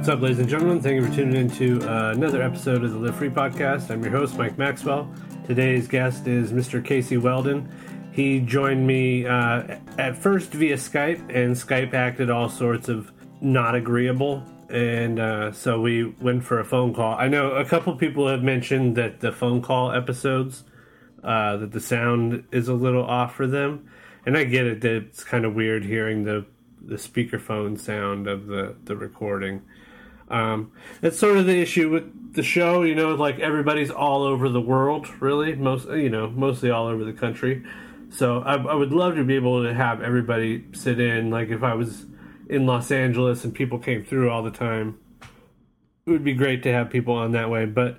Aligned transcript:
What's 0.00 0.08
up, 0.08 0.22
ladies 0.22 0.38
and 0.38 0.48
gentlemen? 0.48 0.80
Thank 0.80 0.94
you 0.94 1.06
for 1.06 1.14
tuning 1.14 1.36
in 1.36 1.50
to 1.50 1.78
uh, 1.82 2.12
another 2.12 2.40
episode 2.40 2.82
of 2.84 2.90
the 2.90 2.96
Live 2.96 3.16
Free 3.16 3.28
Podcast. 3.28 3.90
I'm 3.90 4.02
your 4.02 4.12
host, 4.12 4.38
Mike 4.38 4.56
Maxwell. 4.56 5.12
Today's 5.46 5.86
guest 5.86 6.26
is 6.26 6.54
Mr. 6.54 6.82
Casey 6.82 7.18
Weldon. 7.18 7.68
He 8.10 8.40
joined 8.40 8.86
me 8.86 9.26
uh, 9.26 9.76
at 9.98 10.16
first 10.16 10.52
via 10.52 10.76
Skype, 10.76 11.18
and 11.28 11.54
Skype 11.54 11.92
acted 11.92 12.30
all 12.30 12.48
sorts 12.48 12.88
of 12.88 13.12
not 13.42 13.74
agreeable. 13.74 14.42
And 14.70 15.20
uh, 15.20 15.52
so 15.52 15.78
we 15.82 16.04
went 16.04 16.44
for 16.44 16.60
a 16.60 16.64
phone 16.64 16.94
call. 16.94 17.18
I 17.18 17.28
know 17.28 17.50
a 17.50 17.66
couple 17.66 17.94
people 17.94 18.26
have 18.26 18.42
mentioned 18.42 18.96
that 18.96 19.20
the 19.20 19.32
phone 19.32 19.60
call 19.60 19.92
episodes, 19.92 20.64
uh, 21.22 21.58
that 21.58 21.72
the 21.72 21.80
sound 21.80 22.44
is 22.52 22.68
a 22.68 22.74
little 22.74 23.04
off 23.04 23.34
for 23.34 23.46
them. 23.46 23.90
And 24.24 24.38
I 24.38 24.44
get 24.44 24.64
it 24.64 24.80
that 24.80 24.96
it's 24.96 25.22
kind 25.22 25.44
of 25.44 25.54
weird 25.54 25.84
hearing 25.84 26.24
the 26.24 26.46
the 26.82 26.96
speakerphone 26.96 27.78
sound 27.78 28.26
of 28.26 28.46
the, 28.46 28.74
the 28.84 28.96
recording. 28.96 29.62
Um, 30.30 30.72
that's 31.00 31.18
sort 31.18 31.36
of 31.36 31.46
the 31.46 31.60
issue 31.60 31.90
with 31.90 32.34
the 32.34 32.42
show, 32.42 32.82
you 32.82 32.94
know, 32.94 33.14
like 33.14 33.40
everybody's 33.40 33.90
all 33.90 34.22
over 34.22 34.48
the 34.48 34.60
world, 34.60 35.08
really, 35.20 35.56
most, 35.56 35.88
you 35.88 36.08
know, 36.08 36.30
mostly 36.30 36.70
all 36.70 36.86
over 36.86 37.04
the 37.04 37.12
country. 37.12 37.64
So 38.10 38.40
I, 38.40 38.54
I 38.54 38.74
would 38.74 38.92
love 38.92 39.16
to 39.16 39.24
be 39.24 39.34
able 39.34 39.64
to 39.64 39.74
have 39.74 40.02
everybody 40.02 40.64
sit 40.72 41.00
in, 41.00 41.30
like 41.30 41.48
if 41.48 41.62
I 41.62 41.74
was 41.74 42.06
in 42.48 42.66
Los 42.66 42.90
Angeles 42.90 43.44
and 43.44 43.54
people 43.54 43.78
came 43.78 44.04
through 44.04 44.30
all 44.30 44.42
the 44.42 44.50
time, 44.50 44.98
it 46.06 46.10
would 46.10 46.24
be 46.24 46.34
great 46.34 46.62
to 46.62 46.72
have 46.72 46.90
people 46.90 47.14
on 47.14 47.32
that 47.32 47.50
way. 47.50 47.66
But 47.66 47.98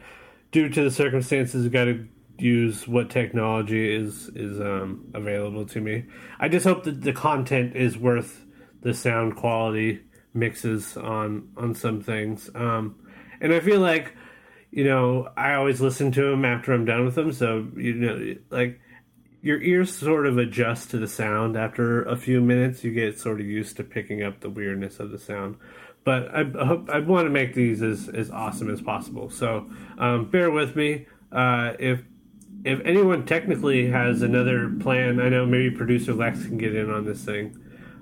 due 0.52 0.70
to 0.70 0.84
the 0.84 0.92
circumstances, 0.92 1.68
got 1.68 1.86
to 1.86 2.08
use 2.38 2.88
what 2.88 3.10
technology 3.10 3.94
is 3.94 4.30
is 4.30 4.60
um, 4.60 5.12
available 5.14 5.66
to 5.66 5.80
me. 5.80 6.06
I 6.40 6.50
just 6.50 6.66
hope 6.66 6.84
that 6.86 7.02
the 7.02 7.14
content 7.14 7.76
is 7.76 7.98
worth 7.98 8.46
the 8.82 8.94
sound 8.94 9.36
quality 9.36 10.02
mixes 10.34 10.98
on 10.98 11.50
on 11.58 11.76
some 11.76 12.02
things. 12.02 12.50
Um, 12.56 12.96
and 13.40 13.54
I 13.54 13.60
feel 13.60 13.80
like 13.80 14.16
you 14.72 14.84
know 14.84 15.30
I 15.36 15.54
always 15.54 15.82
listen 15.82 16.12
to 16.14 16.32
them 16.32 16.46
after 16.46 16.74
I'm 16.74 16.86
done 16.86 17.06
with 17.06 17.16
them. 17.16 17.32
So 17.32 17.68
you 17.76 17.94
know, 17.94 18.36
like 18.50 18.80
your 19.42 19.62
ears 19.62 19.96
sort 19.96 20.28
of 20.28 20.38
adjust 20.38 20.92
to 20.92 20.98
the 20.98 21.08
sound 21.08 21.58
after 21.58 22.04
a 22.04 22.16
few 22.16 22.42
minutes. 22.42 22.84
You 22.84 22.92
get 22.94 23.20
sort 23.20 23.40
of 23.40 23.48
used 23.48 23.78
to 23.78 23.84
picking 23.84 24.24
up 24.24 24.40
the 24.40 24.50
weirdness 24.50 25.00
of 25.00 25.12
the 25.12 25.18
sound. 25.18 25.58
But 26.04 26.34
I, 26.34 26.44
hope 26.44 26.90
I 26.90 27.00
want 27.00 27.28
to 27.28 27.30
make 27.30 27.54
these 27.54 27.84
as, 27.84 28.10
as 28.10 28.32
awesome 28.32 28.72
as 28.72 28.82
possible. 28.82 29.30
So 29.30 29.70
um, 30.00 30.32
bear 30.32 30.50
with 30.50 30.76
me. 30.76 31.06
Uh, 31.32 31.74
if 31.80 32.02
if 32.64 32.80
anyone 32.86 33.26
technically 33.26 33.90
has 33.90 34.22
another 34.22 34.70
plan, 34.80 35.20
I 35.20 35.30
know 35.30 35.46
maybe 35.46 35.76
producer 35.76 36.14
Lex 36.14 36.46
can 36.46 36.58
get 36.58 36.76
in 36.76 36.92
on 36.92 37.06
this 37.06 37.24
thing 37.24 37.61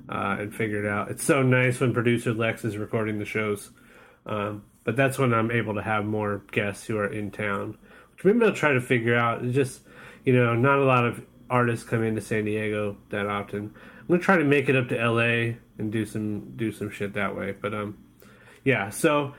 uh, 0.10 0.38
and 0.40 0.54
figure 0.54 0.84
it 0.84 0.90
out. 0.90 1.12
It's 1.12 1.24
so 1.24 1.44
nice 1.44 1.80
when 1.80 1.94
producer 1.94 2.34
Lex 2.34 2.66
is 2.66 2.78
recording 2.78 3.20
the 3.20 3.26
shows, 3.26 3.70
um, 4.26 4.64
but 4.84 4.96
that's 4.96 5.20
when 5.20 5.34
I'm 5.34 5.52
able 5.52 5.76
to 5.76 5.84
have 5.84 6.04
more 6.04 6.42
guests 6.52 6.86
who 6.86 6.98
are 6.98 7.08
in 7.08 7.30
town, 7.30 7.78
which 8.14 8.26
maybe 8.26 8.44
I'll 8.44 8.54
try 8.54 8.74
to 8.74 8.82
figure 8.82 9.16
out. 9.16 9.46
It's 9.46 9.56
just 9.56 9.82
you 10.26 10.34
know 10.34 10.56
not 10.56 10.80
a 10.80 10.84
lot 10.86 11.06
of 11.06 11.24
artists 11.50 11.88
come 11.88 12.04
into 12.04 12.22
San 12.22 12.46
Diego 12.46 12.98
that 13.10 13.28
often. 13.28 13.74
I'm 14.00 14.08
gonna 14.08 14.20
try 14.20 14.38
to 14.38 14.44
make 14.44 14.68
it 14.68 14.76
up 14.76 14.90
to 14.90 14.96
LA 14.96 15.56
and 15.78 15.92
do 15.92 16.06
some 16.06 16.56
do 16.56 16.72
some 16.72 16.90
shit 16.90 17.14
that 17.14 17.36
way. 17.36 17.52
But 17.52 17.76
um, 17.76 17.98
yeah. 18.64 18.90
So 18.90 19.36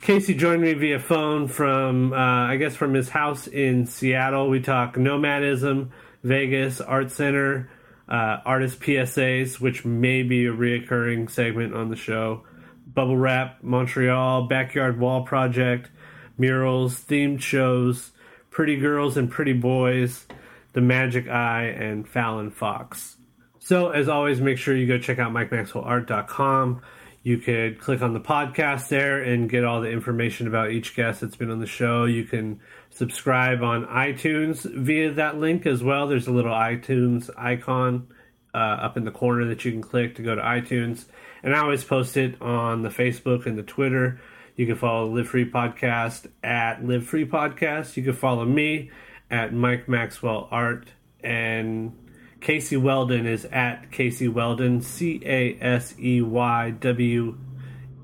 Casey 0.00 0.34
joined 0.34 0.62
me 0.62 0.72
via 0.74 0.98
phone 0.98 1.46
from 1.46 2.12
uh, 2.12 2.16
I 2.16 2.56
guess 2.56 2.74
from 2.74 2.94
his 2.94 3.08
house 3.08 3.46
in 3.46 3.86
Seattle. 3.86 4.48
We 4.48 4.60
talk 4.60 4.96
nomadism, 4.96 5.92
Vegas, 6.24 6.80
Art 6.80 7.12
Center 7.12 7.70
uh, 8.10 8.38
artist 8.44 8.80
PSAs, 8.80 9.60
which 9.60 9.84
may 9.84 10.22
be 10.22 10.46
a 10.46 10.52
reoccurring 10.52 11.30
segment 11.30 11.74
on 11.74 11.90
the 11.90 11.96
show, 11.96 12.44
Bubble 12.86 13.16
Wrap, 13.16 13.62
Montreal, 13.62 14.48
Backyard 14.48 14.98
Wall 14.98 15.22
Project, 15.22 15.90
murals, 16.36 17.00
themed 17.00 17.40
shows, 17.40 18.10
Pretty 18.50 18.76
Girls 18.76 19.16
and 19.16 19.30
Pretty 19.30 19.52
Boys, 19.52 20.26
The 20.72 20.80
Magic 20.80 21.28
Eye, 21.28 21.66
and 21.66 22.08
Fallon 22.08 22.50
Fox. 22.50 23.16
So, 23.60 23.90
as 23.90 24.08
always, 24.08 24.40
make 24.40 24.58
sure 24.58 24.74
you 24.74 24.88
go 24.88 24.98
check 24.98 25.20
out 25.20 25.32
MikeMaxwellArt.com. 25.32 26.82
You 27.22 27.38
could 27.38 27.78
click 27.78 28.02
on 28.02 28.14
the 28.14 28.20
podcast 28.20 28.88
there 28.88 29.22
and 29.22 29.48
get 29.48 29.64
all 29.64 29.82
the 29.82 29.90
information 29.90 30.48
about 30.48 30.70
each 30.70 30.96
guest 30.96 31.20
that's 31.20 31.36
been 31.36 31.50
on 31.50 31.60
the 31.60 31.66
show. 31.66 32.06
You 32.06 32.24
can 32.24 32.60
subscribe 32.90 33.62
on 33.62 33.86
iTunes 33.86 34.62
via 34.62 35.12
that 35.12 35.38
link 35.38 35.66
as 35.66 35.82
well. 35.82 36.06
There's 36.06 36.26
a 36.26 36.32
little 36.32 36.52
iTunes 36.52 37.30
icon 37.36 38.08
uh, 38.52 38.58
up 38.58 38.96
in 38.96 39.04
the 39.04 39.10
corner 39.10 39.46
that 39.46 39.64
you 39.64 39.72
can 39.72 39.82
click 39.82 40.16
to 40.16 40.22
go 40.22 40.34
to 40.34 40.42
iTunes. 40.42 41.06
And 41.42 41.54
I 41.54 41.60
always 41.60 41.84
post 41.84 42.16
it 42.16 42.40
on 42.42 42.82
the 42.82 42.88
Facebook 42.88 43.46
and 43.46 43.56
the 43.56 43.62
Twitter. 43.62 44.20
You 44.56 44.66
can 44.66 44.76
follow 44.76 45.06
Live 45.08 45.28
Free 45.28 45.50
Podcast 45.50 46.26
at 46.42 46.84
Live 46.84 47.06
Free 47.06 47.26
Podcast. 47.26 47.96
You 47.96 48.02
can 48.02 48.12
follow 48.12 48.44
me 48.44 48.90
at 49.30 49.54
Mike 49.54 49.88
Maxwell 49.88 50.48
Art. 50.50 50.88
And 51.22 51.96
Casey 52.40 52.76
Weldon 52.76 53.26
is 53.26 53.44
at 53.46 53.90
Casey 53.90 54.28
Weldon, 54.28 54.82
C 54.82 55.22
A 55.24 55.56
S 55.60 55.94
E 55.98 56.20
Y 56.20 56.70
W 56.70 57.38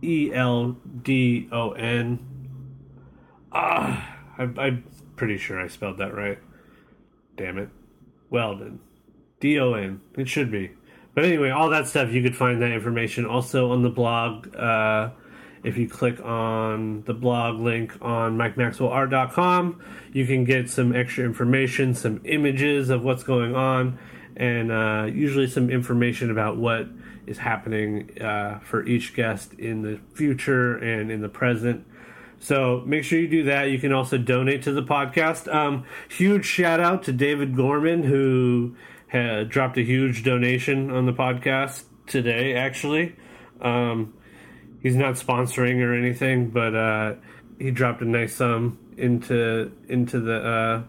E 0.02 0.30
L 0.32 0.76
D 1.02 1.48
O 1.50 1.72
N. 1.72 2.18
Ah, 3.52 4.15
I'm 4.38 4.84
pretty 5.16 5.38
sure 5.38 5.60
I 5.60 5.68
spelled 5.68 5.98
that 5.98 6.14
right. 6.14 6.38
Damn 7.36 7.58
it. 7.58 7.68
Weldon. 8.30 8.80
D 9.40 9.58
O 9.58 9.74
N. 9.74 10.00
It 10.16 10.28
should 10.28 10.50
be. 10.50 10.72
But 11.14 11.24
anyway, 11.24 11.50
all 11.50 11.70
that 11.70 11.86
stuff, 11.86 12.12
you 12.12 12.22
could 12.22 12.36
find 12.36 12.60
that 12.60 12.72
information 12.72 13.24
also 13.24 13.70
on 13.72 13.82
the 13.82 13.90
blog. 13.90 14.54
Uh, 14.54 15.10
if 15.64 15.76
you 15.78 15.88
click 15.88 16.20
on 16.20 17.02
the 17.04 17.14
blog 17.14 17.58
link 17.58 17.96
on 18.00 18.36
MikeMaxwellArt.com, 18.36 19.82
you 20.12 20.26
can 20.26 20.44
get 20.44 20.68
some 20.68 20.94
extra 20.94 21.24
information, 21.24 21.94
some 21.94 22.20
images 22.24 22.90
of 22.90 23.02
what's 23.02 23.22
going 23.22 23.56
on 23.56 23.98
and 24.36 24.70
uh, 24.70 25.08
usually 25.10 25.46
some 25.46 25.70
information 25.70 26.30
about 26.30 26.56
what 26.56 26.86
is 27.26 27.38
happening 27.38 28.10
uh, 28.20 28.58
for 28.60 28.86
each 28.86 29.14
guest 29.14 29.54
in 29.54 29.82
the 29.82 29.98
future 30.14 30.76
and 30.76 31.10
in 31.10 31.22
the 31.22 31.28
present. 31.28 31.84
So 32.38 32.82
make 32.86 33.04
sure 33.04 33.18
you 33.18 33.28
do 33.28 33.44
that. 33.44 33.70
You 33.70 33.78
can 33.78 33.92
also 33.92 34.18
donate 34.18 34.62
to 34.64 34.72
the 34.72 34.82
podcast. 34.82 35.52
Um, 35.52 35.84
huge 36.08 36.44
shout 36.44 36.80
out 36.80 37.02
to 37.04 37.12
David 37.12 37.56
Gorman 37.56 38.02
who 38.02 38.76
had 39.08 39.48
dropped 39.48 39.78
a 39.78 39.82
huge 39.82 40.22
donation 40.22 40.90
on 40.90 41.06
the 41.06 41.12
podcast 41.12 41.84
today. 42.06 42.54
Actually, 42.54 43.16
um, 43.60 44.14
he's 44.82 44.96
not 44.96 45.14
sponsoring 45.14 45.80
or 45.82 45.94
anything, 45.94 46.50
but 46.50 46.74
uh, 46.74 47.14
he 47.58 47.70
dropped 47.70 48.02
a 48.02 48.04
nice 48.04 48.34
sum 48.34 48.78
into 48.96 49.72
into 49.88 50.20
the 50.20 50.36
uh, 50.36 50.82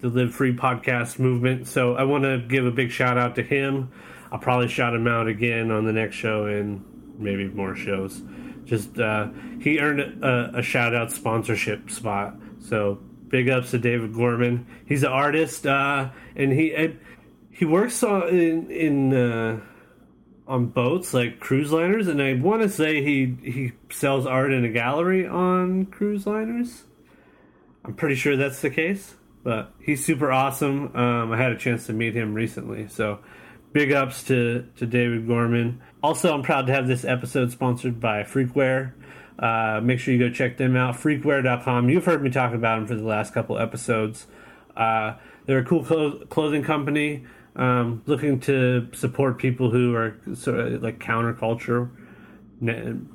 the 0.00 0.08
Live 0.08 0.34
Free 0.34 0.54
podcast 0.54 1.18
movement. 1.18 1.66
So 1.66 1.94
I 1.94 2.04
want 2.04 2.24
to 2.24 2.38
give 2.38 2.66
a 2.66 2.70
big 2.70 2.90
shout 2.90 3.18
out 3.18 3.36
to 3.36 3.42
him. 3.42 3.90
I'll 4.30 4.38
probably 4.38 4.68
shout 4.68 4.94
him 4.94 5.06
out 5.06 5.26
again 5.26 5.70
on 5.70 5.84
the 5.84 5.92
next 5.92 6.16
show 6.16 6.46
and 6.46 6.84
maybe 7.18 7.48
more 7.48 7.74
shows. 7.74 8.22
Just 8.68 8.98
uh, 8.98 9.28
he 9.60 9.80
earned 9.80 10.22
a, 10.22 10.58
a 10.58 10.62
shout 10.62 10.94
out 10.94 11.10
sponsorship 11.10 11.90
spot. 11.90 12.36
So 12.60 13.00
big 13.28 13.48
ups 13.48 13.70
to 13.70 13.78
David 13.78 14.14
Gorman. 14.14 14.66
He's 14.86 15.02
an 15.02 15.10
artist 15.10 15.66
uh, 15.66 16.10
and 16.36 16.52
he 16.52 16.94
he 17.50 17.64
works 17.64 18.02
on 18.02 18.28
in, 18.28 18.70
in 18.70 19.14
uh, 19.14 19.60
on 20.46 20.66
boats 20.66 21.12
like 21.14 21.40
cruise 21.40 21.72
liners, 21.72 22.08
and 22.08 22.22
I 22.22 22.34
want 22.34 22.62
to 22.62 22.68
say 22.68 23.02
he 23.02 23.36
he 23.42 23.72
sells 23.90 24.26
art 24.26 24.52
in 24.52 24.64
a 24.64 24.70
gallery 24.70 25.26
on 25.26 25.86
cruise 25.86 26.26
liners. 26.26 26.84
I'm 27.84 27.94
pretty 27.94 28.16
sure 28.16 28.36
that's 28.36 28.60
the 28.60 28.70
case. 28.70 29.14
But 29.44 29.72
he's 29.80 30.04
super 30.04 30.30
awesome. 30.30 30.94
Um, 30.94 31.32
I 31.32 31.38
had 31.38 31.52
a 31.52 31.56
chance 31.56 31.86
to 31.86 31.92
meet 31.92 32.14
him 32.14 32.34
recently, 32.34 32.88
so 32.88 33.20
big 33.72 33.92
ups 33.92 34.24
to 34.24 34.66
to 34.76 34.86
David 34.86 35.26
Gorman. 35.26 35.80
Also, 36.02 36.32
I'm 36.32 36.42
proud 36.42 36.66
to 36.68 36.72
have 36.72 36.86
this 36.86 37.04
episode 37.04 37.50
sponsored 37.50 37.98
by 37.98 38.22
Freakware. 38.22 38.92
Uh, 39.36 39.80
make 39.82 39.98
sure 39.98 40.14
you 40.14 40.20
go 40.20 40.32
check 40.32 40.56
them 40.56 40.76
out. 40.76 40.94
Freakware.com. 40.94 41.88
You've 41.88 42.04
heard 42.04 42.22
me 42.22 42.30
talk 42.30 42.54
about 42.54 42.76
them 42.76 42.86
for 42.86 42.94
the 42.94 43.02
last 43.02 43.34
couple 43.34 43.58
episodes. 43.58 44.26
Uh, 44.76 45.14
they're 45.46 45.58
a 45.58 45.64
cool 45.64 45.84
clo- 45.84 46.24
clothing 46.26 46.62
company 46.62 47.24
um, 47.56 48.02
looking 48.06 48.38
to 48.40 48.88
support 48.92 49.38
people 49.38 49.70
who 49.70 49.94
are 49.94 50.16
sort 50.34 50.60
of 50.60 50.82
like 50.82 51.00
counterculture, 51.00 51.90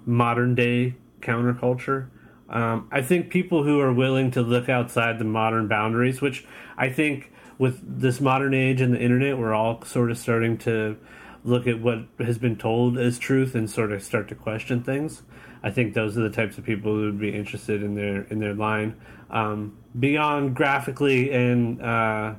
modern 0.05 0.55
day 0.55 0.95
counterculture. 1.21 2.09
Um, 2.49 2.89
I 2.91 3.01
think 3.01 3.29
people 3.29 3.63
who 3.63 3.79
are 3.79 3.93
willing 3.93 4.31
to 4.31 4.41
look 4.41 4.67
outside 4.67 5.19
the 5.19 5.25
modern 5.25 5.69
boundaries, 5.69 6.21
which 6.21 6.45
I 6.77 6.89
think 6.89 7.31
with 7.57 7.79
this 8.01 8.19
modern 8.19 8.53
age 8.53 8.81
and 8.81 8.93
the 8.93 8.99
internet, 8.99 9.37
we're 9.37 9.53
all 9.53 9.81
sort 9.83 10.11
of 10.11 10.17
starting 10.17 10.57
to 10.59 10.97
look 11.43 11.67
at 11.67 11.81
what 11.81 11.99
has 12.19 12.37
been 12.37 12.57
told 12.57 12.97
as 12.97 13.19
truth 13.19 13.55
and 13.55 13.69
sort 13.69 13.91
of 13.91 14.01
start 14.01 14.27
to 14.29 14.35
question 14.35 14.83
things. 14.83 15.23
I 15.61 15.71
think 15.71 15.93
those 15.93 16.17
are 16.17 16.21
the 16.21 16.29
types 16.29 16.57
of 16.57 16.63
people 16.63 16.93
who 16.93 17.05
would 17.05 17.19
be 17.19 17.33
interested 17.33 17.83
in 17.83 17.95
their 17.95 18.23
in 18.23 18.39
their 18.39 18.53
line 18.53 18.99
um, 19.29 19.77
beyond 19.97 20.55
graphically 20.55 21.31
and 21.31 21.81
uh, 21.81 22.35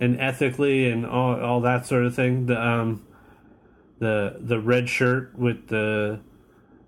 and 0.00 0.20
ethically 0.20 0.90
and 0.90 1.06
all 1.06 1.40
all 1.40 1.60
that 1.62 1.86
sort 1.86 2.04
of 2.04 2.14
thing. 2.14 2.46
The 2.46 2.60
um, 2.60 3.06
the 3.98 4.36
the 4.40 4.60
red 4.60 4.88
shirt 4.88 5.36
with 5.38 5.68
the 5.68 6.20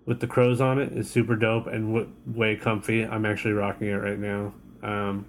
with 0.05 0.21
the 0.21 0.27
crows 0.27 0.61
on 0.61 0.81
it 0.81 0.93
is 0.93 1.09
super 1.09 1.37
dope 1.37 1.67
and 1.67 1.95
w- 1.95 2.13
way 2.27 2.57
comfy. 2.57 3.05
I'm 3.05 3.25
actually 3.25 3.55
rocking 3.55 3.89
it 3.89 3.95
right 3.95 4.19
now. 4.19 4.55
Um, 4.83 5.27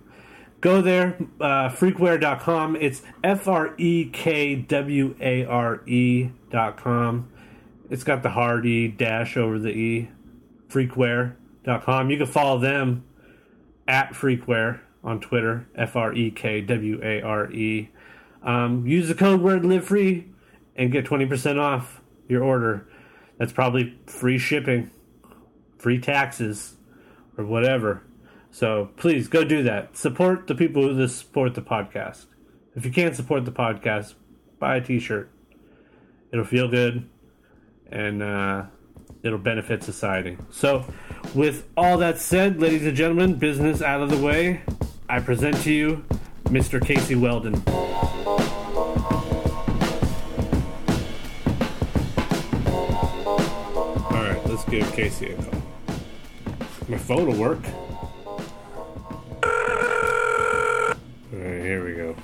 go 0.63 0.81
there, 0.81 1.17
uh, 1.41 1.67
freekware.com. 1.67 2.77
It's 2.77 3.01
F 3.21 3.49
R 3.49 3.75
E 3.77 4.05
K 4.05 4.55
W 4.55 5.15
A 5.19 5.43
R 5.43 5.81
E.com. 5.85 7.29
It's 7.89 8.05
got 8.05 8.23
the 8.23 8.29
hard 8.29 8.65
E 8.65 8.87
dash 8.87 9.35
over 9.35 9.59
the 9.59 9.69
E. 9.69 10.09
Freakware.com. 10.69 12.09
You 12.09 12.17
can 12.17 12.25
follow 12.25 12.57
them 12.59 13.03
at 13.87 14.13
Freakware 14.13 14.79
on 15.03 15.19
Twitter, 15.19 15.67
F 15.75 15.97
R 15.97 16.13
E 16.13 16.31
K 16.31 16.61
W 16.61 16.99
A 17.03 17.21
R 17.21 17.51
E. 17.51 17.89
Um, 18.41 18.87
use 18.87 19.09
the 19.09 19.15
code 19.15 19.41
word 19.41 19.65
live 19.65 19.85
free 19.85 20.27
and 20.77 20.91
get 20.93 21.05
20% 21.05 21.59
off 21.59 22.01
your 22.29 22.41
order. 22.41 22.87
That's 23.37 23.51
probably 23.51 23.97
free 24.07 24.37
shipping, 24.37 24.91
free 25.77 25.99
taxes, 25.99 26.75
or 27.37 27.43
whatever. 27.43 28.03
So 28.53 28.91
please 28.97 29.27
go 29.27 29.43
do 29.43 29.63
that. 29.63 29.97
Support 29.97 30.45
the 30.45 30.53
people 30.53 30.83
who 30.83 31.07
support 31.07 31.55
the 31.55 31.61
podcast. 31.63 32.27
If 32.75 32.85
you 32.85 32.91
can't 32.91 33.15
support 33.15 33.45
the 33.45 33.51
podcast, 33.51 34.13
buy 34.59 34.77
a 34.77 34.81
t 34.81 34.99
shirt. 34.99 35.31
It'll 36.31 36.45
feel 36.45 36.67
good 36.67 37.09
and 37.91 38.21
uh, 38.21 38.65
it'll 39.23 39.39
benefit 39.39 39.81
society. 39.81 40.37
So, 40.51 40.85
with 41.33 41.67
all 41.75 41.97
that 41.97 42.19
said, 42.19 42.61
ladies 42.61 42.85
and 42.85 42.95
gentlemen, 42.95 43.39
business 43.39 43.81
out 43.81 44.01
of 44.01 44.11
the 44.11 44.23
way, 44.23 44.61
I 45.09 45.19
present 45.19 45.57
to 45.63 45.73
you 45.73 46.05
Mr. 46.43 46.79
Casey 46.79 47.15
Weldon. 47.15 47.55
All 54.05 54.11
right, 54.11 54.45
let's 54.45 54.63
give 54.65 54.93
Casey 54.93 55.31
a 55.31 55.41
call. 55.41 55.63
My 56.87 56.99
phone 56.99 57.25
will 57.25 57.35
work. 57.35 57.63
Right, 61.43 61.61
here 61.61 61.85
we 61.85 61.93
go. 61.93 62.15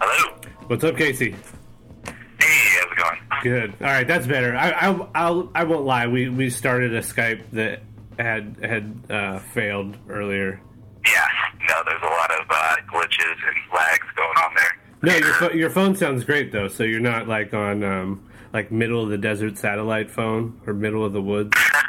Hello. 0.00 0.36
What's 0.66 0.84
up, 0.84 0.96
Casey? 0.96 1.30
Hey, 1.30 2.12
how's 2.40 2.92
it 2.92 2.96
going? 2.96 3.18
Good. 3.42 3.74
All 3.80 3.86
right, 3.88 4.06
that's 4.06 4.26
better. 4.26 4.56
I 4.56 4.70
I 4.70 5.08
I'll, 5.14 5.50
I 5.54 5.64
won't 5.64 5.84
lie. 5.84 6.06
We 6.06 6.28
we 6.28 6.50
started 6.50 6.94
a 6.94 7.00
Skype 7.00 7.50
that 7.52 7.82
had 8.18 8.56
had 8.62 8.98
uh, 9.10 9.38
failed 9.38 9.96
earlier. 10.08 10.60
Yeah, 11.06 11.26
no, 11.68 11.74
there's 11.86 12.02
a 12.02 12.06
lot 12.06 12.30
of 12.30 12.46
uh, 12.50 12.76
glitches 12.92 13.36
and 13.46 13.56
lags 13.74 14.06
going 14.16 14.38
on 14.38 14.54
there. 14.56 14.78
No, 15.02 15.16
your 15.16 15.34
pho- 15.34 15.52
your 15.52 15.70
phone 15.70 15.94
sounds 15.96 16.24
great 16.24 16.50
though. 16.50 16.68
So 16.68 16.82
you're 16.82 17.00
not 17.00 17.28
like 17.28 17.52
on 17.52 17.84
um 17.84 18.28
like 18.52 18.72
middle 18.72 19.02
of 19.02 19.10
the 19.10 19.18
desert 19.18 19.58
satellite 19.58 20.10
phone 20.10 20.60
or 20.66 20.72
middle 20.72 21.04
of 21.04 21.12
the 21.12 21.20
woods. 21.20 21.50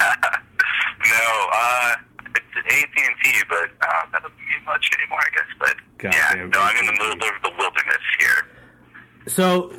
no, 1.06 1.48
uh, 1.54 1.96
it's 2.36 2.56
AT&T, 2.58 3.44
but 3.48 3.70
uh, 3.82 4.05
that 4.16 4.24
doesn't 4.24 4.38
mean 4.38 4.66
much 4.66 4.90
anymore, 4.98 5.20
I 5.20 5.30
guess. 5.36 5.52
But 5.60 5.76
yeah, 6.04 6.30
Goddamn 6.30 6.50
no, 6.52 6.60
I'm 6.62 6.78
in 6.78 6.86
the 6.86 6.92
middle 6.94 7.12
of 7.12 7.20
the 7.44 7.52
wilderness 7.58 8.04
here. 8.20 8.48
So, 9.28 9.74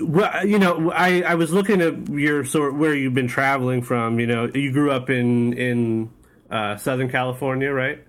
well, 0.00 0.46
you 0.46 0.58
know, 0.58 0.90
I 0.92 1.22
I 1.22 1.34
was 1.34 1.52
looking 1.52 1.80
at 1.82 2.08
your 2.08 2.44
sort 2.44 2.74
where 2.74 2.94
you've 2.94 3.14
been 3.14 3.28
traveling 3.28 3.82
from. 3.82 4.18
You 4.18 4.26
know, 4.26 4.50
you 4.54 4.72
grew 4.72 4.90
up 4.90 5.10
in 5.10 5.52
in 5.54 6.10
uh, 6.50 6.76
Southern 6.76 7.10
California, 7.10 7.70
right? 7.70 8.04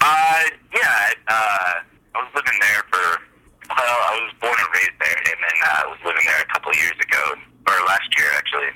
Uh, 0.00 0.42
yeah, 0.74 0.88
I, 0.88 1.12
uh, 1.28 1.72
I 2.14 2.18
was 2.24 2.32
living 2.34 2.58
there 2.60 2.82
for, 2.88 3.20
well, 3.68 3.98
I 4.08 4.16
was 4.24 4.32
born 4.40 4.56
and 4.56 4.68
raised 4.72 4.96
there, 4.98 5.18
and 5.18 5.38
then 5.44 5.56
uh, 5.60 5.84
I 5.84 5.86
was 5.88 5.98
living 6.04 6.24
there 6.24 6.40
a 6.40 6.48
couple 6.52 6.70
of 6.70 6.76
years 6.76 6.96
ago, 6.96 7.36
or 7.68 7.74
last 7.86 8.08
year, 8.16 8.28
actually. 8.36 8.72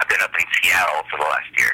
I've 0.00 0.08
been 0.08 0.20
up 0.22 0.32
in 0.32 0.44
Seattle 0.62 1.02
for 1.10 1.18
the 1.18 1.28
last 1.28 1.52
year. 1.58 1.72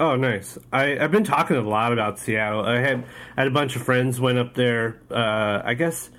Oh, 0.00 0.16
nice. 0.16 0.58
I, 0.72 0.98
I've 0.98 1.12
been 1.12 1.24
talking 1.24 1.56
a 1.56 1.60
lot 1.62 1.92
about 1.92 2.18
Seattle. 2.18 2.64
I 2.64 2.78
had 2.78 3.04
had 3.36 3.46
a 3.46 3.50
bunch 3.50 3.76
of 3.76 3.82
friends 3.82 4.20
went 4.20 4.38
up 4.38 4.54
there. 4.54 5.00
Uh, 5.10 5.62
I 5.64 5.74
guess 5.74 6.10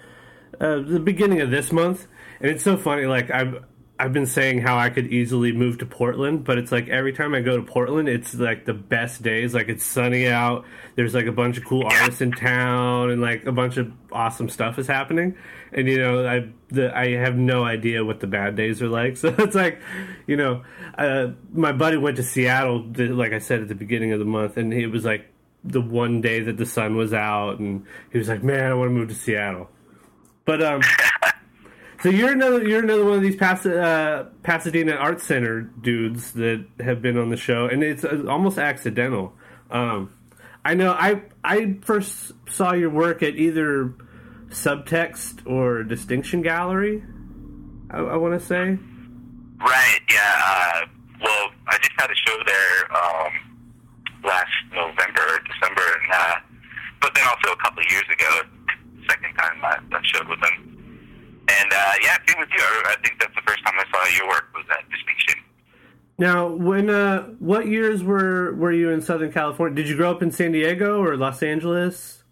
uh, 0.59 0.79
the 0.79 0.99
beginning 0.99 1.41
of 1.41 1.51
this 1.51 1.71
month, 1.71 2.07
and 2.39 2.51
it's 2.51 2.63
so 2.63 2.77
funny. 2.77 3.05
Like 3.05 3.31
I've 3.31 3.63
I've 4.03 4.11
been 4.11 4.25
saying 4.25 4.59
how 4.59 4.77
I 4.77 4.89
could 4.89 5.07
easily 5.07 5.53
move 5.53 5.77
to 5.77 5.85
Portland, 5.85 6.43
but 6.43 6.57
it's 6.57 6.73
like 6.73 6.89
every 6.89 7.13
time 7.13 7.33
I 7.33 7.39
go 7.39 7.55
to 7.55 7.63
Portland, 7.63 8.09
it's 8.09 8.33
like 8.33 8.65
the 8.65 8.73
best 8.73 9.21
days. 9.21 9.53
Like 9.53 9.69
it's 9.69 9.85
sunny 9.85 10.27
out. 10.27 10.65
There's 10.95 11.13
like 11.13 11.25
a 11.25 11.31
bunch 11.31 11.57
of 11.57 11.63
cool 11.63 11.85
artists 11.85 12.19
in 12.19 12.33
town, 12.33 13.11
and 13.11 13.21
like 13.21 13.45
a 13.45 13.53
bunch 13.53 13.77
of 13.77 13.93
awesome 14.11 14.49
stuff 14.49 14.77
is 14.77 14.87
happening. 14.87 15.37
And 15.71 15.87
you 15.87 15.99
know, 15.99 16.27
I 16.27 16.49
the, 16.67 16.93
I 16.93 17.11
have 17.11 17.37
no 17.37 17.63
idea 17.63 18.03
what 18.03 18.19
the 18.19 18.27
bad 18.27 18.57
days 18.57 18.81
are 18.81 18.89
like. 18.89 19.15
So 19.23 19.33
it's 19.39 19.55
like, 19.55 19.79
you 20.27 20.35
know, 20.35 20.65
uh, 20.97 21.27
my 21.53 21.71
buddy 21.71 21.95
went 21.95 22.17
to 22.17 22.23
Seattle, 22.23 22.85
like 22.97 23.31
I 23.31 23.39
said 23.39 23.61
at 23.61 23.69
the 23.69 23.75
beginning 23.75 24.11
of 24.11 24.19
the 24.19 24.25
month, 24.25 24.57
and 24.57 24.73
it 24.73 24.87
was 24.87 25.05
like 25.05 25.31
the 25.63 25.79
one 25.79 26.19
day 26.19 26.41
that 26.41 26.57
the 26.57 26.65
sun 26.65 26.97
was 26.97 27.13
out, 27.13 27.59
and 27.59 27.85
he 28.11 28.17
was 28.17 28.27
like, 28.27 28.43
"Man, 28.43 28.69
I 28.69 28.73
want 28.73 28.89
to 28.89 28.93
move 28.93 29.07
to 29.07 29.15
Seattle." 29.15 29.69
But 30.43 30.61
um, 30.61 30.81
so 32.03 32.09
you're 32.09 32.33
another 32.33 32.67
you're 32.67 32.83
another 32.83 33.05
one 33.05 33.13
of 33.15 33.21
these 33.21 33.37
Pas- 33.37 33.65
uh, 33.65 34.25
Pasadena 34.43 34.91
Art 34.91 35.21
Center 35.21 35.61
dudes 35.61 36.33
that 36.33 36.65
have 36.81 37.01
been 37.01 37.17
on 37.17 37.29
the 37.29 37.37
show, 37.37 37.65
and 37.65 37.81
it's 37.81 38.03
uh, 38.03 38.25
almost 38.27 38.57
accidental. 38.57 39.33
Um, 39.71 40.11
I 40.65 40.73
know 40.73 40.91
I 40.91 41.21
I 41.45 41.77
first 41.81 42.33
saw 42.49 42.73
your 42.73 42.89
work 42.89 43.23
at 43.23 43.35
either 43.35 43.93
Subtext 44.49 45.47
or 45.49 45.83
Distinction 45.83 46.41
Gallery. 46.41 47.01
I, 47.89 47.99
I 47.99 48.17
want 48.17 48.37
to 48.37 48.45
say. 48.45 48.77
Right. 49.59 49.99
Yeah. 50.11 50.41
Uh, 50.45 50.85
well, 51.21 51.51
I 51.67 51.77
just 51.77 51.93
had 51.97 52.11
a 52.11 52.15
show 52.15 52.37
there 52.45 52.97
um, 52.97 53.31
last 54.25 54.51
November, 54.73 55.39
December, 55.47 55.81
and 55.81 56.13
uh, 56.13 56.35
but 56.99 57.15
then 57.15 57.25
also 57.27 57.53
a 57.53 57.57
couple 57.63 57.81
of 57.81 57.89
years 57.89 58.05
ago, 58.11 58.41
second 59.09 59.33
time 59.35 59.63
I, 59.63 59.77
I 59.95 60.01
showed 60.03 60.27
with 60.27 60.41
them. 60.41 60.72
And 61.49 61.73
uh, 61.73 61.93
yeah, 62.01 62.17
same 62.27 62.39
with 62.39 62.49
you. 62.53 62.61
I, 62.61 62.95
I 62.97 63.01
think 63.03 63.19
that's 63.19 63.35
the 63.35 63.41
first 63.45 63.63
time 63.65 63.73
I 63.77 63.85
saw 63.91 64.17
your 64.17 64.27
work 64.27 64.49
was 64.55 64.65
at 64.71 64.89
Distinction. 64.89 65.43
Now, 66.17 66.47
when 66.47 66.89
uh, 66.89 67.23
what 67.39 67.67
years 67.67 68.03
were 68.03 68.53
were 68.53 68.71
you 68.71 68.91
in 68.91 69.01
Southern 69.01 69.31
California? 69.31 69.75
Did 69.75 69.89
you 69.89 69.97
grow 69.97 70.11
up 70.11 70.21
in 70.21 70.31
San 70.31 70.51
Diego 70.51 71.03
or 71.03 71.17
Los 71.17 71.41
Angeles, 71.41 72.23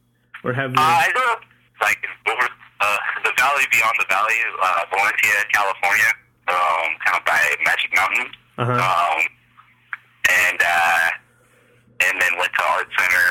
or 0.43 0.53
have 0.53 0.71
you? 0.71 0.77
Uh, 0.77 0.81
I 0.81 1.11
grew 1.11 1.31
up 1.31 1.41
like 1.81 1.97
in 2.03 2.31
over 2.31 2.47
uh, 2.79 2.97
the 3.23 3.33
valley 3.37 3.63
beyond 3.71 3.95
the 3.99 4.05
valley, 4.07 4.35
uh, 4.61 4.85
Valencia, 4.93 5.43
California, 5.51 6.11
um, 6.47 6.89
kind 7.03 7.17
of 7.17 7.25
by 7.25 7.41
Magic 7.65 7.91
Mountain. 7.95 8.27
Uh-huh. 8.57 8.73
Um, 8.73 9.21
and 10.29 10.59
uh, 10.61 11.09
and 12.05 12.21
then 12.21 12.37
went 12.37 12.51
to 12.53 12.63
Art 12.63 12.87
Center 12.97 13.27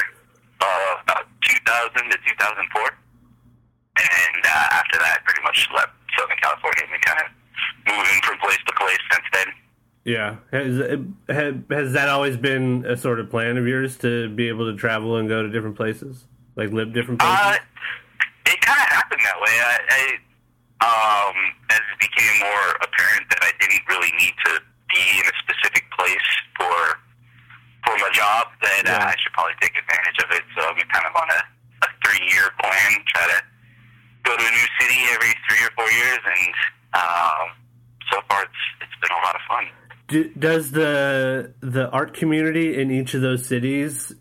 uh, 0.61 0.95
about 1.05 1.25
2000 1.43 2.11
to 2.11 2.17
2004. 2.17 2.91
And 4.01 4.43
uh, 4.45 4.69
after 4.81 4.99
that, 4.99 5.21
pretty 5.25 5.43
much 5.43 5.69
left 5.75 5.93
Southern 6.19 6.37
California 6.43 6.85
and 6.93 7.03
kind 7.03 7.21
of 7.21 7.29
moving 7.87 8.21
from 8.25 8.39
place 8.39 8.59
to 8.67 8.73
place 8.75 8.99
since 9.13 9.25
then. 9.33 9.47
Yeah, 10.05 10.37
has, 10.51 10.81
has 11.69 11.93
that 11.93 12.09
always 12.09 12.37
been 12.37 12.85
a 12.87 12.97
sort 12.97 13.21
of 13.21 13.29
plan 13.29 13.59
of 13.59 13.67
yours 13.67 13.99
to 13.99 14.29
be 14.31 14.49
able 14.49 14.71
to 14.73 14.77
travel 14.77 15.17
and 15.17 15.29
go 15.29 15.43
to 15.43 15.49
different 15.49 15.77
places, 15.77 16.25
like 16.57 16.73
live 16.73 16.93
different 16.95 17.21
places? 17.21 17.37
Uh, 17.39 17.57
it 18.47 18.61
kind 18.63 18.81
of 18.81 18.89
happened 18.89 19.21
that 19.23 19.37
way. 19.41 19.53
I, 19.61 19.77
I 19.93 20.03
um, 20.81 21.37
as 21.69 21.81
it 21.85 22.01
became 22.01 22.41
more 22.41 22.67
apparent 22.81 23.29
that 23.29 23.45
I 23.45 23.53
didn't 23.61 23.85
really 23.93 24.11
need 24.17 24.33
to 24.49 24.53
be 24.89 25.03
in 25.21 25.27
a 25.29 25.37
specific 25.45 25.85
place 25.93 26.29
for 26.57 26.97
for 27.85 27.97
my 28.01 28.09
job, 28.13 28.49
that 28.65 28.83
Yeah. 28.89 28.97
uh, 29.05 29.13
I 29.13 29.15
should 29.21 29.33
probably 29.33 29.55
take 29.61 29.77
advantage 29.77 30.19
of 30.25 30.31
it. 30.33 30.45
So 30.57 30.65
I'm 30.65 30.77
kind 30.89 31.05
of 31.09 31.15
on 31.17 31.29
a, 31.29 31.41
a 31.85 31.89
three 32.05 32.25
year 32.33 32.49
plan, 32.61 33.05
try 33.13 33.25
to 33.29 33.37
go 33.37 33.37
to 33.37 33.37
a 33.37 33.45
new 33.45 33.50
city 34.91 35.05
every 35.13 35.35
three 35.49 35.67
or 35.67 35.71
four 35.77 35.91
years, 35.91 36.19
and 36.25 36.55
um, 36.95 37.49
so 38.13 38.21
far 38.29 38.43
it's 38.43 38.53
it's 38.83 39.01
been 39.01 39.11
a 39.11 39.27
lot 39.27 39.35
of 39.35 39.41
fun. 39.49 39.65
Do, 40.09 40.29
does 40.39 40.73
the 40.73 41.55
the 41.61 41.89
art 41.91 42.15
community 42.15 42.81
in 42.81 42.91
each 42.91 43.15
of 43.15 43.23
those 43.23 43.47
cities 43.47 44.13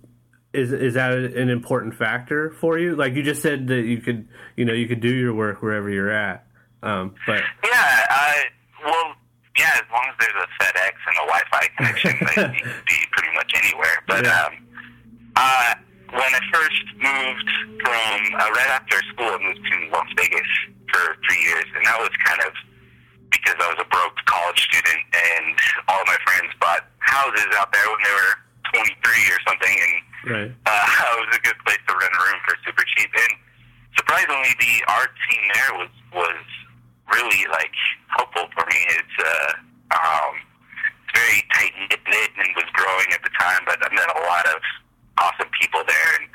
is 0.53 0.71
is 0.71 0.93
that 0.95 1.13
an 1.13 1.49
important 1.49 1.95
factor 1.95 2.51
for 2.59 2.77
you? 2.77 2.95
Like 2.95 3.13
you 3.15 3.23
just 3.23 3.41
said 3.41 3.67
that 3.67 3.81
you 3.81 3.97
could 4.01 4.27
you 4.55 4.65
know 4.65 4.73
you 4.73 4.87
could 4.87 4.99
do 5.01 5.09
your 5.13 5.33
work 5.33 5.61
wherever 5.61 5.89
you're 5.89 6.11
at, 6.11 6.45
um, 6.83 7.15
but 7.25 7.41
Yeah, 7.63 7.71
I 8.09 8.43
well, 8.85 9.13
yeah, 9.57 9.71
as 9.75 9.81
long 9.91 10.05
as 10.09 10.15
there's 10.19 10.43
a 10.43 10.63
FedEx 10.63 10.91
and 11.07 11.15
a 11.17 11.25
Wi-Fi 11.27 11.67
connection, 11.77 12.11
you 12.11 12.27
can 12.63 12.73
be 12.87 12.95
pretty 13.11 13.33
much 13.35 13.51
anywhere. 13.63 14.03
But 14.07 14.25
Yeah. 14.25 14.45
um, 14.45 14.53
uh, 15.35 15.73
when 16.19 16.35
I 16.35 16.43
first 16.51 16.85
moved 16.99 17.49
from 17.79 18.19
uh, 18.35 18.51
right 18.51 18.71
after 18.75 18.99
school, 19.15 19.31
I 19.31 19.39
moved 19.39 19.63
to 19.63 19.75
Las 19.95 20.11
Vegas 20.19 20.51
for 20.91 21.15
three 21.23 21.41
years, 21.47 21.67
and 21.75 21.85
that 21.87 21.95
was 21.99 22.11
kind 22.27 22.43
of 22.43 22.51
because 23.31 23.55
I 23.55 23.67
was 23.71 23.79
a 23.79 23.87
broke 23.87 24.19
college 24.27 24.59
student, 24.67 24.99
and 25.15 25.55
all 25.87 26.01
of 26.01 26.07
my 26.11 26.19
friends 26.27 26.51
bought 26.59 26.83
houses 26.99 27.47
out 27.55 27.71
there 27.71 27.87
when 27.87 28.01
they 28.03 28.15
were 28.19 28.35
23 28.99 28.99
or 29.31 29.39
something, 29.47 29.75
and 29.79 29.95
right, 30.27 30.51
uh, 30.67 30.87
it 31.15 31.19
was 31.23 31.31
a 31.39 31.43
good 31.47 31.59
place 31.63 31.79
to 31.87 31.93
rent 31.95 32.11
a 32.11 32.19
room 32.19 32.39
for 32.43 32.53
super 32.67 32.83
cheap. 32.97 33.11
And 33.15 33.33
surprisingly, 33.95 34.51
the 34.59 34.75
art 34.91 35.15
scene 35.23 35.47
there 35.55 35.73
was 35.79 35.93
was 36.11 36.43
really 37.15 37.47
like 37.47 37.75
helpful 38.11 38.51
for 38.51 38.67
me. 38.67 38.79
It's 38.91 39.15
uh, 39.23 39.51
um, 39.95 40.35
it's 41.07 41.15
very 41.15 41.39
tight 41.55 41.73
knit 41.79 41.99
awesome 45.19 45.49
people 45.59 45.81
there, 45.87 46.09
and 46.19 46.29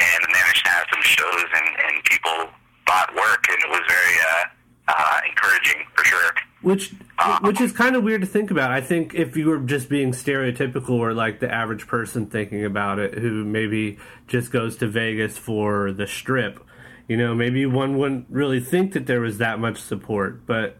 and 0.00 0.32
managed 0.32 0.64
to 0.64 0.70
have 0.70 0.86
some 0.92 1.02
shows, 1.02 1.48
and 1.54 1.66
and 1.66 2.04
people 2.04 2.48
bought 2.86 3.14
work, 3.14 3.46
and 3.48 3.58
it 3.58 3.68
was 3.68 3.82
very 3.88 4.16
uh, 4.20 4.44
uh, 4.88 5.20
encouraging 5.28 5.84
for 5.94 6.04
sure. 6.04 6.32
Which 6.62 6.92
um, 7.18 7.42
which 7.42 7.60
is 7.60 7.72
kind 7.72 7.94
of 7.94 8.02
weird 8.02 8.22
to 8.22 8.26
think 8.26 8.50
about. 8.50 8.70
I 8.70 8.80
think 8.80 9.14
if 9.14 9.36
you 9.36 9.46
were 9.46 9.58
just 9.58 9.88
being 9.88 10.12
stereotypical 10.12 10.90
or 10.90 11.14
like 11.14 11.40
the 11.40 11.52
average 11.52 11.86
person 11.86 12.26
thinking 12.26 12.64
about 12.64 12.98
it, 12.98 13.14
who 13.14 13.44
maybe 13.44 13.98
just 14.26 14.50
goes 14.50 14.76
to 14.78 14.88
Vegas 14.88 15.38
for 15.38 15.92
the 15.92 16.06
strip, 16.06 16.60
you 17.06 17.16
know, 17.16 17.34
maybe 17.34 17.64
one 17.66 17.96
wouldn't 17.96 18.26
really 18.28 18.60
think 18.60 18.92
that 18.94 19.06
there 19.06 19.20
was 19.20 19.38
that 19.38 19.60
much 19.60 19.78
support. 19.80 20.46
But 20.46 20.78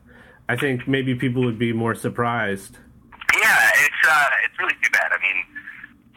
I 0.49 0.57
think 0.57 0.88
maybe 0.88 1.14
people 1.14 1.45
would 1.45 1.59
be 1.59 1.73
more 1.73 1.95
surprised. 1.95 2.78
Yeah, 3.35 3.71
it's 3.75 4.09
uh, 4.09 4.28
it's 4.45 4.59
really 4.59 4.75
too 4.83 4.90
bad. 4.90 5.12
I 5.12 5.19
mean, 5.21 5.45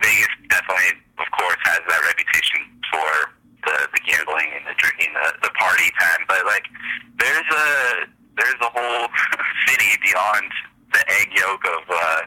Vegas 0.02 0.28
definitely 0.50 1.02
of 1.22 1.30
course, 1.38 1.62
has 1.70 1.82
that 1.86 2.02
reputation 2.10 2.60
for 2.90 3.10
the, 3.66 3.78
the 3.94 4.02
gambling 4.02 4.50
and 4.58 4.66
the 4.66 4.76
drinking, 4.82 5.14
the, 5.14 5.48
the 5.48 5.54
party 5.54 5.90
time. 6.02 6.26
But 6.28 6.46
like, 6.46 6.66
there's 7.22 7.50
a 7.54 7.68
there's 8.38 8.62
a 8.62 8.72
whole 8.74 9.08
city 9.68 9.92
beyond 10.02 10.50
the 10.94 11.04
egg 11.22 11.30
yolk 11.38 11.62
of 11.62 11.84
uh, 11.90 12.22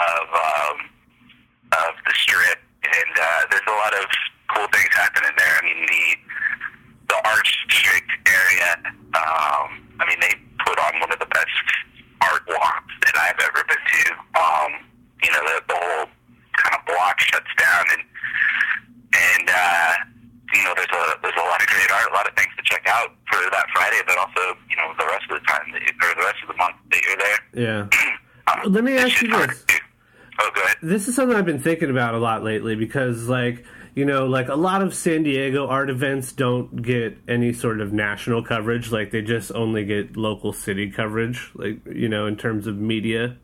of 0.00 0.26
um, 0.32 0.76
of 1.84 1.92
the 2.06 2.14
strip, 2.16 2.60
and 2.82 3.14
uh, 3.20 3.40
there's 3.50 3.68
a 3.68 3.76
lot 3.76 3.92
of 3.94 4.06
cool 4.54 4.68
things 4.72 4.92
happening 4.94 5.32
there. 5.36 5.56
I 5.60 5.64
mean, 5.64 5.86
the 5.86 6.04
the 7.14 7.18
Arts 7.28 7.52
District 7.68 8.10
area. 8.26 8.70
Um, 9.14 9.84
I 10.00 10.04
mean, 10.08 10.18
they 10.20 10.34
put 10.64 10.78
on 10.78 11.00
one 11.00 11.12
of 11.12 11.18
the 11.18 11.30
best 11.30 11.66
art 12.22 12.42
walks 12.48 12.94
that 13.06 13.14
I've 13.14 13.38
ever 13.38 13.62
been 13.68 13.84
to. 13.84 14.04
Um, 14.40 14.70
you 15.22 15.30
know, 15.30 15.42
the, 15.44 15.56
the 15.68 15.78
whole 15.78 16.08
kind 16.56 16.74
of 16.74 16.82
block 16.86 17.20
shuts 17.20 17.52
down, 17.58 17.84
and 17.92 18.02
and 19.14 19.48
uh, 19.48 19.92
you 20.52 20.62
know, 20.64 20.72
there's 20.76 20.88
a 20.92 21.14
there's 21.22 21.34
a 21.36 21.46
lot 21.46 21.60
of 21.60 21.66
great 21.68 21.90
art, 21.90 22.10
a 22.10 22.14
lot 22.14 22.28
of 22.28 22.34
things 22.36 22.50
to 22.56 22.62
check 22.64 22.82
out 22.86 23.10
for 23.30 23.38
that 23.50 23.66
Friday, 23.74 24.00
but 24.06 24.18
also 24.18 24.40
you 24.70 24.76
know 24.76 24.92
the 24.98 25.06
rest 25.06 25.24
of 25.30 25.40
the 25.40 25.46
time 25.46 25.66
that 25.72 25.82
you, 25.82 25.88
or 26.02 26.14
the 26.14 26.26
rest 26.26 26.38
of 26.42 26.48
the 26.48 26.56
month 26.56 26.76
that 26.90 27.00
you're 27.04 27.16
there. 27.16 27.38
Yeah. 27.54 27.88
Um, 28.46 28.74
Let 28.74 28.84
me 28.84 28.98
ask 28.98 29.22
you 29.22 29.28
this. 29.28 29.64
Oh, 30.38 30.50
go 30.54 30.62
ahead. 30.62 30.76
This 30.82 31.08
is 31.08 31.16
something 31.16 31.34
I've 31.34 31.46
been 31.46 31.62
thinking 31.62 31.88
about 31.88 32.12
a 32.12 32.18
lot 32.18 32.44
lately 32.44 32.76
because, 32.76 33.26
like, 33.26 33.64
you 33.94 34.04
know, 34.04 34.26
like 34.26 34.48
a 34.48 34.54
lot 34.54 34.82
of 34.82 34.94
San 34.94 35.22
Diego 35.22 35.66
art 35.66 35.88
events 35.88 36.30
don't 36.30 36.82
get 36.82 37.16
any 37.26 37.54
sort 37.54 37.80
of 37.80 37.94
national 37.94 38.42
coverage. 38.44 38.92
Like, 38.92 39.12
they 39.12 39.22
just 39.22 39.50
only 39.52 39.86
get 39.86 40.14
local 40.18 40.52
city 40.52 40.90
coverage, 40.90 41.52
like, 41.54 41.78
you 41.86 42.06
know, 42.06 42.26
in 42.26 42.36
terms 42.36 42.66
of 42.66 42.76
media 42.76 43.38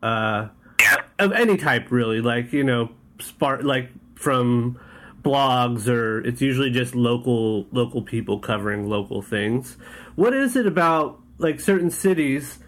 uh, 0.00 0.46
Yeah. 0.80 0.96
of 1.18 1.32
any 1.32 1.56
type, 1.56 1.90
really. 1.90 2.20
Like, 2.20 2.52
you 2.52 2.62
know, 2.62 2.90
spark, 3.18 3.64
like 3.64 3.88
from 4.14 4.78
blogs 5.26 5.88
or 5.88 6.24
it's 6.24 6.40
usually 6.40 6.70
just 6.70 6.94
local 6.94 7.66
local 7.72 8.00
people 8.00 8.38
covering 8.38 8.88
local 8.88 9.22
things. 9.22 9.76
What 10.14 10.32
is 10.32 10.54
it 10.54 10.66
about 10.66 11.20
like 11.38 11.58
certain 11.58 11.90
cities? 11.90 12.58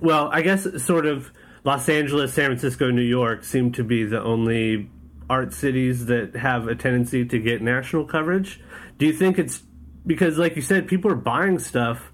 Well, 0.00 0.28
I 0.32 0.42
guess 0.42 0.66
sort 0.82 1.06
of 1.06 1.30
Los 1.64 1.88
Angeles, 1.88 2.34
San 2.34 2.46
Francisco, 2.46 2.90
New 2.90 3.02
York 3.02 3.44
seem 3.44 3.70
to 3.72 3.84
be 3.84 4.04
the 4.04 4.20
only 4.20 4.90
art 5.30 5.54
cities 5.54 6.06
that 6.06 6.34
have 6.34 6.66
a 6.66 6.74
tendency 6.74 7.24
to 7.24 7.38
get 7.38 7.62
national 7.62 8.04
coverage. 8.04 8.60
Do 8.98 9.06
you 9.06 9.12
think 9.12 9.38
it's 9.38 9.62
because, 10.04 10.38
like 10.38 10.56
you 10.56 10.62
said, 10.62 10.88
people 10.88 11.10
are 11.10 11.16
buying 11.16 11.60
stuff 11.60 12.10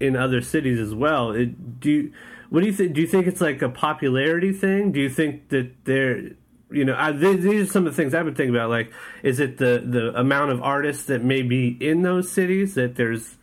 in 0.00 0.16
other 0.16 0.40
cities 0.40 0.80
as 0.80 0.94
well? 0.94 1.30
It, 1.30 1.78
do 1.80 1.90
you, 1.90 2.12
what 2.50 2.60
do 2.60 2.66
you 2.66 2.72
think? 2.72 2.94
Do 2.94 3.00
you 3.00 3.06
think 3.06 3.28
it's 3.28 3.40
like 3.40 3.62
a 3.62 3.68
popularity 3.68 4.52
thing? 4.52 4.90
Do 4.90 5.00
you 5.00 5.10
think 5.10 5.50
that 5.50 5.84
they're 5.84 6.32
you 6.70 6.84
know, 6.84 6.94
I, 6.98 7.12
th- 7.12 7.40
these 7.40 7.68
are 7.68 7.72
some 7.72 7.86
of 7.86 7.96
the 7.96 8.02
things 8.02 8.14
I've 8.14 8.24
been 8.24 8.34
thinking 8.34 8.54
about. 8.54 8.70
Like, 8.70 8.92
is 9.22 9.40
it 9.40 9.58
the 9.58 9.82
the 9.84 10.18
amount 10.18 10.50
of 10.50 10.62
artists 10.62 11.04
that 11.06 11.24
may 11.24 11.42
be 11.42 11.76
in 11.80 12.02
those 12.02 12.30
cities 12.30 12.74
that 12.74 12.96
there's 12.96 13.36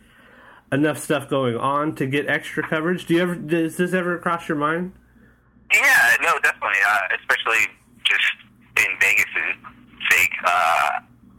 enough 0.72 0.98
stuff 0.98 1.28
going 1.28 1.56
on 1.56 1.94
to 1.96 2.06
get 2.06 2.28
extra 2.28 2.66
coverage? 2.66 3.06
Do 3.06 3.14
you 3.14 3.22
ever 3.22 3.34
does 3.34 3.76
this 3.76 3.92
ever 3.94 4.18
cross 4.18 4.48
your 4.48 4.58
mind? 4.58 4.92
Yeah, 5.72 6.16
no, 6.22 6.38
definitely. 6.42 6.78
Uh, 6.86 7.16
especially 7.18 7.66
just 8.04 8.86
in 8.86 8.92
Vegas' 9.00 9.26
sake. 10.10 10.32
Uh, 10.44 10.90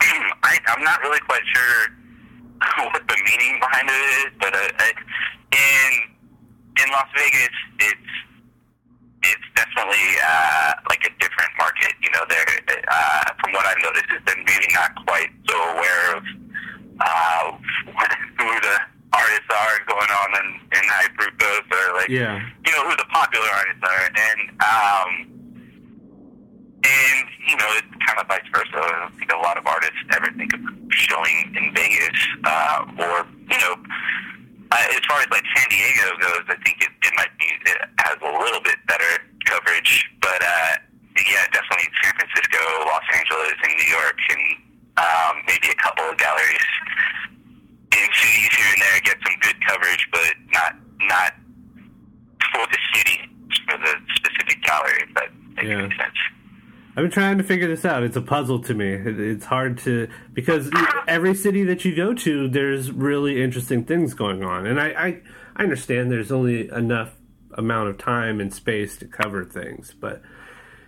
I, 0.43 0.57
I'm 0.67 0.83
not 0.83 1.01
really 1.01 1.19
quite 1.21 1.43
sure 1.53 1.87
what 2.91 3.07
the 3.07 3.15
meaning 3.25 3.59
behind 3.59 3.87
it 3.89 4.27
is, 4.27 4.33
but 4.39 4.53
uh, 4.53 4.83
in 5.53 6.17
in 6.83 6.91
Las 6.91 7.07
Vegas, 7.15 7.55
it's 7.79 8.26
it's 9.23 9.47
definitely 9.55 10.07
uh, 10.23 10.73
like 10.89 11.03
a 11.05 11.11
different 11.19 11.51
market. 11.57 11.93
You 12.01 12.09
know, 12.11 12.23
they're 12.29 12.45
uh, 12.89 13.23
from 13.41 13.53
what 13.53 13.65
I've 13.65 13.81
noticed, 13.83 14.05
is 14.13 14.21
they're 14.25 14.43
maybe 14.45 14.67
not 14.73 14.93
quite 15.05 15.29
so 15.49 15.55
aware 15.73 16.17
of 16.17 16.23
uh, 16.99 17.51
who 18.39 18.49
the 18.61 18.75
artists 19.13 19.49
are 19.49 19.79
going 19.87 20.11
on 20.11 20.29
in, 20.43 20.47
in 20.77 20.83
high 20.89 21.07
fructose 21.17 21.65
or 21.71 21.93
like 21.97 22.09
Yeah. 22.09 22.39
you 22.65 22.71
know 22.71 22.89
who 22.89 22.95
the 22.97 23.05
popular 23.09 23.47
artists 23.49 23.83
are, 23.83 24.03
and 24.15 24.41
um, 24.61 25.09
and 26.83 27.27
you 27.47 27.55
know 27.57 27.67
it's 27.77 27.87
kind 28.05 28.19
of 28.19 28.27
vice 28.27 28.41
versa. 28.53 28.69
I 28.75 28.99
don't 29.09 29.17
think 29.19 29.31
a 29.31 29.37
lot 29.37 29.57
of 29.57 29.65
artists 29.65 29.97
ever 30.15 30.31
think 30.37 30.53
of 30.53 30.59
showing 30.89 31.55
in 31.55 31.73
Vegas, 31.73 32.19
uh, 32.43 32.85
or 32.99 33.25
you 33.49 33.57
know, 33.59 33.75
uh, 34.71 34.95
as 34.95 35.01
far 35.07 35.19
as 35.21 35.29
like 35.31 35.43
San 35.55 35.67
Diego 35.69 36.07
goes, 36.19 36.43
I 36.49 36.57
think 36.63 36.81
it, 36.81 36.91
it 37.03 37.13
might 37.15 37.31
be 37.39 37.47
it 37.69 37.77
has 37.99 38.17
a 38.21 38.31
little 38.43 38.61
bit 38.61 38.75
better 38.87 39.23
coverage, 39.45 40.03
but 40.21 40.41
uh, 40.43 40.73
yeah, 41.17 41.45
definitely 41.51 41.87
San 42.03 42.13
Francisco, 42.19 42.59
Los 42.85 43.03
Angeles, 43.15 43.55
and 43.63 43.73
New 43.77 43.89
York, 43.89 44.17
and 44.29 44.43
um, 44.97 45.33
maybe 45.47 45.69
a 45.71 45.75
couple 45.81 46.05
of 46.05 46.17
galleries 46.17 46.67
in 47.93 48.07
cities 48.13 48.51
here 48.53 48.69
and 48.73 48.81
there 48.81 48.99
get 49.03 49.17
some 49.25 49.35
good 49.41 49.57
coverage, 49.65 50.07
but 50.11 50.33
not 50.53 50.75
not 51.07 51.33
for 52.53 52.65
the 52.67 52.77
city, 52.93 53.29
for 53.69 53.77
the 53.77 53.93
specific 54.15 54.61
gallery. 54.63 55.03
That 55.15 55.29
makes 55.55 55.67
Yeah. 55.69 55.79
any 55.85 55.95
sense. 55.95 56.19
I've 56.97 57.03
been 57.03 57.11
trying 57.11 57.37
to 57.37 57.43
figure 57.43 57.67
this 57.67 57.85
out. 57.85 58.01
It's 58.01 58.17
a 58.17 58.23
puzzle 58.23 58.59
to 58.63 58.73
me. 58.73 58.87
It's 58.89 59.45
hard 59.45 59.77
to 59.79 60.09
because 60.33 60.71
every 61.07 61.35
city 61.35 61.63
that 61.65 61.85
you 61.85 61.95
go 61.95 62.15
to, 62.15 62.49
there's 62.49 62.91
really 62.91 63.43
interesting 63.43 63.83
things 63.83 64.15
going 64.15 64.43
on, 64.43 64.65
and 64.65 64.81
I 64.81 64.87
I, 64.87 65.21
I 65.55 65.63
understand 65.63 66.11
there's 66.11 66.31
only 66.31 66.69
enough 66.69 67.13
amount 67.53 67.89
of 67.89 67.99
time 67.99 68.41
and 68.41 68.51
space 68.51 68.97
to 68.97 69.05
cover 69.05 69.45
things, 69.45 69.93
but 69.93 70.23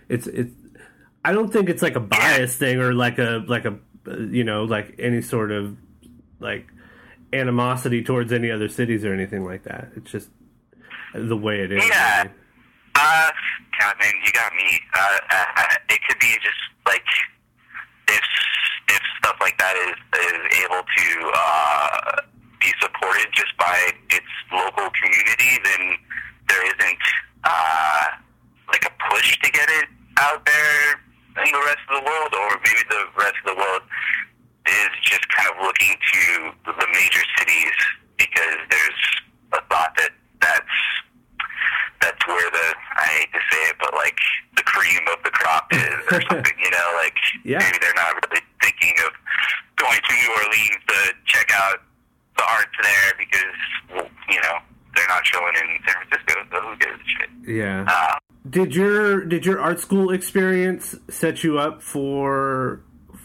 it's 0.08 0.26
it's. 0.26 0.52
I 1.24 1.30
don't 1.30 1.52
think 1.52 1.68
it's 1.68 1.82
like 1.82 1.94
a 1.94 2.00
bias 2.00 2.56
thing 2.56 2.80
or 2.80 2.92
like 2.92 3.20
a 3.20 3.44
like 3.46 3.64
a 3.64 3.78
you 4.32 4.42
know 4.42 4.64
like 4.64 4.96
any 4.98 5.22
sort 5.22 5.52
of 5.52 5.76
like 6.40 6.66
animosity 7.32 8.02
towards 8.02 8.32
any 8.32 8.50
other 8.50 8.68
cities 8.68 9.04
or 9.04 9.14
anything 9.14 9.44
like 9.44 9.62
that. 9.62 9.92
It's 9.94 10.10
just 10.10 10.30
the 11.14 11.36
way 11.36 11.60
it 11.60 11.70
is. 11.70 11.84
Yeah. 11.88 12.26
Uh, 12.96 13.30
man, 14.00 14.12
you 14.24 14.32
got 14.32 14.49
uh, 15.30 15.74
it 15.88 16.00
could 16.08 16.18
be 16.18 16.32
just 16.42 16.60
like 16.86 17.06
if 18.08 18.24
if 18.88 19.00
stuff 19.18 19.36
like 19.40 19.56
that 19.58 19.76
is 19.76 19.96
is 20.18 20.40
able 20.64 20.82
to 20.82 21.06
uh, 21.34 22.22
be 22.60 22.72
supported 22.80 23.26
just 23.32 23.56
by 23.58 23.92
its 24.10 24.32
local 24.52 24.90
community, 24.90 25.58
then 25.64 25.96
there 26.48 26.64
isn't 26.66 27.04
uh, 27.44 28.06
like 28.68 28.84
a 28.84 28.92
push 29.10 29.38
to 29.40 29.50
get 29.50 29.68
it 29.70 29.88
out 30.18 30.44
there 30.44 31.00
in 31.44 31.52
the 31.52 31.62
rest 31.64 31.80
of 31.88 32.02
the 32.02 32.04
world, 32.04 32.34
or 32.34 32.60
maybe 32.64 32.84
the 32.90 33.04
rest 33.16 33.36
of 33.46 33.56
the 33.56 33.58
world 33.58 33.82
is 34.66 34.90
just 35.02 35.26
kind 35.30 35.48
of 35.50 35.56
looking 35.64 35.96
to 36.12 36.52
the 36.66 36.86
major 36.92 37.24
cities 37.38 37.76
because 38.18 38.58
there's 38.68 39.02
a 39.54 39.60
thought 39.70 39.94
that 39.96 40.10
that's 40.40 40.76
that's 42.00 42.26
where 42.26 42.50
the 42.50 42.69
I 43.00 43.06
hate 43.24 43.32
to 43.32 43.40
say 43.50 43.60
it, 43.70 43.76
but 43.80 43.92
like 43.94 44.18
the 44.56 44.62
cream 44.62 45.00
of 45.12 45.22
the 45.24 45.30
crop 45.30 45.72
is 45.72 45.94
or 46.12 46.20
something, 46.30 46.52
you 46.62 46.70
know, 46.70 46.88
like 47.02 47.14
Yeah. 47.44 47.58
maybe 47.58 47.78
they're 47.80 47.94
not 47.96 48.12
really 48.14 48.42
thinking 48.62 48.92
of 49.06 49.12
going 49.76 49.98
to 50.08 50.12
New 50.14 50.30
Orleans 50.36 50.82
to 50.88 50.98
check 51.26 51.50
out 51.54 51.78
the 52.36 52.44
art 52.44 52.68
there 52.82 53.12
because 53.18 54.04
you 54.28 54.40
know, 54.42 54.56
they're 54.94 55.08
not 55.08 55.24
showing 55.26 55.54
in 55.56 55.78
San 55.86 55.94
Francisco, 56.08 56.34
so 56.52 56.60
who 56.60 56.76
gives 56.76 57.00
a 57.00 57.08
shit? 57.08 57.30
Yeah. 57.56 57.84
Uh, 57.88 58.16
Did 58.48 58.74
your 58.74 59.24
did 59.24 59.44
your 59.46 59.60
art 59.60 59.80
school 59.80 60.10
experience 60.10 60.94
set 61.08 61.42
you 61.44 61.58
up 61.58 61.82
for 61.82 62.82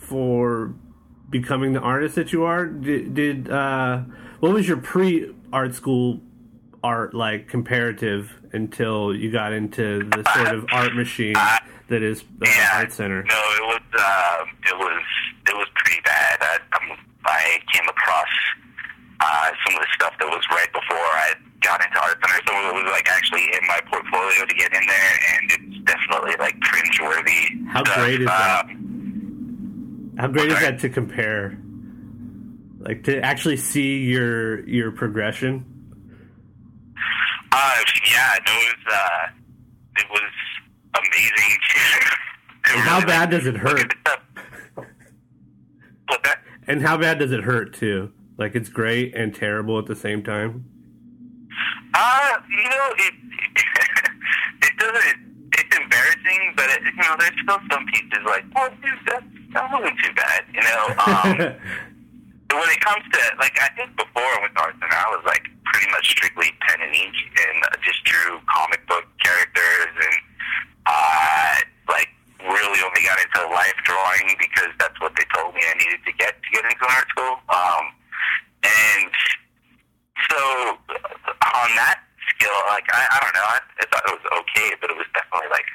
for 0.08 0.74
becoming 1.30 1.74
the 1.74 1.80
artist 1.82 2.16
that 2.16 2.32
you 2.34 2.44
are? 2.44 2.66
Did, 2.66 3.14
did 3.14 3.50
uh, 3.50 4.02
what 4.40 4.54
was 4.54 4.68
your 4.68 4.78
pre 4.78 5.34
art 5.54 5.76
school 5.76 6.22
art 6.86 7.16
like 7.16 7.50
comparative 7.50 8.32
until 8.54 9.14
you 9.14 9.32
got 9.32 9.54
into 9.54 10.08
the 10.08 10.24
sort 10.36 10.54
of 10.54 10.66
art 10.72 10.96
machine 10.96 11.34
that 11.90 12.04
is 12.04 12.22
uh, 12.22 12.46
yeah, 12.46 12.70
Art 12.76 12.94
Center? 12.94 13.24
No, 13.24 13.42
it 13.58 13.66
was 13.66 13.82
um, 13.98 14.48
it 14.64 14.78
was 14.78 15.04
it 15.50 15.56
was 15.58 15.68
pretty 15.74 16.02
bad. 16.06 16.38
I, 16.42 16.58
I'm, 16.74 16.98
I 17.26 17.58
came 17.74 17.90
across 17.90 18.30
uh, 19.20 19.50
some 19.66 19.76
of 19.76 19.82
the 19.82 19.88
stuff 19.96 20.14
that 20.20 20.28
was 20.28 20.44
right 20.52 20.72
before 20.72 20.98
I 20.98 21.34
got 21.62 21.84
into 21.84 22.00
Art 22.00 22.18
Center. 22.22 22.40
Some 22.46 22.56
of 22.56 22.76
it 22.76 22.84
was 22.84 22.92
like 22.92 23.10
actually 23.10 23.46
in 23.46 23.68
my 23.68 23.82
portfolio 23.90 24.46
to 24.46 24.54
get 24.54 24.72
in 24.72 24.86
there, 24.88 25.14
and 25.34 25.52
it's 25.52 25.86
definitely 25.86 26.36
like 26.38 26.56
cringeworthy. 26.60 27.68
How 27.68 27.84
stuff. 27.84 27.96
great 27.98 28.22
is 28.22 28.28
that? 28.28 28.66
Um, 28.66 30.12
How 30.20 30.28
great 30.28 30.52
is 30.52 30.60
that 30.60 30.80
to 30.82 30.90
compare? 30.90 31.58
Like 32.78 33.06
to 33.06 33.20
actually 33.22 33.58
see 33.58 34.04
your 34.04 34.68
your 34.70 34.92
progression. 34.92 35.75
Uh, 37.58 37.84
yeah, 38.12 38.36
it 38.36 38.44
was, 38.46 38.94
uh, 38.94 39.28
it 39.98 40.06
was 40.10 40.32
amazing. 41.00 41.58
And 42.68 42.80
how 42.80 42.96
really, 42.96 43.06
bad 43.06 43.20
like, 43.20 43.30
does 43.30 43.46
it 43.46 43.58
hurt? 43.58 43.80
at 43.80 43.90
the 43.90 43.96
stuff. 44.02 44.88
What 46.08 46.24
that? 46.24 46.40
And 46.68 46.82
how 46.82 46.98
bad 46.98 47.20
does 47.20 47.32
it 47.32 47.44
hurt 47.44 47.76
too? 47.76 48.12
Like 48.38 48.56
it's 48.56 48.70
great 48.70 49.14
and 49.16 49.34
terrible 49.34 49.78
at 49.78 49.86
the 49.86 49.96
same 49.96 50.24
time. 50.24 50.66
Uh, 51.94 52.38
you 52.50 52.64
know, 52.64 52.90
it 52.98 53.14
it 54.64 54.78
doesn't. 54.78 55.50
It's 55.54 55.78
embarrassing, 55.78 56.54
but 56.58 56.66
it, 56.72 56.82
you 56.84 57.04
know, 57.04 57.16
there's 57.20 57.40
still 57.44 57.60
some 57.72 57.86
pieces 57.86 58.20
like, 58.26 58.44
oh, 58.58 58.68
dude, 58.82 58.94
that 59.06 59.24
that 59.54 59.72
wasn't 59.72 60.00
too 60.04 60.14
bad. 60.16 60.44
You 60.54 60.62
know, 60.62 60.96
um, 61.06 61.56
when 62.60 62.70
it 62.70 62.82
comes 62.82 63.04
to 63.12 63.22
like, 63.40 63.56
I 63.60 63.70
think 63.76 63.96
before 63.96 64.24
I 64.24 64.38
went 64.42 64.56
to 64.56 64.62
art 64.62 64.76
center, 64.80 64.96
I 64.96 65.10
was 65.12 65.24
like 65.26 65.46
pretty 65.72 65.90
much 65.92 66.10
strictly 66.10 66.52
pen 66.68 66.82
and 66.82 66.94
ink, 66.94 67.16
and 67.16 67.58
uh, 67.64 67.76
just 67.84 68.04
drew 68.06 68.40
comic 68.48 68.86
book 68.88 69.06
characters, 69.24 69.94
and 69.96 70.18
uh, 70.86 71.56
like 71.90 72.10
really 72.44 72.80
only 72.82 73.04
got 73.04 73.18
into 73.20 73.42
life 73.52 73.76
drawing 73.84 74.36
because 74.40 74.72
that's 74.80 74.98
what 75.02 75.14
they 75.18 75.26
told 75.34 75.54
me 75.56 75.62
I 75.66 75.76
needed 75.78 76.02
to 76.06 76.14
get 76.16 76.38
to 76.38 76.50
get 76.54 76.64
into 76.64 76.86
art 76.86 77.08
school. 77.10 77.36
Um, 77.50 77.86
and 78.64 79.12
so 80.30 80.40
on 81.60 81.70
that 81.76 82.00
skill, 82.34 82.60
like 82.72 82.88
I, 82.94 83.04
I 83.12 83.18
don't 83.20 83.36
know, 83.36 83.48
I, 83.48 83.60
I 83.60 83.84
thought 83.92 84.04
it 84.08 84.16
was 84.16 84.28
okay, 84.44 84.70
but 84.82 84.90
it 84.92 84.98
was 84.98 85.10
definitely 85.14 85.50
like 85.52 85.68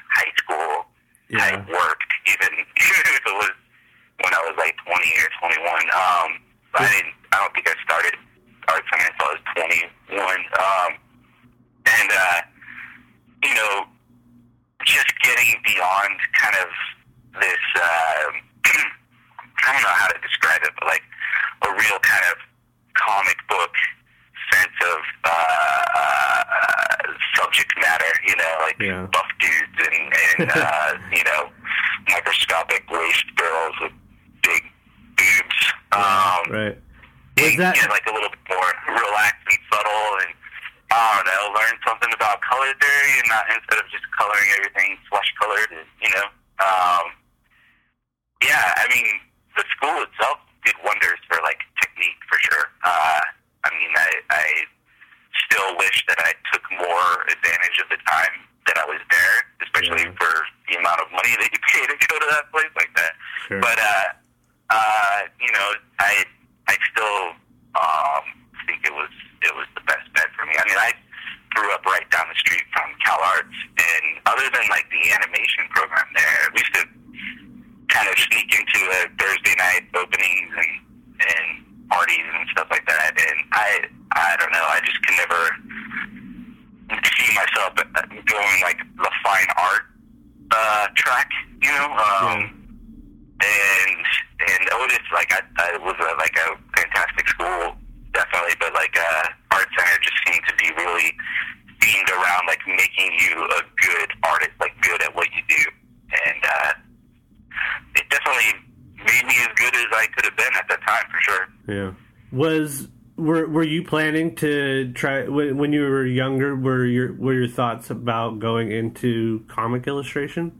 planning 113.91 114.33
to 114.33 114.89
try 114.93 115.27
when, 115.27 115.57
when 115.57 115.73
you 115.73 115.81
were 115.81 116.05
younger? 116.05 116.55
Were 116.55 116.85
your 116.85 117.11
were 117.11 117.33
your 117.33 117.51
thoughts 117.51 117.89
about 117.91 118.39
going 118.39 118.71
into 118.71 119.43
comic 119.51 119.85
illustration? 119.85 120.55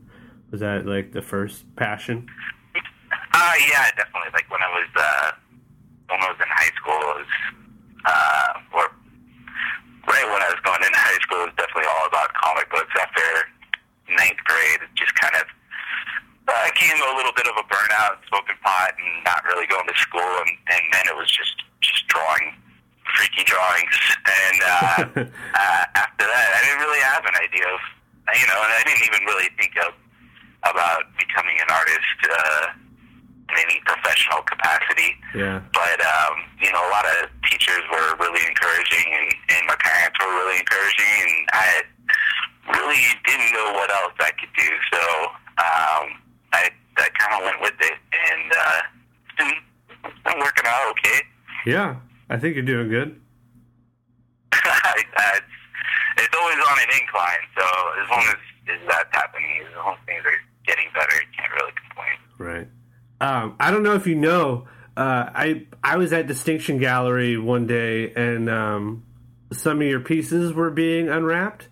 Was 0.52 0.60
that 0.60 0.84
like 0.84 1.16
the 1.16 1.22
first 1.22 1.64
passion? 1.74 2.28
Uh, 3.32 3.54
yeah, 3.72 3.88
definitely. 3.96 4.28
Like 4.36 4.44
when 4.52 4.60
I 4.60 4.68
was 4.68 4.90
uh, 5.00 5.30
when 6.12 6.20
I 6.20 6.28
was 6.28 6.36
in 6.44 6.50
high 6.52 6.76
school, 6.76 7.00
it 7.00 7.24
was 7.24 7.32
uh, 8.04 8.76
or 8.76 8.84
right 10.04 10.28
when 10.28 10.42
I 10.44 10.52
was 10.52 10.60
going 10.60 10.84
into 10.84 11.00
high 11.00 11.16
school, 11.24 11.48
it 11.48 11.56
was 11.56 11.56
definitely 11.56 11.88
all 11.88 12.04
about 12.12 12.28
comic 12.36 12.68
books. 12.68 12.92
After 13.00 13.48
ninth 14.12 14.44
grade, 14.44 14.84
it 14.84 14.92
just 14.92 15.16
kind 15.16 15.40
of 15.40 15.48
uh, 16.52 16.68
came 16.76 16.92
to 17.00 17.06
a 17.08 17.16
little 17.16 17.32
bit 17.32 17.48
of 17.48 17.56
a 17.56 17.64
burnout, 17.64 18.20
smoking 18.28 18.60
pot, 18.60 18.92
and 18.92 19.24
not 19.24 19.40
really 19.48 19.64
going 19.72 19.88
to 19.88 19.96
school. 19.96 20.20
And, 20.20 20.52
and 20.68 20.84
then 20.92 21.08
it 21.08 21.16
was 21.16 21.32
just 21.32 21.56
just 21.80 22.04
drawing 22.12 22.60
freaky 23.16 23.44
drawings. 23.44 23.96
Uh, 25.52 25.84
after 25.94 26.24
that, 26.26 26.48
I 26.56 26.60
didn't 26.64 26.80
really 26.80 27.04
have 27.04 27.24
an 27.24 27.36
idea 27.36 27.66
of 27.68 27.80
you 28.38 28.46
know, 28.46 28.60
and 28.62 28.72
I 28.72 28.82
didn't 28.86 29.04
even 29.04 29.22
really 29.26 29.50
think 29.58 29.74
of 29.82 29.92
about 30.62 31.02
becoming 31.18 31.58
an 31.58 31.68
artist. 31.68 32.18
Uh, 32.24 32.66
in 33.52 33.58
any 33.68 33.80
professional 33.84 34.42
capacity. 34.42 35.16
Yeah. 35.34 35.60
But 35.72 36.00
um, 36.00 36.34
you 36.60 36.72
know, 36.72 36.80
a 36.80 36.90
lot 36.90 37.04
of 37.04 37.28
teachers 37.50 37.82
were 37.90 38.16
really 38.16 38.40
encouraging, 38.48 39.04
and, 39.12 39.28
and 39.50 39.66
my 39.66 39.76
parents 39.76 40.16
were 40.20 40.32
really 40.32 40.58
encouraging, 40.58 41.12
and 41.20 41.34
I 41.52 41.68
really 42.72 43.02
didn't 43.26 43.52
know 43.52 43.72
what 43.72 43.90
else 43.90 44.14
I 44.20 44.30
could 44.38 44.52
do. 44.56 44.70
So 44.92 45.02
um, 45.60 46.04
I, 46.52 46.70
I 46.96 47.08
kind 47.18 47.32
of 47.36 47.40
went 47.44 47.60
with 47.60 47.78
it, 47.80 47.98
and 48.12 48.52
uh, 48.52 48.80
it's 49.26 49.36
been, 49.36 49.52
it's 50.04 50.22
been 50.24 50.38
working 50.40 50.64
out 50.66 50.90
okay. 50.90 51.20
Yeah. 51.66 51.96
I 52.30 52.38
think 52.38 52.54
you're 52.56 52.64
doing 52.64 52.88
good. 52.88 53.20
I, 54.52 55.04
I, 55.16 55.36
it's, 55.36 56.24
it's 56.24 56.36
always 56.36 56.56
on 56.56 56.78
an 56.78 56.90
incline, 57.00 57.44
so 57.58 57.64
as 58.02 58.08
long 58.10 58.24
as, 58.28 58.40
as 58.72 58.80
that's 58.88 59.12
happening, 59.12 59.64
as 59.68 59.76
long 59.76 59.94
as 59.94 60.06
things 60.06 60.22
are 60.24 60.40
getting 60.66 60.86
better, 60.94 61.12
you 61.12 61.28
can't 61.36 61.52
really 61.52 61.72
complain. 61.76 62.18
Right. 62.38 62.68
Um, 63.22 63.51
I 63.62 63.70
don't 63.70 63.84
know 63.84 63.94
if 63.94 64.06
you 64.08 64.16
know. 64.16 64.66
Uh, 64.96 65.30
I 65.32 65.66
I 65.84 65.96
was 65.96 66.12
at 66.12 66.26
Distinction 66.26 66.78
Gallery 66.78 67.38
one 67.38 67.66
day, 67.66 68.12
and 68.12 68.50
um, 68.50 69.04
some 69.52 69.80
of 69.80 69.86
your 69.86 70.00
pieces 70.00 70.52
were 70.52 70.70
being 70.70 71.08
unwrapped, 71.08 71.68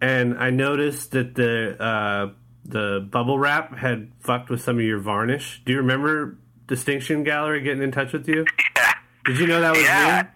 and 0.00 0.38
I 0.38 0.50
noticed 0.50 1.10
that 1.10 1.34
the 1.34 1.82
uh, 1.82 2.32
the 2.64 3.06
bubble 3.10 3.38
wrap 3.40 3.76
had 3.76 4.12
fucked 4.20 4.50
with 4.50 4.62
some 4.62 4.76
of 4.78 4.84
your 4.84 5.00
varnish. 5.00 5.60
Do 5.66 5.72
you 5.72 5.78
remember 5.78 6.38
Distinction 6.68 7.24
Gallery 7.24 7.60
getting 7.60 7.82
in 7.82 7.90
touch 7.90 8.12
with 8.12 8.28
you? 8.28 8.46
Yeah. 8.76 8.92
Did 9.26 9.38
you 9.40 9.46
know 9.48 9.60
that 9.60 9.72
was 9.72 9.82
Yeah. 9.82 10.22
me? 10.22 10.28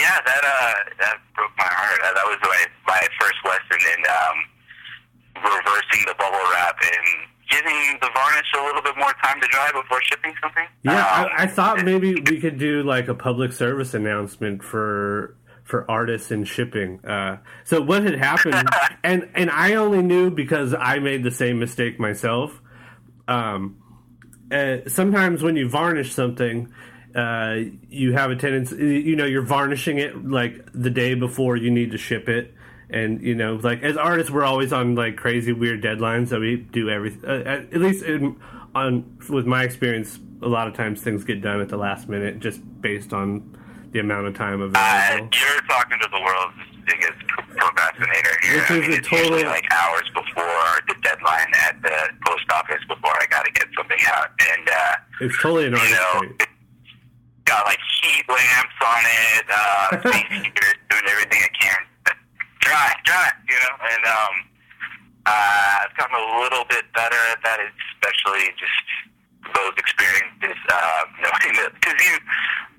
Yeah, 0.00 0.20
that 0.26 0.42
uh, 0.44 0.74
that 1.00 1.16
broke 1.34 1.52
my 1.56 1.64
heart. 1.70 2.00
That 2.02 2.26
was 2.26 2.38
my 2.42 2.66
my 2.88 3.08
first 3.20 3.38
lesson 3.44 3.80
in 3.96 4.04
um, 4.10 4.36
reversing 5.42 6.04
the 6.06 6.14
bubble 6.18 6.42
wrap 6.52 6.76
and 6.82 7.06
giving 7.56 7.98
the 8.00 8.08
varnish 8.14 8.46
a 8.58 8.62
little 8.64 8.82
bit 8.82 8.96
more 8.98 9.12
time 9.22 9.40
to 9.40 9.46
dry 9.48 9.70
before 9.72 10.00
shipping 10.02 10.34
something. 10.42 10.66
Yeah, 10.82 10.92
Um, 10.92 11.28
I, 11.36 11.44
I 11.44 11.46
thought 11.46 11.84
maybe 11.84 12.14
we 12.14 12.40
could 12.40 12.58
do 12.58 12.82
like 12.82 13.08
a 13.08 13.14
public 13.14 13.52
service 13.52 13.94
announcement 13.94 14.62
for 14.62 15.36
for 15.64 15.90
artists 15.90 16.30
and 16.30 16.46
shipping. 16.46 17.04
Uh, 17.04 17.38
so 17.64 17.80
what 17.80 18.04
had 18.04 18.16
happened, 18.16 18.68
and 19.04 19.28
and 19.34 19.50
I 19.50 19.74
only 19.74 20.02
knew 20.02 20.30
because 20.30 20.74
I 20.74 20.98
made 20.98 21.24
the 21.24 21.30
same 21.30 21.58
mistake 21.58 21.98
myself. 21.98 22.60
Um, 23.26 23.82
uh, 24.52 24.78
sometimes 24.86 25.42
when 25.42 25.56
you 25.56 25.68
varnish 25.68 26.12
something, 26.14 26.72
uh, 27.16 27.56
you 27.88 28.12
have 28.12 28.30
a 28.30 28.36
tendency, 28.36 29.00
you 29.00 29.16
know, 29.16 29.24
you're 29.24 29.42
varnishing 29.42 29.98
it 29.98 30.24
like 30.24 30.70
the 30.72 30.90
day 30.90 31.14
before 31.14 31.56
you 31.56 31.70
need 31.70 31.90
to 31.92 31.98
ship 31.98 32.28
it. 32.28 32.54
And 32.88 33.20
you 33.20 33.34
know, 33.34 33.54
like 33.56 33.82
as 33.82 33.96
artists, 33.96 34.30
we're 34.30 34.44
always 34.44 34.72
on 34.72 34.94
like 34.94 35.16
crazy, 35.16 35.52
weird 35.52 35.82
deadlines, 35.82 36.28
so 36.28 36.40
we 36.40 36.56
do 36.56 36.88
everything. 36.88 37.28
Uh, 37.28 37.42
at, 37.44 37.72
at 37.72 37.80
least 37.80 38.04
in, 38.04 38.40
on 38.74 39.18
with 39.28 39.46
my 39.46 39.64
experience, 39.64 40.20
a 40.42 40.48
lot 40.48 40.68
of 40.68 40.74
times 40.74 41.02
things 41.02 41.24
get 41.24 41.40
done 41.40 41.60
at 41.60 41.68
the 41.68 41.76
last 41.76 42.08
minute, 42.08 42.38
just 42.38 42.60
based 42.80 43.12
on 43.12 43.56
the 43.92 43.98
amount 43.98 44.26
of 44.26 44.34
time 44.34 44.60
uh, 44.60 44.66
available. 44.66 45.28
you're 45.32 45.60
talking 45.62 45.98
to 46.00 46.08
the 46.12 46.20
world's 46.20 46.54
biggest 46.86 47.18
procrastinator 47.56 48.30
here. 48.42 48.60
Which 48.60 48.70
I 48.70 48.74
mean, 48.80 48.92
a 48.92 48.94
it's 48.96 49.10
usually 49.10 49.44
like 49.44 49.64
hours 49.72 50.08
before 50.14 50.80
the 50.86 50.94
deadline 51.02 51.50
at 51.66 51.80
the 51.82 52.10
post 52.24 52.44
office 52.52 52.82
before 52.88 53.12
I 53.20 53.26
got 53.30 53.44
to 53.44 53.52
get 53.52 53.66
something 53.76 53.98
out, 54.06 54.30
and 54.38 54.68
uh, 54.68 54.94
It's 55.22 55.36
totally 55.42 55.66
an 55.66 55.72
you 55.72 55.90
know, 55.90 56.22
got 57.44 57.66
like 57.66 57.78
heat 58.02 58.24
lamps 58.28 58.78
on 58.84 59.02
it, 59.04 59.44
uh, 59.50 59.96
doing 60.90 61.04
everything 61.08 61.40
I 61.42 61.50
can. 61.58 61.78
Dry, 62.66 62.90
dry, 63.06 63.30
you 63.48 63.54
know, 63.62 63.74
and 63.94 64.02
um, 64.10 64.34
uh, 65.26 65.82
I've 65.86 65.94
gotten 65.96 66.16
a 66.18 66.40
little 66.42 66.64
bit 66.68 66.84
better 66.94 67.18
at 67.30 67.38
that, 67.46 67.58
especially 67.62 68.50
just 68.58 69.54
those 69.54 69.74
experiences, 69.78 70.58
uh, 70.70 71.02
knowing 71.22 71.54
that 71.62 71.70
because 71.78 71.94
you, 72.02 72.18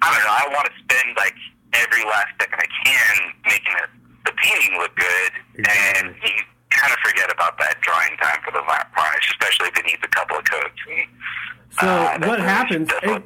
I 0.04 0.12
don't 0.12 0.24
know, 0.28 0.36
I 0.36 0.46
want 0.52 0.68
to 0.68 0.76
spend 0.84 1.16
like 1.16 1.36
every 1.74 2.04
last 2.04 2.28
second 2.40 2.60
I 2.60 2.68
can 2.84 3.16
making 3.46 3.76
it, 3.84 3.90
the 4.26 4.32
painting 4.36 4.78
look 4.78 4.96
good, 4.96 5.32
and 5.68 6.16
you 6.24 6.36
kind 6.70 6.92
of 6.92 7.00
forget 7.00 7.32
about 7.32 7.58
that 7.60 7.80
drawing 7.82 8.16
time 8.18 8.40
for 8.44 8.52
the 8.52 8.62
va- 8.68 8.88
varnish, 8.96 9.30
especially 9.32 9.68
if 9.70 9.78
it 9.80 9.86
needs 9.86 10.04
a 10.04 10.08
couple 10.10 10.38
of 10.38 10.44
coats. 10.44 10.80
And, 10.92 11.08
So 11.80 11.88
uh, 11.88 12.28
what 12.28 12.40
happens? 12.40 12.90
That's 12.90 13.06
and- 13.08 13.24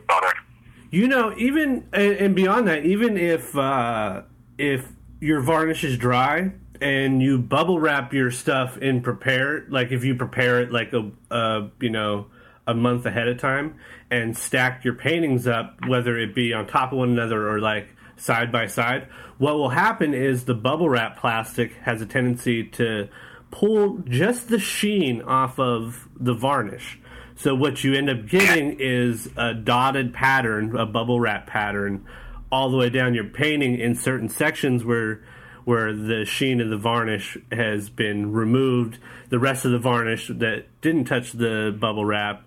You 0.92 1.08
know, 1.08 1.34
even 1.38 1.88
and, 1.94 2.14
and 2.14 2.36
beyond 2.36 2.68
that, 2.68 2.86
even 2.86 3.18
if 3.18 3.56
uh, 3.58 4.22
if 4.58 4.86
your 5.22 5.40
varnish 5.40 5.84
is 5.86 5.98
dry 5.98 6.52
and 6.82 7.22
you 7.22 7.38
bubble 7.38 7.80
wrap 7.80 8.12
your 8.12 8.32
stuff 8.32 8.78
and 8.82 9.04
prepare, 9.04 9.58
it, 9.58 9.72
like 9.72 9.92
if 9.92 10.04
you 10.04 10.16
prepare 10.16 10.60
it 10.62 10.72
like 10.72 10.92
a 10.94 11.10
uh, 11.30 11.70
you 11.80 11.92
know 11.92 12.26
a 12.68 12.74
month 12.74 13.06
ahead 13.06 13.28
of 13.28 13.40
time 13.40 13.76
and 14.10 14.38
stack 14.38 14.84
your 14.84 14.96
paintings 14.96 15.48
up, 15.48 15.78
whether 15.88 16.18
it 16.18 16.36
be 16.36 16.54
on 16.54 16.68
top 16.68 16.92
of 16.92 16.98
one 16.98 17.10
another 17.10 17.48
or 17.50 17.60
like 17.60 17.88
side 18.18 18.52
by 18.52 18.68
side, 18.68 19.08
what 19.38 19.56
will 19.56 19.70
happen 19.70 20.14
is 20.14 20.46
the 20.46 20.54
bubble 20.54 20.90
wrap 20.90 21.18
plastic 21.18 21.74
has 21.84 22.02
a 22.02 22.06
tendency 22.06 22.64
to 22.64 23.08
pull 23.52 24.00
just 24.00 24.50
the 24.50 24.60
sheen 24.60 25.22
off 25.22 25.60
of 25.60 26.08
the 26.20 26.34
varnish. 26.34 27.00
So 27.36 27.56
what 27.56 27.84
you 27.84 27.94
end 27.94 28.10
up 28.10 28.28
getting 28.28 28.80
is 28.80 29.30
a 29.36 29.54
dotted 29.54 30.14
pattern, 30.14 30.76
a 30.76 30.86
bubble 30.86 31.20
wrap 31.20 31.48
pattern, 31.48 32.06
all 32.52 32.70
the 32.70 32.78
way 32.78 32.90
down 32.90 33.14
your 33.14 33.24
painting 33.26 33.80
in 33.80 33.96
certain 33.96 34.30
sections 34.30 34.84
where 34.84 35.24
where 35.64 35.94
the 35.94 36.26
sheen 36.26 36.60
of 36.60 36.70
the 36.70 36.78
varnish 36.78 37.38
has 37.52 37.90
been 37.90 38.32
removed. 38.32 38.98
The 39.30 39.38
rest 39.40 39.64
of 39.64 39.72
the 39.72 39.78
varnish 39.80 40.28
that 40.28 40.66
didn't 40.82 41.06
touch 41.06 41.34
the 41.34 41.76
bubble 41.80 42.04
wrap 42.04 42.44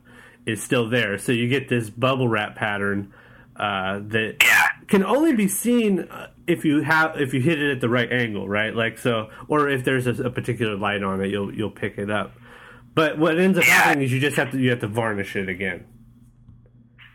is 0.47 0.63
still 0.63 0.89
there. 0.91 1.17
So 1.19 1.31
you 1.33 1.49
get 1.49 1.69
this 1.69 1.91
bubble 1.91 2.27
wrap 2.29 2.57
pattern 2.57 3.15
uh, 3.57 4.01
that 4.09 4.39
can 4.89 5.05
only 5.05 5.33
be 5.35 5.47
seen 5.47 6.01
uh, 6.01 6.27
if 6.49 6.65
you 6.65 6.83
have 6.83 7.19
if 7.21 7.33
you 7.33 7.41
hit 7.41 7.63
it 7.63 7.71
at 7.71 7.81
the 7.81 7.89
right 7.89 8.13
angle, 8.13 8.49
right? 8.49 8.75
Like 8.75 8.99
so, 8.99 9.31
or 9.49 9.69
if 9.69 9.85
there's 9.85 10.07
a, 10.09 10.25
a 10.25 10.31
particular 10.31 10.77
light 10.77 11.03
on 11.05 11.21
it, 11.23 11.29
you'll 11.31 11.55
you'll 11.55 11.71
pick 11.71 11.99
it 11.99 12.11
up. 12.11 12.33
But 12.95 13.17
what 13.19 13.39
ends 13.39 13.57
up 13.59 13.65
Yeah. 13.65 13.71
happening 13.75 14.05
is 14.05 14.13
you 14.13 14.21
just 14.21 14.37
have 14.37 14.51
to 14.51 14.59
you 14.59 14.71
have 14.71 14.81
to 14.81 14.89
varnish 14.89 15.37
it 15.37 15.49
again. 15.49 15.87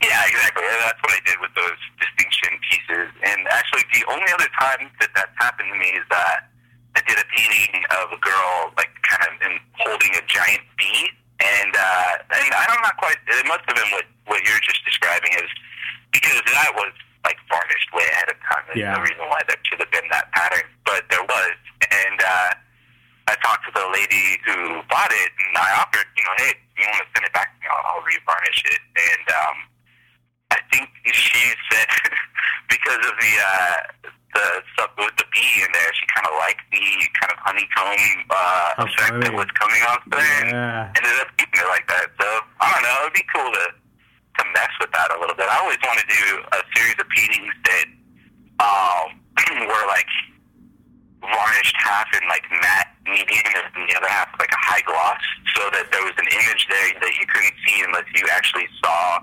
Yeah, 0.01 0.23
exactly. 0.27 0.63
That's 0.79 1.01
what 1.03 1.11
I 1.11 1.19
did 1.25 1.37
with 1.41 1.51
those 1.55 1.79
distinction 1.99 2.55
pieces. 2.71 3.07
And 3.23 3.39
actually, 3.51 3.83
the 3.93 4.03
only 4.09 4.31
other 4.33 4.47
time 4.59 4.91
that 4.99 5.09
that's 5.15 5.35
happened 5.39 5.69
to 5.73 5.77
me 5.79 5.89
is 5.95 6.05
that 6.11 6.51
I 6.95 7.01
did 7.07 7.17
a 7.17 7.27
painting 7.35 7.83
of 8.01 8.11
a 8.11 8.19
girl, 8.19 8.73
like, 8.77 8.89
kind 9.07 9.23
of 9.29 9.33
in, 9.45 9.59
holding 9.79 10.11
a 10.17 10.23
giant 10.27 10.63
bee. 10.77 11.09
And, 11.39 11.71
uh, 11.75 12.11
I 12.29 12.35
mean, 12.43 12.51
I'm 12.51 12.81
not 12.83 12.97
quite, 12.97 13.15
it 13.27 13.47
must 13.47 13.63
have 13.67 13.77
been 13.77 13.91
what, 13.95 14.05
what 14.27 14.39
you're 14.43 14.59
just 14.59 14.83
describing 14.83 15.31
is 15.39 15.47
because 16.11 16.41
that 16.51 16.71
was, 16.75 16.91
like, 17.23 17.37
varnished 17.47 17.89
way 17.93 18.03
ahead 18.11 18.29
of 18.29 18.37
time. 18.43 18.63
There's 18.67 18.83
Yeah. 18.83 18.95
no 18.97 19.01
reason 19.01 19.23
why 19.29 19.39
there 19.47 19.57
should 19.63 19.79
have 19.79 19.91
been 19.91 20.07
that 20.11 20.31
pattern, 20.33 20.67
but 20.83 21.07
there 21.09 21.23
was. 21.23 21.55
And, 21.91 22.19
uh, 22.19 22.51
I 23.29 23.35
talked 23.45 23.63
to 23.69 23.71
the 23.77 23.85
lady 23.93 24.41
who 24.49 24.81
bought 24.89 25.13
it, 25.13 25.29
and 25.37 25.53
I 25.55 25.69
offered, 25.77 26.09
you 26.17 26.23
know, 26.25 26.33
hey, 26.41 26.57
you 26.75 26.83
want 26.89 27.05
to 27.05 27.09
send 27.13 27.25
it 27.29 27.33
back 27.37 27.53
to 27.53 27.55
me? 27.61 27.67
I'll, 27.69 27.85
I'll 27.93 28.01
revarnish 28.01 28.65
it. 28.65 28.81
And 28.97 29.25
um, 29.37 29.55
I 30.51 30.57
think 30.73 30.89
she 31.13 31.53
said 31.71 31.87
because 32.69 32.97
of 33.05 33.13
the 33.19 33.33
uh, 33.37 34.09
the 34.33 34.45
stuff 34.73 34.91
with 34.97 35.15
the 35.17 35.25
bee 35.33 35.61
in 35.65 35.69
there, 35.73 35.89
she 35.97 36.05
kind 36.13 36.25
of 36.29 36.33
liked 36.37 36.61
the 36.71 36.85
kind 37.17 37.31
of 37.33 37.37
honeycomb 37.41 38.05
uh, 38.29 38.69
How 38.77 38.85
effect 38.85 39.15
that 39.25 39.33
was 39.33 39.49
coming 39.57 39.81
off 39.89 40.01
there. 40.09 40.45
and 40.45 40.93
Ended 40.97 41.17
up 41.21 41.33
keeping 41.37 41.61
it 41.65 41.69
like 41.69 41.87
that. 41.89 42.13
So 42.21 42.27
I 42.61 42.65
don't 42.73 42.83
know. 42.85 42.97
It'd 43.09 43.13
be 43.17 43.25
cool 43.33 43.49
to 43.49 43.65
to 43.73 44.43
mess 44.53 44.71
with 44.79 44.91
that 44.93 45.09
a 45.13 45.19
little 45.19 45.35
bit. 45.35 45.49
I 45.49 45.57
always 45.59 45.81
want 45.83 45.99
to 45.99 46.07
do 46.07 46.23
a 46.53 46.59
series 46.77 46.95
of 47.01 47.07
paintings 47.09 47.53
that 47.65 47.85
um, 48.61 49.05
were 49.67 49.85
like 49.89 50.07
varnished 51.21 51.75
half 51.77 52.07
in 52.15 52.23
like 52.29 52.45
matte 52.61 52.95
medium 53.05 53.43
and 53.75 53.89
the 53.89 53.95
other 53.97 54.07
half 54.07 54.29
like 54.39 54.51
a 54.53 54.61
high 54.63 54.81
gloss 54.85 55.19
so 55.57 55.67
that 55.73 55.91
there 55.91 56.01
was 56.05 56.13
an 56.17 56.29
image 56.31 56.63
there 56.69 56.93
that 57.01 57.13
you 57.19 57.25
couldn't 57.27 57.53
see 57.67 57.83
unless 57.83 58.05
you 58.15 58.23
actually 58.31 58.67
saw 58.79 59.19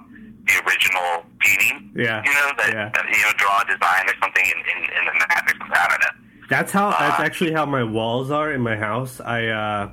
original 0.66 1.24
painting. 1.40 1.92
Yeah. 1.94 2.22
You 2.24 2.32
know, 2.32 2.52
that, 2.58 2.70
Yeah. 2.72 2.90
that 2.94 3.04
you 3.06 3.22
know, 3.22 3.32
draw 3.36 3.62
a 3.62 3.64
design 3.66 4.04
or 4.08 4.14
something 4.20 4.44
in, 4.44 4.58
in, 4.76 4.84
in 4.84 5.04
the 5.06 5.12
matte 5.28 5.44
or 5.46 5.54
something. 5.58 5.76
I 5.76 5.88
don't 5.88 6.00
know. 6.00 6.46
That's 6.48 6.72
how. 6.72 6.90
That's 6.90 7.20
Uh, 7.20 7.22
actually 7.24 7.52
how 7.52 7.66
my 7.66 7.82
walls 7.84 8.30
are 8.30 8.52
in 8.52 8.60
my 8.60 8.76
house. 8.76 9.20
I 9.20 9.46
uh, 9.48 9.90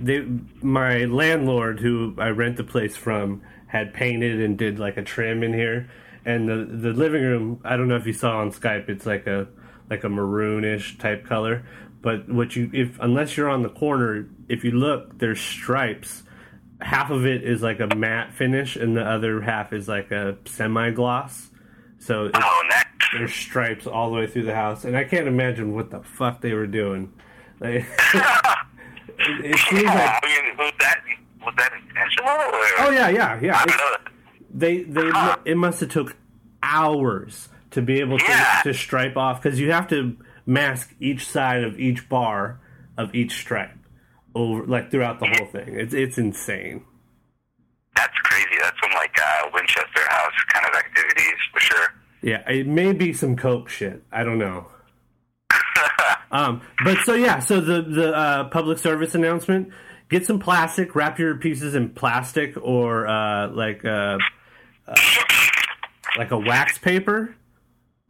they 0.00 0.26
my 0.62 1.04
landlord 1.04 1.80
who 1.80 2.14
I 2.18 2.30
rent 2.30 2.56
the 2.56 2.64
place 2.64 2.96
from 2.96 3.42
had 3.68 3.94
painted 3.94 4.40
and 4.40 4.58
did 4.58 4.78
like 4.78 4.96
a 4.96 5.02
trim 5.02 5.42
in 5.44 5.52
here, 5.54 5.88
and 6.24 6.48
the 6.48 6.64
the 6.64 6.92
living 6.92 7.22
room. 7.22 7.60
I 7.64 7.76
don't 7.76 7.86
know 7.88 7.96
if 7.96 8.06
you 8.06 8.12
saw 8.12 8.38
on 8.38 8.50
Skype. 8.52 8.88
It's 8.88 9.06
like 9.06 9.26
a 9.28 9.46
like 9.88 10.02
a 10.04 10.08
maroonish 10.08 10.98
type 10.98 11.24
color. 11.26 11.64
But 12.02 12.28
what 12.28 12.56
you 12.56 12.68
if 12.72 12.98
unless 13.00 13.36
you're 13.36 13.48
on 13.48 13.62
the 13.62 13.68
corner, 13.68 14.26
if 14.48 14.64
you 14.64 14.72
look, 14.72 15.18
there's 15.18 15.40
stripes. 15.40 16.24
Half 16.80 17.10
of 17.10 17.26
it 17.26 17.42
is 17.42 17.62
like 17.62 17.80
a 17.80 17.86
matte 17.94 18.32
finish, 18.32 18.76
and 18.76 18.96
the 18.96 19.02
other 19.04 19.40
half 19.40 19.72
is 19.72 19.86
like 19.88 20.10
a 20.10 20.36
semi 20.46 20.90
gloss. 20.90 21.48
So 21.98 22.30
Oh, 22.32 22.62
there's 23.12 23.34
stripes 23.34 23.86
all 23.86 24.10
the 24.10 24.16
way 24.16 24.26
through 24.26 24.44
the 24.44 24.54
house, 24.54 24.84
and 24.84 24.96
I 24.96 25.04
can't 25.04 25.26
imagine 25.28 25.74
what 25.74 25.90
the 25.90 26.00
fuck 26.02 26.40
they 26.40 26.54
were 26.54 26.66
doing. 26.66 27.12
Like, 27.58 27.84
it, 29.18 29.44
it 29.44 29.58
seems 29.68 29.82
like, 29.84 29.94
I 29.96 30.20
mean, 30.24 30.56
was 30.56 30.72
that 30.80 31.00
was 31.44 31.54
that 31.58 31.72
intentional? 31.74 32.30
Or? 32.30 32.86
oh 32.86 32.90
yeah, 32.90 33.08
yeah, 33.08 33.38
yeah. 33.42 33.56
I 33.58 33.64
It- 33.94 34.00
they 34.52 34.82
they 34.82 35.10
it 35.44 35.56
must 35.56 35.80
have 35.80 35.90
took 35.90 36.16
hours 36.62 37.48
to 37.70 37.82
be 37.82 38.00
able 38.00 38.18
to, 38.18 38.24
Yeah. 38.26 38.60
to 38.64 38.74
stripe 38.74 39.16
off 39.16 39.40
because 39.42 39.60
you 39.60 39.70
have 39.70 39.86
to 39.88 40.16
mask 40.46 40.92
each 40.98 41.26
side 41.28 41.62
of 41.62 41.78
each 41.78 42.08
bar 42.08 42.58
of 42.98 43.14
each 43.14 43.32
stripe 43.32 43.70
over 44.34 44.66
like 44.66 44.90
throughout 44.90 45.20
the 45.20 45.26
whole 45.26 45.46
thing. 45.46 45.74
It's 45.78 45.94
it's 45.94 46.18
insane. 46.18 46.84
That's 47.96 48.16
crazy. 48.24 48.56
That's 48.60 48.76
some 48.82 48.92
like 48.92 49.16
uh, 49.18 49.50
Winchester 49.52 50.08
House 50.08 50.32
kind 50.52 50.66
of 50.66 50.74
activities 50.74 51.38
for 51.52 51.60
sure. 51.60 51.94
Yeah, 52.22 52.48
it 52.50 52.66
may 52.66 52.92
be 52.92 53.12
some 53.12 53.36
coke 53.36 53.68
shit. 53.68 54.02
I 54.12 54.24
don't 54.24 54.38
know. 54.38 54.66
Um, 56.32 56.62
but 56.84 56.98
so 56.98 57.14
yeah, 57.14 57.40
so 57.40 57.60
the 57.60 57.82
the 57.82 58.14
uh, 58.14 58.44
public 58.50 58.78
service 58.78 59.16
announcement: 59.16 59.70
get 60.08 60.24
some 60.26 60.38
plastic, 60.38 60.94
wrap 60.94 61.18
your 61.18 61.36
pieces 61.36 61.74
in 61.74 61.90
plastic 61.90 62.54
or 62.62 63.08
uh, 63.08 63.48
like 63.48 63.84
uh, 63.84 64.16
uh, 64.86 64.94
like 66.16 66.30
a 66.30 66.38
wax 66.38 66.78
paper, 66.78 67.34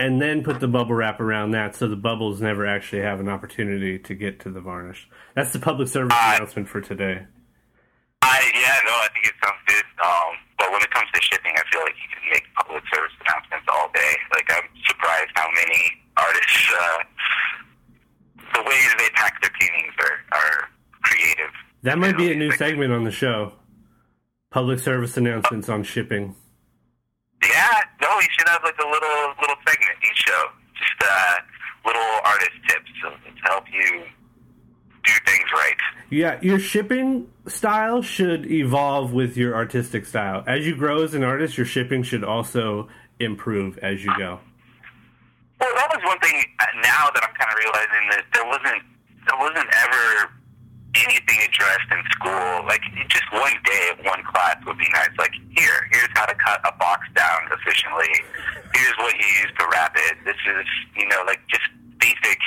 and 0.01 0.21
then 0.21 0.43
put 0.43 0.61
the 0.61 0.67
bubble 0.67 0.95
wrap 0.95 1.21
around 1.21 1.51
that, 1.51 1.77
so 1.77 1.87
the 1.87 1.95
bubbles 1.95 2.41
never 2.41 2.67
actually 2.67 3.03
have 3.03 3.21
an 3.21 3.29
opportunity 3.29 3.99
to 3.99 4.15
get 4.15 4.41
to 4.41 4.51
the 4.51 4.61
varnish. 4.61 5.07
That's 5.37 5.53
the 5.53 5.59
public 5.59 5.89
service 5.89 6.17
Uh, 6.17 6.33
announcement 6.37 6.69
for 6.69 6.81
today. 6.81 7.27
I 8.23 8.51
yeah, 8.55 8.81
no, 8.87 8.93
I 8.93 9.09
think 9.13 9.27
it 9.27 9.35
sounds 9.45 9.61
good. 9.67 9.85
Um, 10.03 10.33
but 10.59 10.73
when 10.73 10.81
it 10.81 10.91
comes 10.91 11.07
to 11.13 11.21
shipping, 11.21 11.53
I 11.55 11.63
feel 11.71 11.83
like 11.83 11.95
you 12.01 12.09
can 12.17 12.31
make 12.33 12.45
public 12.55 12.83
service 12.93 13.13
announcements 13.21 13.67
all 13.69 13.91
day. 13.95 14.17
Like 14.35 14.51
I'm 14.51 14.69
surprised 14.89 15.31
how 15.35 15.49
many 15.55 15.83
artists, 16.17 16.73
uh, 16.81 16.99
the 18.55 18.63
ways 18.63 18.89
they 18.99 19.09
pack 19.15 19.41
their 19.43 19.53
paintings 19.61 19.95
are, 20.01 20.39
are 20.39 20.69
creative. 21.03 21.53
That 21.83 21.99
might 21.99 22.17
be 22.17 22.33
a 22.33 22.35
new 22.35 22.53
segment 22.53 22.93
on 22.93 23.05
the 23.05 23.11
show. 23.11 23.53
Public 24.51 24.79
service 24.79 25.17
announcements 25.19 25.69
on 25.69 25.83
shipping. 25.83 26.37
Yeah, 27.43 27.81
no, 28.03 28.09
we 28.19 28.27
should 28.39 28.49
have 28.49 28.63
like 28.65 28.77
a 28.79 28.87
little 28.89 29.35
little 29.41 29.57
segment 29.67 29.97
each 30.03 30.25
show, 30.27 30.45
just 30.79 30.93
uh, 31.11 31.37
little 31.87 32.03
artist 32.25 32.51
tips 32.69 32.91
to, 33.03 33.11
to 33.11 33.43
help 33.51 33.65
you 33.73 34.03
do 35.05 35.13
things 35.27 35.45
right. 35.55 35.77
Yeah, 36.11 36.39
your 36.43 36.59
shipping 36.59 37.29
style 37.47 38.03
should 38.03 38.45
evolve 38.51 39.13
with 39.15 39.37
your 39.37 39.55
artistic 39.55 40.05
style. 40.05 40.45
As 40.47 40.67
you 40.67 40.77
grow 40.77 41.03
as 41.03 41.15
an 41.15 41.23
artist, 41.25 41.57
your 41.57 41.65
shipping 41.67 42.03
should 42.03 42.25
also 42.25 42.89
improve 43.19 43.79
as 43.79 44.05
you 44.05 44.13
go. 44.19 44.41
Well, 45.61 45.71
that 45.77 45.89
was 45.97 46.05
one 46.05 46.19
thing. 46.21 46.45
uh, 46.61 46.67
Now 46.83 47.09
that 47.15 47.23
I'm 47.25 47.35
kind 47.37 47.51
of 47.53 47.59
realizing 47.59 48.05
that 48.11 48.25
there 48.35 48.45
wasn't 48.45 48.83
there 49.29 49.39
wasn't 49.39 49.69
ever 49.85 50.33
anything 50.97 51.39
addressed 51.49 51.89
in 51.93 52.03
school. 52.11 52.65
Like 52.67 52.83
just 53.09 53.25
one 53.33 53.53
day 53.65 53.91
of 53.93 54.05
one 54.05 54.23
class 54.25 54.57
would 54.67 54.77
be 54.79 54.89
nice. 54.93 55.11
Like 55.19 55.33
here, 55.57 55.89
here's 55.93 56.09
how 56.15 56.27
to 56.27 56.35
cut 56.35 56.61
a 56.67 56.73
box 56.77 57.07
down 57.15 57.39
You 60.67 60.67
use 60.67 60.67
to 60.67 60.67
wrap 60.67 60.67
it. 60.67 60.67
This 60.67 60.67
is 60.67 61.03
you 61.03 61.09
know 61.09 61.23
like 61.27 61.41
just 61.49 61.63
basic 61.99 62.39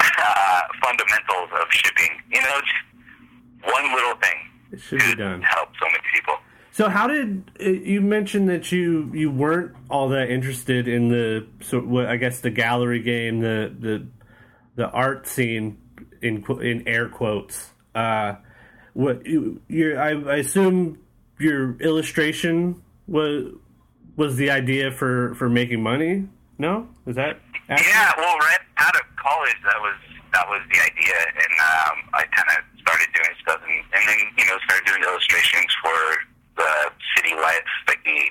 uh, 0.18 0.60
fundamentals 0.82 1.50
of 1.60 1.66
shipping. 1.70 2.10
You 2.32 2.42
know, 2.42 2.60
just 2.60 3.74
one 3.74 3.94
little 3.94 4.14
thing 4.16 4.36
It 4.72 4.80
should 4.80 4.98
be 4.98 5.14
done. 5.14 5.42
help 5.42 5.68
so 5.80 5.86
many 5.86 5.98
people. 6.14 6.34
So 6.72 6.88
how 6.88 7.06
did 7.08 7.50
uh, 7.60 7.64
you 7.68 8.00
mentioned 8.00 8.48
that 8.48 8.72
you 8.72 9.10
you 9.14 9.30
weren't 9.30 9.74
all 9.90 10.08
that 10.10 10.30
interested 10.30 10.88
in 10.88 11.08
the 11.08 11.46
so 11.60 11.80
what 11.80 12.06
I 12.06 12.16
guess 12.16 12.40
the 12.40 12.50
gallery 12.50 13.00
game 13.02 13.40
the 13.40 13.74
the 13.78 14.06
the 14.76 14.88
art 14.90 15.26
scene 15.26 15.78
in 16.22 16.44
in 16.60 16.88
air 16.88 17.08
quotes. 17.08 17.70
Uh, 17.94 18.36
what 18.94 19.26
you 19.26 19.60
I, 19.98 20.10
I 20.10 20.36
assume 20.36 20.98
your 21.38 21.76
illustration 21.80 22.82
was 23.06 23.52
was 24.16 24.36
the 24.36 24.50
idea 24.50 24.92
for 24.92 25.34
for 25.34 25.48
making 25.48 25.82
money. 25.82 26.28
No, 26.60 26.84
is 27.08 27.16
that 27.16 27.40
accurate? 27.72 27.88
Yeah, 27.88 28.12
well, 28.20 28.36
right 28.36 28.60
out 28.84 28.92
of 28.92 29.08
college, 29.16 29.56
that 29.64 29.80
was 29.80 29.96
that 30.36 30.44
was 30.44 30.60
the 30.68 30.76
idea, 30.76 31.16
and 31.32 31.54
um, 31.56 31.96
I 32.12 32.28
kind 32.36 32.52
of 32.52 32.60
started 32.84 33.08
doing 33.16 33.32
stuff, 33.40 33.64
and, 33.64 33.80
and 33.96 34.02
then 34.04 34.20
you 34.36 34.44
know 34.44 34.60
started 34.68 34.84
doing 34.84 35.00
illustrations 35.00 35.72
for 35.80 35.96
the 36.60 36.92
CityLife, 37.16 37.64
like 37.88 38.04
the 38.04 38.28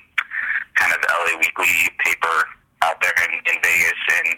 kind 0.77 0.93
of 0.93 1.01
LA 1.09 1.41
Weekly 1.41 1.73
paper 2.05 2.37
out 2.85 3.01
there 3.01 3.17
in, 3.17 3.33
in 3.49 3.57
Vegas, 3.65 3.97
and 4.21 4.37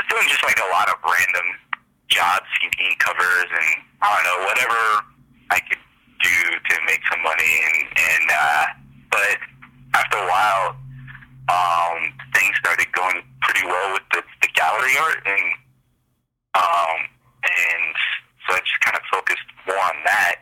was 0.00 0.08
doing 0.08 0.24
just 0.24 0.40
like 0.40 0.56
a 0.56 0.70
lot 0.72 0.88
of 0.88 0.96
random 1.04 1.60
job 2.08 2.40
CD 2.56 2.88
covers, 3.04 3.52
and 3.52 3.84
I 4.00 4.16
don't 4.16 4.24
know 4.32 4.40
whatever 4.48 4.80
I 5.52 5.60
could 5.60 5.84
do 6.24 6.36
to 6.56 6.74
make 6.88 7.04
some 7.12 7.20
money, 7.20 7.52
and 7.68 7.78
and 8.00 8.26
uh, 8.32 8.64
but 9.12 9.36
after 9.92 10.16
a 10.16 10.24
while 10.24 10.80
um, 11.52 12.16
things 12.34 12.54
started 12.58 12.90
going 12.92 13.22
pretty 13.42 13.64
well 13.66 13.92
with 13.94 14.06
the, 14.12 14.22
the 14.42 14.48
gallery 14.54 14.94
art, 14.98 15.22
and 15.24 15.46
um, 16.54 16.98
and 17.42 17.94
so 18.46 18.54
I 18.54 18.60
just 18.60 18.80
kind 18.84 18.96
of 18.96 19.02
focused 19.10 19.48
more 19.66 19.78
on 19.78 19.96
that. 20.04 20.36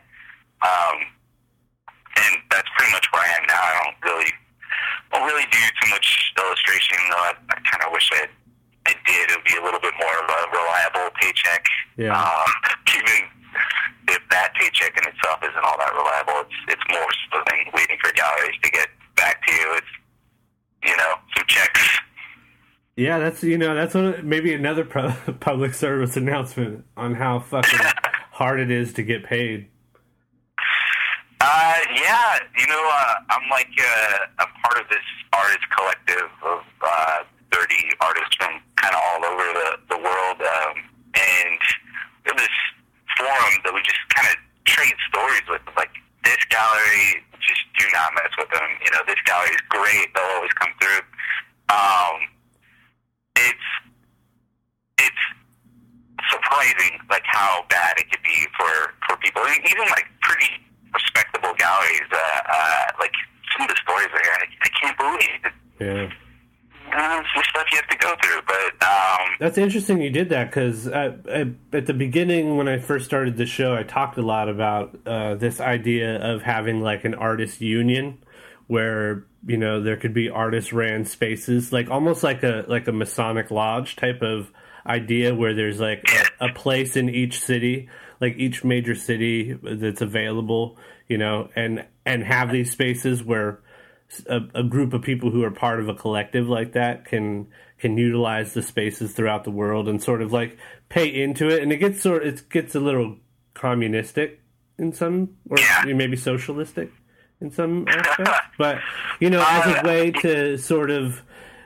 Um, 0.63 0.97
and 2.15 2.33
that's 2.51 2.69
pretty 2.77 2.91
much 2.93 3.07
where 3.11 3.23
I 3.23 3.31
am 3.35 3.43
now. 3.47 3.59
I 3.59 3.71
don't 3.83 3.97
really, 4.05 4.31
don't 5.11 5.25
really 5.25 5.47
do 5.49 5.61
too 5.81 5.89
much 5.89 6.33
illustration, 6.37 6.97
though. 7.09 7.25
I, 7.29 7.33
I 7.49 7.57
kind 7.65 7.81
of 7.83 7.91
wish 7.91 8.09
I, 8.13 8.29
I 8.87 8.93
did. 9.05 9.31
It 9.31 9.37
would 9.37 9.47
be 9.49 9.57
a 9.57 9.63
little 9.63 9.81
bit 9.81 9.93
more 9.97 10.15
of 10.21 10.27
a 10.29 10.41
reliable 10.53 11.09
paycheck. 11.19 11.65
Yeah. 11.97 12.13
Um, 12.13 12.49
even 12.93 13.17
if 14.09 14.21
that 14.29 14.53
paycheck 14.55 14.93
in 14.97 15.03
itself 15.09 15.41
isn't 15.41 15.63
all 15.63 15.77
that 15.79 15.93
reliable, 15.93 16.45
it's 16.45 16.77
it's 16.77 16.85
more 16.91 17.09
so 17.31 17.41
than 17.49 17.59
waiting 17.73 17.97
for 18.01 18.11
galleries 18.13 18.57
to 18.63 18.69
get 18.69 18.89
back 19.15 19.41
to 19.47 19.51
you. 19.51 19.67
It's 19.77 19.93
you 20.85 20.95
know 20.97 21.13
some 21.35 21.45
checks. 21.47 21.99
Yeah, 22.95 23.17
that's 23.19 23.43
you 23.43 23.57
know 23.57 23.73
that's 23.73 23.95
one 23.95 24.27
maybe 24.27 24.53
another 24.53 24.85
pu- 24.85 25.33
public 25.39 25.73
service 25.73 26.15
announcement 26.15 26.85
on 26.95 27.15
how 27.15 27.39
fucking 27.39 27.79
hard 28.31 28.59
it 28.59 28.69
is 28.71 28.93
to 28.93 29.03
get 29.03 29.23
paid. 29.23 29.67
Uh, 31.41 31.75
yeah, 31.93 32.39
you 32.57 32.67
know, 32.67 32.89
uh, 32.93 33.15
I'm 33.29 33.49
like 33.49 33.67
uh, 33.77 34.17
I'm 34.39 34.47
part 34.63 34.79
of 34.79 34.89
this 34.89 35.03
artist 35.33 35.65
collective 35.75 36.29
of 36.41 36.61
uh, 36.81 37.23
30 37.51 37.75
artists 37.99 38.35
from 38.39 38.61
kind 38.77 38.95
of 38.95 39.01
all 39.11 39.25
over 39.25 39.43
the, 39.43 39.69
the 39.89 39.97
world, 39.97 40.39
um, 40.39 40.75
and 41.15 41.59
we 42.23 42.31
have 42.31 42.37
this 42.37 42.57
forum 43.17 43.53
that 43.65 43.73
we 43.73 43.81
just 43.81 43.99
kind 44.15 44.27
of 44.29 44.35
trade 44.63 44.95
stories 45.09 45.43
with. 45.49 45.61
Like 45.75 45.91
this 46.23 46.41
gallery, 46.49 47.23
just 47.39 47.63
do 47.77 47.85
not 47.93 48.13
mess 48.15 48.31
with 48.37 48.49
them. 48.49 48.67
You 48.83 48.91
know, 48.91 49.03
this 49.07 49.19
gallery 49.25 49.51
is 49.51 49.63
great; 49.69 50.07
they'll 50.15 50.35
always 50.39 50.53
come 50.53 50.71
through. 50.79 51.03
Um, 51.69 52.15
it's 53.35 53.67
it's 54.99 55.23
surprising 56.31 56.99
like 57.09 57.23
how 57.25 57.65
bad 57.69 57.97
it 57.97 58.09
could 58.11 58.23
be 58.23 58.47
for 58.57 58.93
for 59.07 59.17
people, 59.17 59.43
even 59.47 59.87
like 59.91 60.07
pretty 60.21 60.51
respectable 60.93 61.53
galleries. 61.57 62.09
Uh, 62.11 62.17
uh, 62.17 62.85
like 62.99 63.13
some 63.51 63.63
of 63.63 63.69
the 63.69 63.79
stories 63.81 64.07
I 64.13 64.19
hear, 64.23 64.35
I, 64.39 64.45
I 64.47 64.69
can't 64.79 64.97
believe 64.97 65.41
it. 65.43 65.53
Yeah. 65.79 66.09
Uh, 66.93 67.21
it's 67.21 67.29
the 67.35 67.43
stuff 67.49 67.62
to 67.89 67.97
go 67.97 68.15
through, 68.21 68.41
but 68.47 68.87
um, 68.87 69.29
That's 69.39 69.57
interesting 69.57 70.01
you 70.01 70.09
did 70.09 70.29
that 70.29 70.49
because 70.49 70.87
at, 70.87 71.27
at 71.27 71.85
the 71.85 71.93
beginning, 71.93 72.57
when 72.57 72.67
I 72.67 72.77
first 72.77 73.05
started 73.05 73.37
the 73.37 73.45
show, 73.45 73.75
I 73.75 73.83
talked 73.83 74.17
a 74.17 74.21
lot 74.21 74.49
about 74.49 74.97
uh, 75.05 75.35
this 75.35 75.59
idea 75.59 76.21
of 76.21 76.41
having 76.41 76.81
like 76.81 77.05
an 77.05 77.13
artist 77.13 77.61
union 77.61 78.17
where 78.67 79.25
you 79.45 79.57
know 79.57 79.81
there 79.81 79.97
could 79.97 80.13
be 80.13 80.29
artist 80.29 80.71
ran 80.73 81.05
spaces, 81.05 81.73
like 81.73 81.89
almost 81.89 82.23
like 82.23 82.43
a 82.43 82.65
like 82.67 82.87
a 82.87 82.91
Masonic 82.91 83.51
lodge 83.51 83.95
type 83.95 84.21
of 84.21 84.51
idea, 84.85 85.33
where 85.35 85.53
there's 85.53 85.79
like 85.79 86.03
a, 86.39 86.49
a 86.49 86.53
place 86.53 86.95
in 86.95 87.09
each 87.09 87.39
city, 87.39 87.89
like 88.21 88.35
each 88.37 88.63
major 88.63 88.95
city 88.95 89.57
that's 89.61 90.01
available, 90.01 90.77
you 91.07 91.17
know, 91.17 91.49
and 91.55 91.85
and 92.05 92.23
have 92.23 92.51
these 92.51 92.71
spaces 92.71 93.23
where 93.23 93.59
a, 94.27 94.39
a 94.55 94.63
group 94.63 94.93
of 94.93 95.01
people 95.01 95.29
who 95.31 95.43
are 95.43 95.51
part 95.51 95.79
of 95.79 95.87
a 95.89 95.93
collective 95.93 96.47
like 96.47 96.73
that 96.73 97.05
can 97.05 97.47
can 97.79 97.97
utilize 97.97 98.53
the 98.53 98.61
spaces 98.61 99.13
throughout 99.13 99.43
the 99.43 99.51
world 99.51 99.87
and 99.89 100.01
sort 100.01 100.21
of 100.21 100.31
like 100.31 100.57
pay 100.89 101.07
into 101.07 101.49
it 101.49 101.61
and 101.61 101.71
it 101.71 101.77
gets 101.77 102.01
sort 102.01 102.25
it 102.25 102.49
gets 102.49 102.75
a 102.75 102.79
little 102.79 103.17
communistic 103.53 104.39
in 104.77 104.93
some 104.93 105.29
or 105.49 105.57
maybe 105.93 106.15
socialistic 106.15 106.91
in 107.41 107.51
some 107.51 107.85
aspects 107.89 108.31
but 108.57 108.79
you 109.19 109.29
know 109.29 109.43
as 109.47 109.65
a 109.67 109.79
Uh, 109.79 109.87
way 109.87 110.11
to 110.11 110.57
sort 110.57 110.89
of 110.91 111.21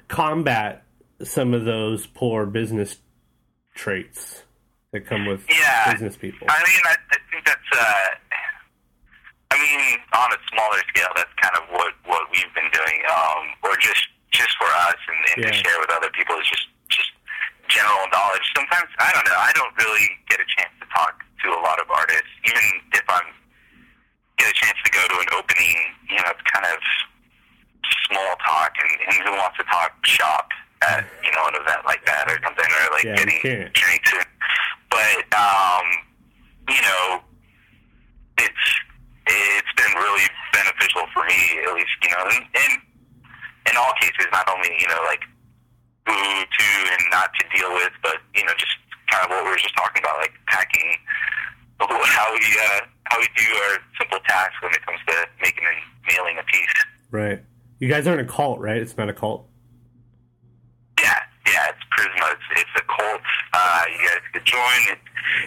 combat 0.07 0.83
some 1.23 1.53
of 1.53 1.65
those 1.65 2.07
poor 2.07 2.45
business 2.45 2.97
traits 3.75 4.43
that 4.91 5.05
come 5.05 5.25
with 5.25 5.45
Yeah. 5.49 5.91
business 5.91 6.15
people 6.15 6.47
I 6.49 6.57
mean, 6.60 6.81
I, 6.86 6.95
I 7.12 7.17
think 7.31 7.45
that's. 7.45 7.79
Uh, 7.79 8.07
I 9.58 9.65
mean, 9.65 9.98
on 10.13 10.30
a 10.30 10.39
smaller 10.54 10.78
scale, 10.93 11.10
that's 11.17 11.34
kind 11.41 11.58
of 11.58 11.65
what 11.74 11.98
what 12.06 12.30
we've 12.30 12.54
been 12.54 12.70
doing, 12.70 13.00
um, 13.10 13.58
or 13.65 13.74
just 13.82 14.06
just 14.30 14.54
for 14.62 14.70
us 14.86 15.02
and, 15.10 15.22
and 15.34 15.38
to 15.50 15.52
share 15.58 15.74
with 15.82 15.89
other 15.89 16.13
people 16.13 16.38
is 16.38 16.46
just 16.46 16.70
just 16.93 17.10
general 17.65 18.06
knowledge. 18.13 18.46
Sometimes 18.54 18.86
I 19.02 19.10
don't 19.17 19.26
know. 19.26 19.34
I 19.34 19.50
don't 19.58 19.74
really 19.82 20.06
get 20.30 20.38
a 20.38 20.46
chance 20.46 20.70
to 20.78 20.86
talk 20.93 21.26
to 21.41 21.48
a 21.50 21.62
lot 21.65 21.82
of 21.82 21.89
artists, 21.89 22.30
even 22.46 22.65
if 22.93 23.06
I'm 23.10 23.34
get 24.38 24.54
a 24.54 24.58
chance 24.62 24.78
to 24.86 24.91
go 24.93 25.02
to 25.02 25.15
an 25.26 25.30
opening. 25.34 25.74
You 26.06 26.22
know, 26.22 26.30
it's 26.38 26.46
kind 26.54 26.70
of 26.70 26.78
small 28.06 28.38
talk, 28.46 28.78
and, 28.78 28.93
and 29.10 29.17
who 29.26 29.34
wants 29.41 29.58
to 29.58 29.65
talk 29.74 29.89
shop 30.06 30.54
at 30.86 31.02
you 31.26 31.34
know 31.34 31.50
an 31.50 31.58
event 31.65 31.82
like 31.89 32.06
that 32.06 32.30
or 32.30 32.38
something, 32.46 32.70
or 32.70 32.93
like 32.93 33.10
Yeah, 33.10 33.17
getting 33.17 33.41
drinks. 33.74 34.13
But 34.93 35.26
um, 35.34 35.86
you 36.70 36.82
know, 36.86 37.26
it's 38.38 38.65
it's 39.27 39.73
been 39.75 39.93
really 39.99 40.27
beneficial 40.53 41.03
for 41.13 41.23
me, 41.25 41.39
at 41.67 41.73
least 41.75 41.95
you 42.03 42.09
know, 42.11 42.23
and, 42.31 42.43
and 42.55 42.73
in 43.69 43.75
all 43.77 43.93
cases, 43.99 44.27
not 44.31 44.47
only 44.49 44.71
you 44.79 44.87
know 44.87 45.01
like 45.05 45.23
who 46.07 46.15
to 46.15 46.67
and 46.91 47.03
not 47.11 47.29
to 47.39 47.43
deal 47.55 47.71
with, 47.73 47.91
but 48.01 48.17
you 48.35 48.43
know 48.45 48.53
just 48.57 48.75
kind 49.11 49.23
of 49.25 49.29
what 49.31 49.43
we 49.43 49.49
were 49.51 49.57
just 49.57 49.75
talking 49.75 50.01
about, 50.01 50.17
like 50.19 50.33
packing 50.47 50.95
how 51.79 52.33
we 52.33 52.39
uh, 52.39 52.81
how 53.05 53.19
we 53.19 53.27
do 53.37 53.45
our 53.69 53.77
simple 53.99 54.19
tasks 54.27 54.55
when 54.61 54.71
it 54.73 54.85
comes 54.85 54.99
to 55.07 55.13
making 55.41 55.63
and 55.65 55.77
mailing 56.15 56.37
a 56.39 56.43
piece. 56.43 56.85
right 57.11 57.43
you 57.79 57.87
guys 57.87 58.07
aren't 58.07 58.21
a 58.21 58.25
cult 58.25 58.59
right 58.59 58.77
it's 58.81 58.97
not 58.97 59.07
a 59.09 59.13
cult 59.13 59.45
Yeah, 60.99 61.13
yeah, 61.45 61.69
it's 61.69 61.83
Prisma. 61.93 62.31
It's, 62.33 62.61
it's 62.61 62.69
a 62.77 62.81
cult. 62.87 63.21
Uh, 63.53 63.83
you 63.91 64.07
guys 64.07 64.21
could 64.33 64.45
join. 64.45 64.81
It, 64.89 64.99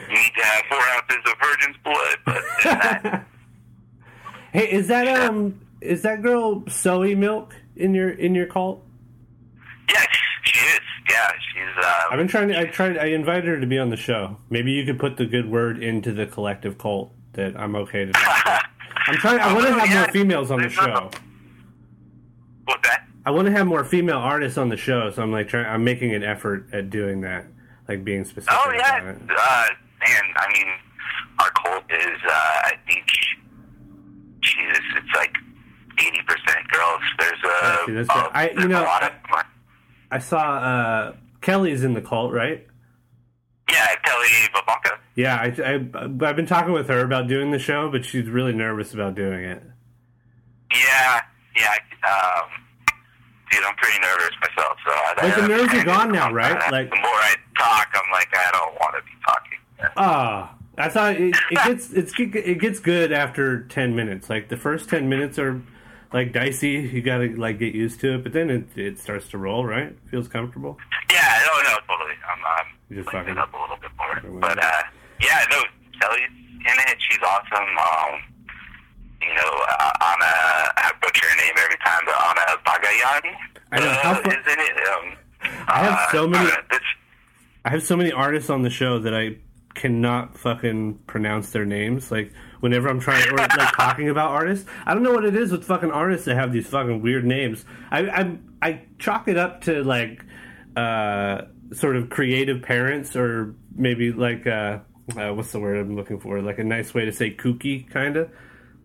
you 0.08 0.14
need 0.14 0.32
to 0.36 0.44
have 0.44 0.62
four 0.68 0.78
ounces 0.94 1.24
of 1.26 1.34
virgin's 1.42 1.76
blood, 1.82 2.16
but 2.24 2.36
it's 2.36 2.64
not, 3.04 3.24
Hey, 4.52 4.70
is 4.70 4.88
that 4.88 5.06
um 5.08 5.60
is 5.80 6.02
that 6.02 6.22
girl 6.22 6.64
Zoe 6.68 7.14
Milk 7.14 7.54
in 7.76 7.94
your 7.94 8.10
in 8.10 8.34
your 8.34 8.46
cult? 8.46 8.84
yes, 9.88 10.06
she 10.44 10.58
is. 10.58 10.80
Yeah, 11.08 11.26
she's. 11.52 11.84
Uh, 11.84 12.02
I've 12.10 12.18
been 12.18 12.28
trying 12.28 12.48
to 12.48 12.58
I 12.58 12.64
tried 12.66 12.98
I 12.98 13.06
invited 13.06 13.44
her 13.46 13.60
to 13.60 13.66
be 13.66 13.78
on 13.78 13.90
the 13.90 13.96
show. 13.96 14.36
Maybe 14.48 14.72
you 14.72 14.84
could 14.84 14.98
put 14.98 15.16
the 15.16 15.26
good 15.26 15.50
word 15.50 15.82
into 15.82 16.12
the 16.12 16.26
collective 16.26 16.78
cult 16.78 17.12
that 17.34 17.56
I'm 17.58 17.74
okay 17.76 18.04
to. 18.06 18.12
I'm 19.06 19.14
trying 19.16 19.40
I 19.40 19.52
want 19.54 19.66
to 19.66 19.72
Oh, 19.74 19.78
have 19.78 19.88
yeah. 19.88 20.00
more 20.02 20.08
females 20.12 20.50
on 20.50 20.60
the 20.62 20.68
show. 20.68 21.10
what's 22.64 22.88
that? 22.88 23.06
I 23.24 23.30
want 23.32 23.46
to 23.46 23.52
have 23.52 23.66
more 23.66 23.84
female 23.84 24.18
artists 24.18 24.56
on 24.58 24.68
the 24.68 24.76
show, 24.76 25.10
so 25.10 25.22
I'm 25.22 25.32
like 25.32 25.48
trying 25.48 25.66
I'm 25.66 25.84
making 25.84 26.14
an 26.14 26.22
effort 26.22 26.68
at 26.72 26.90
doing 26.90 27.20
that, 27.22 27.46
like 27.88 28.04
being 28.04 28.24
specific 28.24 28.52
Oh 28.58 28.72
yeah, 28.72 28.98
uh, 28.98 29.66
man. 30.00 30.22
I 30.36 30.52
mean, 30.52 30.66
our 31.38 31.50
cult 31.50 31.84
is. 31.90 32.18
Uh, 32.26 32.32
I 32.32 32.72
think. 32.86 33.04
Jesus, 34.42 34.80
it's 34.96 35.14
like 35.16 35.34
eighty 35.98 36.20
percent 36.26 36.66
girls. 36.70 37.00
There's 37.18 37.38
a. 37.44 37.78
See, 37.86 37.92
that's. 37.92 38.08
I- 38.10 38.50
you 38.56 38.68
know, 38.68 38.82
a 38.82 38.84
lot 38.84 39.02
of. 39.04 39.12
I 40.10 40.18
saw 40.18 40.38
uh 40.58 41.12
Kelly's 41.40 41.84
in 41.84 41.94
the 41.94 42.00
cult, 42.02 42.32
right? 42.32 42.66
yeah, 43.70 43.94
Kelly 44.04 44.26
Vivanco. 44.52 44.98
Yeah, 45.14 45.36
I, 45.36 45.46
I 45.62 45.74
I've 46.28 46.36
been 46.36 46.46
talking 46.46 46.72
with 46.72 46.88
her 46.88 47.04
about 47.04 47.28
doing 47.28 47.52
the 47.52 47.58
show, 47.58 47.88
but 47.90 48.04
she's 48.04 48.28
really 48.28 48.52
nervous 48.52 48.92
about 48.94 49.14
doing 49.14 49.44
it. 49.44 49.62
Yeah, 50.72 51.20
yeah. 51.56 51.74
Um, 52.02 52.48
dude, 53.50 53.62
I'm 53.62 53.74
pretty 53.76 54.00
nervous 54.00 54.30
myself. 54.40 54.76
So 54.84 54.90
I, 54.92 55.14
Like, 55.22 55.36
the 55.36 55.42
I- 55.42 55.46
nerves 55.46 55.74
are 55.74 55.80
I- 55.80 55.84
gone 55.84 56.10
now, 56.12 56.32
right? 56.32 56.72
Like- 56.72 56.90
the 56.90 56.96
more 56.96 57.04
I 57.06 57.34
talk, 57.56 57.88
I'm 57.94 58.10
like, 58.10 58.28
I 58.36 58.50
don't 58.52 58.74
want 58.80 58.94
to 58.96 59.02
be 59.02 59.12
talking. 59.24 59.92
Ah, 59.96 60.54
I 60.78 60.88
thought 60.88 61.16
it, 61.16 61.34
it 61.50 61.54
gets 61.64 61.90
it's 61.92 62.12
it 62.18 62.58
gets 62.60 62.80
good 62.80 63.12
after 63.12 63.64
ten 63.64 63.94
minutes. 63.94 64.30
Like 64.30 64.48
the 64.48 64.56
first 64.56 64.88
ten 64.88 65.08
minutes 65.08 65.38
are 65.38 65.60
like 66.12 66.32
dicey. 66.32 66.70
You 66.92 67.02
gotta 67.02 67.34
like 67.36 67.58
get 67.58 67.74
used 67.74 68.00
to 68.00 68.14
it, 68.14 68.22
but 68.22 68.32
then 68.32 68.50
it 68.50 68.68
it 68.76 68.98
starts 68.98 69.28
to 69.30 69.38
roll. 69.38 69.64
Right? 69.66 69.96
Feels 70.10 70.28
comfortable. 70.28 70.78
Yeah, 71.10 71.38
no, 71.46 71.62
no, 71.70 71.76
totally. 71.88 72.14
I'm, 72.30 72.38
I'm 72.46 72.96
just 72.96 73.10
fucking- 73.10 73.36
up 73.36 73.52
a 73.52 73.60
little 73.60 73.76
bit 73.80 73.90
more. 73.98 74.40
But 74.40 74.58
uh, 74.62 74.82
yeah, 75.20 75.44
no, 75.50 75.62
Kelly's 76.00 76.28
in 76.28 76.64
it. 76.88 76.96
She's 76.98 77.18
awesome. 77.22 77.68
Um, 77.78 78.20
you 79.20 79.34
know, 79.34 79.64
uh, 79.68 79.90
Anna, 80.00 80.72
I 80.78 80.92
butcher 81.02 81.26
her 81.28 81.36
name 81.36 81.52
every 81.58 81.76
time, 81.84 82.00
but 82.06 82.14
Anna 82.24 82.56
Bagayani 82.64 83.34
I 83.72 83.80
know, 83.80 83.90
how 84.02 84.12
uh, 84.12 84.30
in 84.30 84.60
it. 84.60 84.88
Um, 84.88 85.16
I 85.68 85.78
have 85.84 86.10
so 86.10 86.24
uh, 86.24 86.28
many- 86.28 86.50
uh, 86.50 86.78
I 87.66 87.70
have 87.70 87.82
so 87.82 87.96
many 87.96 88.12
artists 88.12 88.48
on 88.48 88.62
the 88.62 88.70
show 88.70 88.98
that 89.00 89.14
I 89.14 89.36
cannot 89.74 90.36
fucking 90.36 90.94
pronounce 91.06 91.50
their 91.50 91.64
names. 91.64 92.10
Like 92.10 92.32
whenever 92.60 92.88
I'm 92.88 93.00
trying 93.00 93.28
or 93.28 93.36
like 93.36 93.50
talking 93.76 94.08
about 94.08 94.30
artists, 94.30 94.68
I 94.86 94.94
don't 94.94 95.02
know 95.02 95.12
what 95.12 95.24
it 95.24 95.36
is 95.36 95.52
with 95.52 95.64
fucking 95.64 95.90
artists 95.90 96.26
that 96.26 96.36
have 96.36 96.52
these 96.52 96.66
fucking 96.66 97.02
weird 97.02 97.24
names. 97.24 97.64
I 97.90 98.00
I, 98.08 98.38
I 98.62 98.82
chalk 98.98 99.28
it 99.28 99.36
up 99.36 99.62
to 99.62 99.82
like 99.84 100.24
uh, 100.76 101.42
sort 101.72 101.96
of 101.96 102.10
creative 102.10 102.62
parents 102.62 103.16
or 103.16 103.54
maybe 103.74 104.12
like 104.12 104.46
uh, 104.46 104.80
uh, 105.16 105.30
what's 105.30 105.52
the 105.52 105.60
word 105.60 105.78
I'm 105.78 105.96
looking 105.96 106.20
for? 106.20 106.40
Like 106.42 106.58
a 106.58 106.64
nice 106.64 106.92
way 106.94 107.04
to 107.04 107.12
say 107.12 107.34
kooky, 107.34 107.88
kind 107.88 108.16
of 108.16 108.30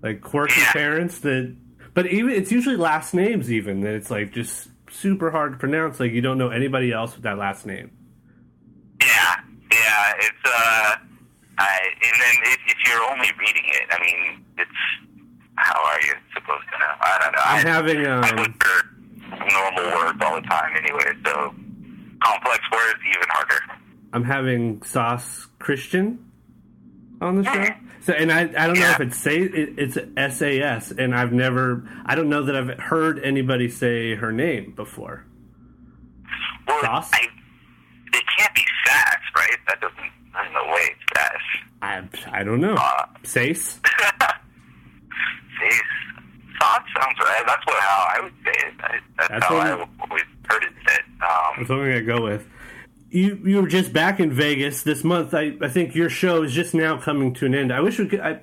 like 0.01 0.21
quirky 0.21 0.61
parents 0.61 1.19
that. 1.19 1.55
But 1.93 2.07
even 2.07 2.31
it's 2.31 2.51
usually 2.51 2.75
last 2.75 3.13
names 3.13 3.51
even 3.51 3.81
that 3.81 3.93
it's 3.93 4.11
like 4.11 4.33
just 4.33 4.67
super 4.89 5.31
hard 5.31 5.53
to 5.53 5.57
pronounce. 5.57 5.99
Like 5.99 6.11
you 6.11 6.21
don't 6.21 6.37
know 6.37 6.49
anybody 6.49 6.91
else 6.91 7.15
with 7.15 7.23
that 7.23 7.37
last 7.37 7.65
name. 7.65 7.91
Yeah, 9.85 10.05
yeah, 10.09 10.25
it's 10.25 10.43
uh, 10.45 10.95
I, 11.57 11.79
and 12.03 12.15
then 12.21 12.35
if, 12.51 12.59
if 12.67 12.77
you're 12.85 13.03
only 13.11 13.29
reading 13.39 13.63
it, 13.67 13.83
I 13.91 13.99
mean, 14.01 14.45
it's 14.57 14.71
how 15.55 15.81
are 15.85 16.01
you 16.01 16.13
supposed 16.33 16.65
to 16.73 16.79
know? 16.79 16.93
I 16.99 17.17
don't 17.21 17.31
know. 17.31 17.41
I'm 17.45 17.67
I, 17.67 17.69
having 17.69 18.05
I 18.05 18.19
um, 18.19 18.55
normal 19.51 19.97
words 19.97 20.19
all 20.21 20.35
the 20.41 20.47
time 20.47 20.75
anyway, 20.77 21.11
so 21.25 21.55
complex 22.23 22.59
words 22.71 22.99
even 23.07 23.27
harder. 23.29 23.61
I'm 24.13 24.23
having 24.23 24.81
Sauce 24.83 25.47
Christian 25.59 26.31
on 27.21 27.37
the 27.37 27.43
show. 27.43 27.65
So, 28.01 28.13
and 28.13 28.31
I, 28.31 28.41
I 28.41 28.67
don't 28.67 28.77
know 28.77 28.91
if 28.91 28.99
it's 28.99 29.17
say 29.17 29.39
it, 29.41 29.73
it's 29.77 29.95
SAS, 30.37 30.91
and 30.91 31.15
I've 31.15 31.33
never, 31.33 31.89
I 32.05 32.15
don't 32.15 32.29
know 32.29 32.43
that 32.43 32.55
I've 32.55 32.79
heard 32.79 33.19
anybody 33.23 33.67
say 33.67 34.15
her 34.15 34.31
name 34.31 34.73
before. 34.75 35.25
Well, 36.67 36.81
Sauce? 36.81 37.09
I, 37.13 37.27
it 38.13 38.23
can't 38.37 38.53
be 38.53 38.63
sass, 38.85 39.17
right? 39.35 39.54
That 39.67 39.81
doesn't. 39.81 40.11
There's 40.33 40.53
no 40.53 40.65
way 40.71 40.81
it's 40.91 40.99
sass. 41.15 41.41
I, 41.81 42.39
I 42.39 42.43
don't 42.43 42.61
know. 42.61 42.75
Uh, 42.75 43.05
Sace? 43.23 43.79
See, 43.79 43.81
sauce 46.59 46.81
sounds 46.97 47.19
right. 47.19 47.43
That's 47.47 47.65
what 47.65 47.79
how 47.79 48.07
I 48.15 48.19
would 48.23 48.33
say 48.43 48.51
it. 48.51 48.73
I, 48.79 48.99
that's, 49.17 49.29
That's 49.29 49.45
how 49.45 49.57
I 49.57 49.71
always 49.71 50.23
heard 50.49 50.63
it 50.63 50.73
said. 50.87 51.01
Um, 51.21 51.53
That's 51.57 51.69
what 51.69 51.79
I'm 51.79 51.85
gonna 51.85 52.01
go 52.01 52.21
with. 52.23 52.47
You 53.09 53.39
you 53.45 53.61
were 53.61 53.67
just 53.67 53.93
back 53.93 54.19
in 54.19 54.31
Vegas 54.31 54.83
this 54.83 55.03
month. 55.03 55.33
I, 55.33 55.55
I 55.61 55.69
think 55.69 55.95
your 55.95 56.09
show 56.09 56.43
is 56.43 56.51
just 56.51 56.73
now 56.73 56.97
coming 56.99 57.33
to 57.35 57.45
an 57.45 57.55
end. 57.55 57.71
I 57.71 57.79
wish 57.79 57.97
we 57.99 58.07
could. 58.07 58.19
I, 58.19 58.41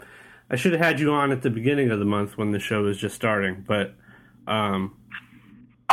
I 0.48 0.56
should 0.56 0.72
have 0.72 0.80
had 0.80 1.00
you 1.00 1.12
on 1.12 1.30
at 1.32 1.42
the 1.42 1.50
beginning 1.50 1.90
of 1.90 1.98
the 1.98 2.04
month 2.04 2.36
when 2.38 2.52
the 2.52 2.58
show 2.58 2.82
was 2.82 2.98
just 2.98 3.14
starting, 3.14 3.64
but 3.66 3.94
um, 4.46 4.96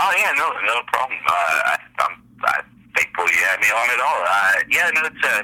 Oh 0.02 0.14
yeah, 0.18 0.32
no, 0.38 0.50
no 0.66 0.82
problem. 0.88 1.20
Uh, 1.28 1.32
I, 1.32 1.78
I'm, 2.00 2.24
I'm 2.46 2.69
thankful 3.00 3.26
you 3.32 3.44
had 3.46 3.60
me 3.60 3.68
on 3.72 3.90
at 3.90 4.00
all. 4.00 4.22
Uh, 4.28 4.54
yeah, 4.72 4.90
no, 4.94 5.02
it's 5.06 5.26
uh, 5.26 5.44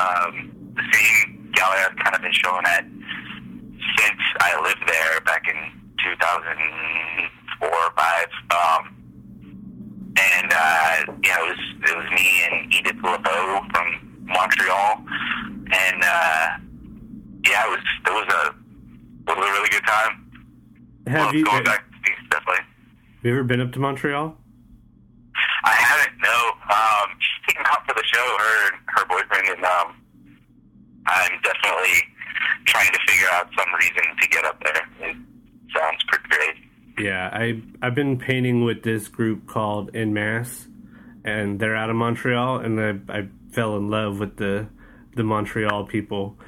um, 0.00 0.52
the 0.76 0.82
same 0.92 1.50
gallery 1.52 1.80
I've 1.88 1.96
kind 1.96 2.14
of 2.14 2.22
been 2.22 2.32
showing 2.32 2.64
at 2.66 2.84
since 3.98 4.20
I 4.40 4.60
lived 4.62 4.82
there 4.86 5.20
back 5.22 5.46
in 5.48 5.56
2004 6.02 7.68
or 7.68 7.90
five. 7.96 8.28
Um, 8.50 8.96
and 10.16 10.52
uh, 10.52 11.12
yeah, 11.24 11.38
it 11.40 11.48
was 11.48 11.90
it 11.90 11.96
was 11.96 12.10
me 12.10 12.28
and 12.50 12.74
Edith 12.74 12.96
LeBeau 13.02 13.60
from 13.72 14.26
Montreal, 14.26 15.04
and 15.72 16.02
uh, 16.04 16.48
yeah, 17.48 17.64
it 17.66 17.70
was 17.70 17.84
it 18.06 18.10
was 18.10 18.34
a 18.34 19.30
it 19.30 19.36
was 19.38 19.48
a 19.48 19.52
really 19.52 19.70
good 19.70 19.84
time. 19.84 20.30
have 21.06 21.26
Love 21.26 21.34
you 21.34 21.44
going 21.44 21.64
back 21.64 21.84
to 22.04 22.10
definitely. 22.30 22.64
you 23.22 23.30
ever 23.32 23.42
been 23.42 23.60
up 23.60 23.72
to 23.72 23.78
Montreal? 23.80 24.36
I 25.64 25.74
haven't. 25.74 26.18
No. 26.20 26.38
Um, 26.70 27.16
she 27.20 27.54
came 27.54 27.62
out 27.66 27.86
for 27.86 27.94
the 27.94 28.04
show. 28.04 28.36
Her 28.38 28.70
her 28.86 29.04
boyfriend 29.06 29.48
and 29.48 29.64
um, 29.64 29.94
I'm 31.06 31.40
definitely 31.42 32.02
trying 32.64 32.92
to 32.92 32.98
figure 33.06 33.28
out 33.32 33.48
some 33.56 33.68
reason 33.74 34.16
to 34.20 34.28
get 34.28 34.44
up 34.44 34.62
there. 34.62 35.10
It 35.10 35.16
sounds 35.74 36.04
pretty 36.08 36.28
great. 36.28 37.04
Yeah, 37.06 37.30
I 37.32 37.62
I've 37.80 37.94
been 37.94 38.18
painting 38.18 38.64
with 38.64 38.82
this 38.82 39.08
group 39.08 39.46
called 39.46 39.90
En 39.94 40.12
Masse, 40.12 40.68
and 41.24 41.58
they're 41.58 41.76
out 41.76 41.90
of 41.90 41.96
Montreal, 41.96 42.58
and 42.58 42.80
I 42.80 43.18
I 43.18 43.28
fell 43.52 43.76
in 43.76 43.88
love 43.88 44.18
with 44.20 44.36
the 44.36 44.68
the 45.16 45.24
Montreal 45.24 45.84
people. 45.86 46.38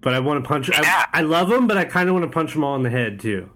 But 0.00 0.14
I 0.14 0.20
want 0.20 0.42
to 0.42 0.48
punch. 0.48 0.68
Yeah. 0.68 0.80
I, 0.82 1.20
I 1.20 1.22
love 1.22 1.48
them, 1.48 1.66
but 1.66 1.76
I 1.76 1.84
kind 1.84 2.08
of 2.08 2.14
want 2.14 2.24
to 2.24 2.30
punch 2.30 2.52
them 2.52 2.64
all 2.64 2.76
in 2.76 2.82
the 2.82 2.90
head 2.90 3.20
too. 3.20 3.50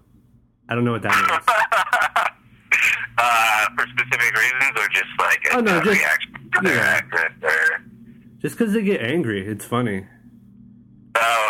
I 0.67 0.75
don't 0.75 0.85
know 0.85 0.91
what 0.93 1.01
that 1.01 1.15
means. 1.15 1.43
uh, 3.17 3.67
for 3.75 3.85
specific 3.87 4.35
reasons, 4.35 4.71
or 4.75 4.87
just 4.89 5.11
like 5.19 5.40
a, 5.40 5.40
Oh, 5.53 5.59
no, 5.59 5.81
just- 5.81 5.99
reaction 5.99 6.33
to 6.53 6.61
their 6.61 6.75
yeah. 6.75 6.81
accent, 7.01 7.33
or 7.43 7.83
Just 8.41 8.57
because 8.57 8.73
they 8.73 8.81
get 8.83 9.01
angry, 9.01 9.45
it's 9.47 9.65
funny. 9.65 10.05
oh 11.15 11.49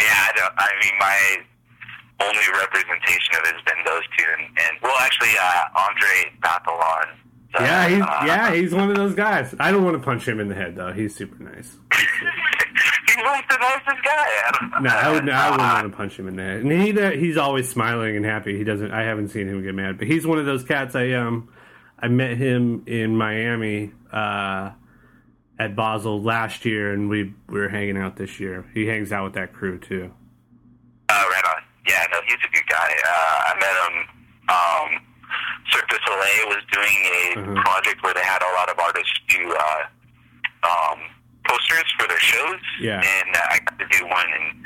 yeah. 0.00 0.06
I, 0.06 0.32
don't, 0.36 0.52
I 0.56 0.68
mean, 0.82 0.92
my 1.00 2.26
only 2.26 2.42
representation 2.60 3.34
of 3.34 3.46
it 3.46 3.54
has 3.54 3.62
been 3.64 3.84
those 3.84 4.02
two, 4.16 4.24
and, 4.38 4.46
and 4.58 4.78
well, 4.82 4.96
actually, 5.00 5.30
uh, 5.40 5.64
Andre 5.76 6.32
Batalon. 6.42 7.06
uh, 7.54 7.62
Yeah, 7.62 7.88
he's 7.88 8.02
uh, 8.02 8.22
yeah 8.26 8.54
he's 8.54 8.74
one 8.74 8.90
of 8.90 8.96
those 8.96 9.14
guys. 9.14 9.54
I 9.60 9.70
don't 9.70 9.84
want 9.84 9.96
to 9.96 10.02
punch 10.02 10.26
him 10.26 10.40
in 10.40 10.48
the 10.48 10.54
head 10.54 10.76
though. 10.76 10.92
He's 10.92 11.14
super 11.14 11.42
nice. 11.42 11.76
he's 11.94 13.24
like 13.24 13.48
the 13.48 13.56
nicest 13.60 14.04
guy. 14.04 14.26
I 14.72 14.80
No, 14.80 14.90
I 14.90 15.12
would. 15.12 15.24
No, 15.24 15.32
I 15.32 15.50
wouldn't 15.50 15.68
Uh, 15.68 15.74
want 15.74 15.90
to 15.92 15.96
punch 15.96 16.18
him 16.18 16.28
in 16.28 16.36
the 16.36 16.42
head. 16.42 16.60
And 16.62 16.72
he 16.72 16.98
uh, 17.00 17.10
he's 17.12 17.36
always 17.36 17.68
smiling 17.68 18.16
and 18.16 18.24
happy. 18.24 18.56
He 18.58 18.64
doesn't. 18.64 18.90
I 18.92 19.02
haven't 19.02 19.28
seen 19.28 19.48
him 19.48 19.62
get 19.62 19.74
mad, 19.74 19.98
but 19.98 20.06
he's 20.06 20.26
one 20.26 20.38
of 20.38 20.46
those 20.46 20.64
cats. 20.64 20.94
I 20.94 21.12
um, 21.12 21.48
I 22.00 22.08
met 22.08 22.36
him 22.36 22.82
in 22.86 23.16
Miami 23.16 23.92
uh, 24.12 24.70
at 25.58 25.74
Basel 25.74 26.22
last 26.22 26.64
year, 26.64 26.92
and 26.92 27.08
we, 27.08 27.34
we 27.48 27.58
were 27.58 27.68
hanging 27.68 27.96
out 27.98 28.16
this 28.16 28.38
year. 28.38 28.64
He 28.72 28.86
hangs 28.86 29.10
out 29.12 29.24
with 29.24 29.34
that 29.34 29.52
crew 29.52 29.78
too. 29.78 30.12
Uh, 31.08 31.24
right 31.30 31.44
on. 31.44 31.62
Yeah, 31.88 32.04
no, 32.12 32.18
he's 32.26 32.36
a 32.36 32.52
good 32.54 32.66
guy. 32.68 32.90
Uh, 33.04 33.42
I 33.48 33.54
met 33.58 33.76
him. 33.82 34.04
Um, 34.48 35.04
Cirque 35.72 35.88
du 35.88 35.96
Soleil 36.06 36.48
was 36.48 36.62
doing 36.72 36.86
a 36.86 37.36
Mhm. 37.56 37.64
project 37.64 38.02
where 38.02 38.14
they 38.14 38.22
had 38.24 38.42
a 38.42 38.52
lot 38.54 38.70
of 38.70 38.78
artists 38.78 39.12
do 39.28 39.52
uh, 39.52 39.82
um, 40.62 40.98
posters 41.46 41.84
for 41.98 42.06
their 42.08 42.20
shows. 42.20 42.60
Yeah. 42.80 43.00
And 43.02 43.36
uh, 43.36 43.40
I 43.50 43.58
got 43.58 43.78
to 43.78 43.86
do 43.98 44.06
one 44.06 44.26
and 44.32 44.64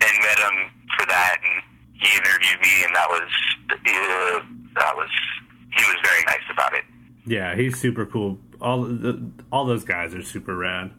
and 0.00 0.12
met 0.22 0.38
him 0.38 0.70
for 0.98 1.06
that, 1.06 1.36
and 1.42 1.62
he 1.94 2.16
interviewed 2.16 2.60
me, 2.60 2.84
and 2.84 2.94
that 2.96 3.08
was 3.08 3.30
uh, 3.70 4.40
that 4.76 4.96
was 4.96 5.10
he 5.76 5.82
was 5.84 5.96
very 6.04 6.22
nice 6.26 6.44
about 6.52 6.74
it. 6.74 6.84
Yeah, 7.26 7.54
he's 7.54 7.78
super 7.78 8.06
cool. 8.06 8.38
All 8.60 8.82
the 8.84 9.30
all 9.52 9.66
those 9.66 9.84
guys 9.84 10.14
are 10.14 10.22
super 10.22 10.56
rad. 10.56 10.90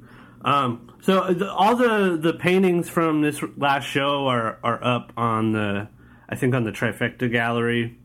Um, 0.45 0.91
so 1.01 1.33
the, 1.33 1.51
all 1.51 1.75
the 1.75 2.17
the 2.21 2.33
paintings 2.33 2.87
from 2.89 3.21
this 3.21 3.43
last 3.57 3.85
show 3.85 4.27
are 4.27 4.57
are 4.63 4.81
up 4.83 5.11
on 5.17 5.51
the 5.51 5.87
I 6.29 6.35
think 6.35 6.53
on 6.55 6.63
the 6.63 6.71
Trifecta 6.71 7.29
Gallery 7.31 7.97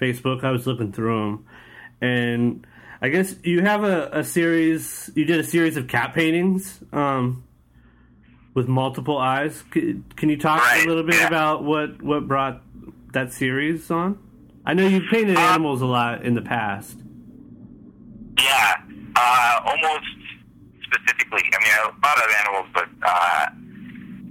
Facebook. 0.00 0.42
I 0.42 0.50
was 0.50 0.66
looking 0.66 0.92
through 0.92 1.20
them, 1.20 1.46
and 2.00 2.66
I 3.00 3.10
guess 3.10 3.36
you 3.44 3.60
have 3.62 3.84
a, 3.84 4.08
a 4.10 4.24
series. 4.24 5.10
You 5.14 5.24
did 5.26 5.38
a 5.38 5.44
series 5.44 5.76
of 5.76 5.86
cat 5.86 6.14
paintings 6.14 6.80
um, 6.92 7.44
with 8.54 8.66
multiple 8.68 9.18
eyes. 9.18 9.62
C- 9.72 10.02
Can 10.16 10.28
you 10.30 10.38
talk 10.38 10.62
Right, 10.62 10.84
a 10.84 10.88
little 10.88 11.04
bit 11.04 11.16
yeah. 11.16 11.28
about 11.28 11.62
what 11.62 12.02
what 12.02 12.26
brought 12.26 12.62
that 13.12 13.32
series 13.32 13.90
on? 13.90 14.18
I 14.66 14.74
know 14.74 14.86
you've 14.86 15.08
painted 15.10 15.36
Uh, 15.36 15.40
animals 15.40 15.80
a 15.80 15.86
lot 15.86 16.22
in 16.24 16.34
the 16.34 16.42
past. 16.42 16.98
Yeah, 18.38 18.74
uh, 19.14 19.60
almost 19.64 20.06
specifically. 20.82 21.42
I 21.54 21.58
mean, 21.62 21.72
a 21.84 22.06
lot 22.06 22.18
of 22.18 22.30
animals, 22.40 22.66
but 22.74 22.88
uh, 23.02 23.46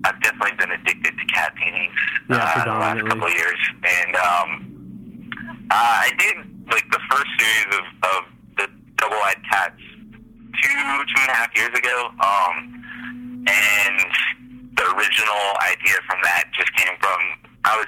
I've 0.06 0.22
definitely 0.22 0.56
been 0.58 0.72
addicted 0.72 1.18
to 1.18 1.26
cat 1.34 1.56
paintings 1.56 1.94
Yeah, 2.30 2.36
uh, 2.38 2.66
the 2.66 2.72
last 2.72 3.08
couple 3.08 3.28
of 3.28 3.34
years. 3.34 3.60
And 3.84 4.16
um, 4.16 5.32
uh, 5.72 5.74
I 5.74 6.12
did 6.20 6.36
like 6.72 6.86
the 6.92 7.00
first 7.10 7.30
series 7.40 7.80
of, 7.80 7.86
of 8.16 8.24
the 8.58 8.68
double-eyed 8.98 9.42
cats 9.50 9.80
two 10.62 10.70
two 10.70 11.22
and 11.22 11.30
a 11.30 11.34
half 11.34 11.50
years 11.56 11.74
ago. 11.78 12.12
Um, 12.20 12.56
and 13.48 14.06
the 14.76 14.84
original 14.96 15.46
idea 15.64 15.96
from 16.08 16.20
that 16.24 16.44
just 16.58 16.74
came 16.76 16.94
from 17.00 17.20
I 17.64 17.78
was 17.78 17.88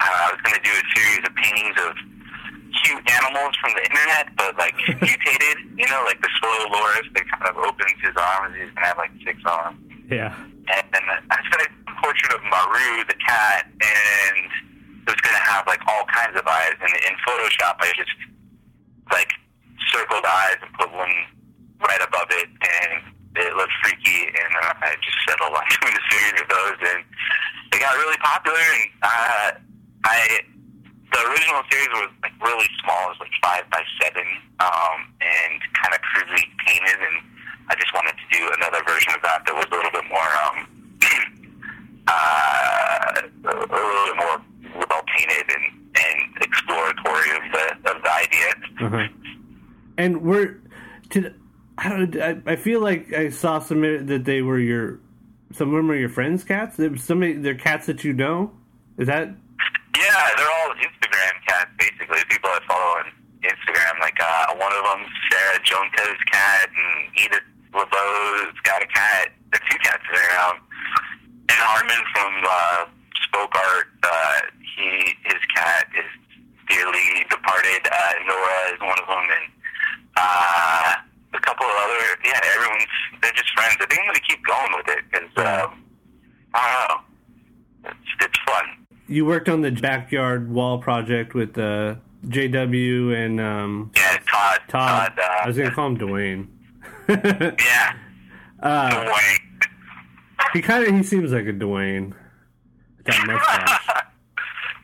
I 0.00 0.30
was 0.30 0.40
going 0.42 0.54
to 0.54 0.64
do 0.64 0.74
a 0.74 0.84
series 0.94 1.22
of 1.26 1.34
paintings 1.34 1.76
of 1.82 1.92
cute 2.84 3.02
animals 3.10 3.54
from 3.60 3.72
the 3.74 3.82
internet, 3.82 4.30
but 4.36 4.56
like 4.58 4.74
mutated. 5.02 5.58
You 5.76 5.86
know, 5.88 6.02
like 6.06 6.20
the 6.20 6.30
slow 6.40 6.56
Loris 6.70 7.08
that 7.14 7.24
kind 7.28 7.46
of 7.48 7.56
opens 7.58 7.98
his 8.02 8.14
arms. 8.16 8.54
He's 8.56 8.70
gonna 8.74 8.86
have 8.86 8.98
like 8.98 9.12
six 9.24 9.38
arms. 9.44 9.78
Yeah. 10.10 10.34
And, 10.68 10.84
and 10.92 11.04
I 11.30 11.38
started 11.48 11.72
a 11.72 11.94
portrait 12.00 12.32
of 12.34 12.42
Maru, 12.44 13.04
the 13.08 13.18
cat, 13.24 13.66
and 13.72 14.36
it 15.04 15.08
was 15.08 15.20
gonna 15.20 15.44
have 15.44 15.66
like 15.66 15.80
all 15.88 16.04
kinds 16.06 16.36
of 16.36 16.46
eyes. 16.46 16.76
And 16.80 16.92
in 17.08 17.14
Photoshop, 17.24 17.80
I 17.80 17.92
just 17.96 18.14
like 19.10 19.32
circled 19.92 20.24
eyes 20.24 20.58
and 20.60 20.72
put 20.74 20.92
one 20.92 21.14
right 21.80 22.02
above 22.02 22.28
it, 22.30 22.48
and 22.48 22.90
it 23.36 23.54
looked 23.56 23.74
freaky. 23.82 24.28
And 24.28 24.52
uh, 24.62 24.86
I 24.86 24.94
just 25.00 25.18
settled 25.28 25.54
on 25.54 25.64
doing 25.80 25.94
a 25.94 26.04
series 26.12 26.36
of 26.42 26.48
those, 26.48 26.78
and 26.84 27.00
it 27.72 27.80
got 27.80 27.96
really 27.96 28.18
popular. 28.18 28.60
And 28.60 28.84
uh, 29.02 29.50
I 30.04 30.40
the 31.12 31.20
original 31.30 31.62
series 31.70 31.88
was 31.94 32.10
like 32.22 32.32
really 32.40 32.68
small. 32.84 33.10
It 33.10 33.16
was 33.16 33.20
like 33.20 33.36
five 33.42 33.70
by 33.70 33.82
seven, 34.00 34.26
um, 34.60 35.08
and 35.20 35.60
kind 35.74 35.94
of 35.94 36.00
crudely 36.02 36.44
painted. 36.66 36.98
And 37.00 37.16
I 37.68 37.74
just 37.74 37.92
wanted 37.94 38.12
to 38.12 38.26
do 38.30 38.50
another 38.58 38.82
version 38.86 39.12
of 39.14 39.22
that 39.22 39.44
that 39.46 39.54
was 39.54 39.66
a 39.66 39.74
little 39.74 39.90
bit 39.90 40.04
more, 40.10 40.30
um, 40.44 40.56
uh, 42.08 43.22
a 43.24 43.56
little 43.56 43.66
bit 43.66 44.16
more 44.16 44.36
well 44.88 45.02
painted 45.16 45.46
and, 45.48 45.66
and 45.96 46.18
exploratory 46.42 47.30
of 47.36 47.42
the 47.52 47.90
of 47.90 48.02
the 48.02 48.12
idea. 48.12 48.50
Uh-huh. 48.80 49.08
And 49.96 50.22
we're 50.22 50.60
to. 51.10 51.32
I 51.78 51.88
don't. 51.88 52.20
I, 52.20 52.36
I 52.46 52.56
feel 52.56 52.80
like 52.80 53.12
I 53.12 53.30
saw 53.30 53.60
some 53.60 53.80
that 54.06 54.24
they 54.24 54.42
were 54.42 54.58
your. 54.58 55.00
Some 55.52 55.68
of 55.70 55.76
them 55.76 55.90
are 55.90 55.96
your 55.96 56.10
friends' 56.10 56.44
cats. 56.44 56.76
Somebody, 57.02 57.32
they're 57.34 57.54
cats 57.54 57.86
that 57.86 58.04
you 58.04 58.12
know. 58.12 58.52
Is 58.98 59.06
that 59.06 59.30
yeah, 59.98 60.30
they're 60.38 60.54
all 60.62 60.70
Instagram 60.78 61.34
cats, 61.46 61.70
basically. 61.78 62.22
People 62.30 62.50
I 62.50 62.60
follow 62.66 63.02
on 63.02 63.06
Instagram. 63.42 63.98
Like 64.00 64.18
uh, 64.20 64.54
one 64.54 64.72
of 64.72 64.82
them, 64.86 65.02
Sarah 65.30 65.60
Joncas's 65.64 66.22
cat, 66.30 66.70
and 66.70 67.10
Edith 67.18 67.46
LeBeau's 67.74 68.58
got 68.62 68.82
a 68.82 68.86
cat. 68.86 69.34
The 69.52 69.58
two 69.70 69.78
cats 69.82 70.02
there. 70.12 70.32
Um, 70.46 70.56
and 71.48 71.58
Armin 71.74 72.02
from 72.14 72.32
uh, 72.44 72.84
Spoke 73.24 73.54
Art, 73.54 73.88
uh, 74.02 74.40
he 74.60 75.14
his 75.24 75.42
cat 75.54 75.88
is 75.96 76.10
dearly 76.68 77.26
departed. 77.30 77.82
Uh, 77.90 78.12
Nora 78.26 78.58
is 78.74 78.80
one 78.80 78.98
of 79.00 79.06
them, 79.08 79.26
and 79.26 79.46
uh, 80.16 80.94
a 81.34 81.40
couple 81.40 81.66
of 81.66 81.76
other. 81.84 82.04
Yeah, 82.24 82.40
everyone's 82.54 82.86
they're 83.22 83.32
just 83.32 83.50
friends. 83.56 83.76
I 83.80 83.86
think 83.86 84.00
I'm 84.00 84.06
gonna 84.06 84.26
keep 84.28 84.44
going 84.44 84.72
with 84.76 84.88
it 84.88 85.04
because 85.10 85.32
um, 85.38 85.82
I 86.54 86.62
don't 86.62 86.88
know. 86.88 87.07
It's 89.08 89.16
it's 89.16 89.16
fun 89.16 89.16
you 89.16 89.24
worked 89.26 89.48
on 89.48 89.60
the 89.62 89.70
backyard 89.70 90.50
wall 90.50 90.78
project 90.78 91.34
with 91.34 91.58
uh, 91.58 91.96
JW 92.26 93.14
and 93.14 93.40
um, 93.40 93.90
yeah, 93.96 94.18
Todd. 94.30 94.60
Todd. 94.68 95.12
Todd 95.16 95.18
uh, 95.18 95.44
I 95.44 95.46
was 95.46 95.56
gonna 95.56 95.70
call 95.70 95.88
him 95.88 95.98
Dwayne. 95.98 96.48
yeah. 97.58 97.96
Uh, 98.60 98.90
Dwayne. 98.90 99.38
He 100.52 100.62
kind 100.62 100.84
of 100.86 100.94
he 100.94 101.02
seems 101.02 101.32
like 101.32 101.46
a 101.46 101.52
Dwayne. 101.52 102.14
That 103.04 103.26
mustache. 103.26 103.88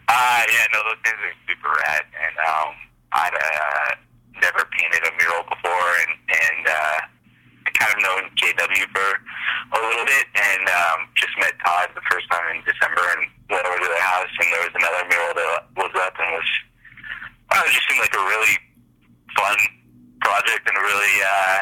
uh, 0.08 0.42
yeah, 0.52 0.64
no, 0.72 0.82
those 0.84 0.98
things 1.04 1.16
are 1.20 1.34
super 1.48 1.68
rad, 1.68 2.02
and 2.14 2.36
um, 2.38 2.74
I'd 3.12 3.34
uh, 3.34 3.96
never 4.40 4.64
painted 4.78 5.02
a 5.06 5.12
mural 5.18 5.42
before, 5.42 5.90
and 6.00 6.12
and 6.28 6.66
uh, 6.66 7.00
I 7.66 7.70
kind 7.74 7.92
of 7.96 8.02
known 8.02 8.30
JW 8.36 8.86
for 8.92 9.20
a 9.72 9.88
little 9.88 10.04
bit, 10.06 10.26
and 10.54 10.64
um, 10.70 11.10
just 11.18 11.34
met 11.38 11.52
Todd 11.58 11.90
the 11.94 12.04
first 12.10 12.30
time 12.30 12.54
in 12.54 12.62
December, 12.62 13.02
and 13.18 13.26
went 13.50 13.66
over 13.66 13.78
to 13.78 13.88
their 13.90 14.06
house, 14.06 14.30
and 14.38 14.46
there 14.54 14.62
was 14.62 14.74
another 14.74 15.02
mural 15.10 15.34
that 15.34 15.66
was 15.76 15.92
up, 15.98 16.14
and 16.18 16.30
was 16.38 16.50
well, 17.50 17.62
it 17.66 17.72
just 17.74 17.86
seemed 17.90 18.00
like 18.00 18.14
a 18.14 18.24
really 18.24 18.54
fun 19.36 19.58
project 20.22 20.62
and 20.64 20.76
a 20.78 20.84
really 20.84 21.16
uh, 21.22 21.60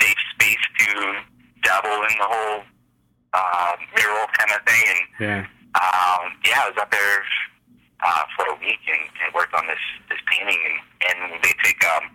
safe 0.00 0.20
space 0.38 0.64
to 0.78 0.88
dabble 1.62 2.02
in 2.06 2.14
the 2.18 2.28
whole 2.28 2.62
uh, 3.34 3.74
mural 3.98 4.26
kind 4.38 4.52
of 4.54 4.60
thing, 4.66 4.84
and 4.86 5.02
yeah, 5.18 5.40
um, 5.78 6.32
yeah, 6.46 6.62
I 6.62 6.70
was 6.70 6.78
up 6.78 6.90
there 6.90 7.22
uh, 8.04 8.24
for 8.36 8.46
a 8.46 8.56
week 8.60 8.82
and, 8.86 9.02
and 9.24 9.34
worked 9.34 9.54
on 9.54 9.66
this 9.66 9.82
this 10.08 10.18
painting, 10.30 10.58
and, 11.08 11.32
and 11.32 11.42
they 11.42 11.54
take 11.62 11.82
um, 11.84 12.10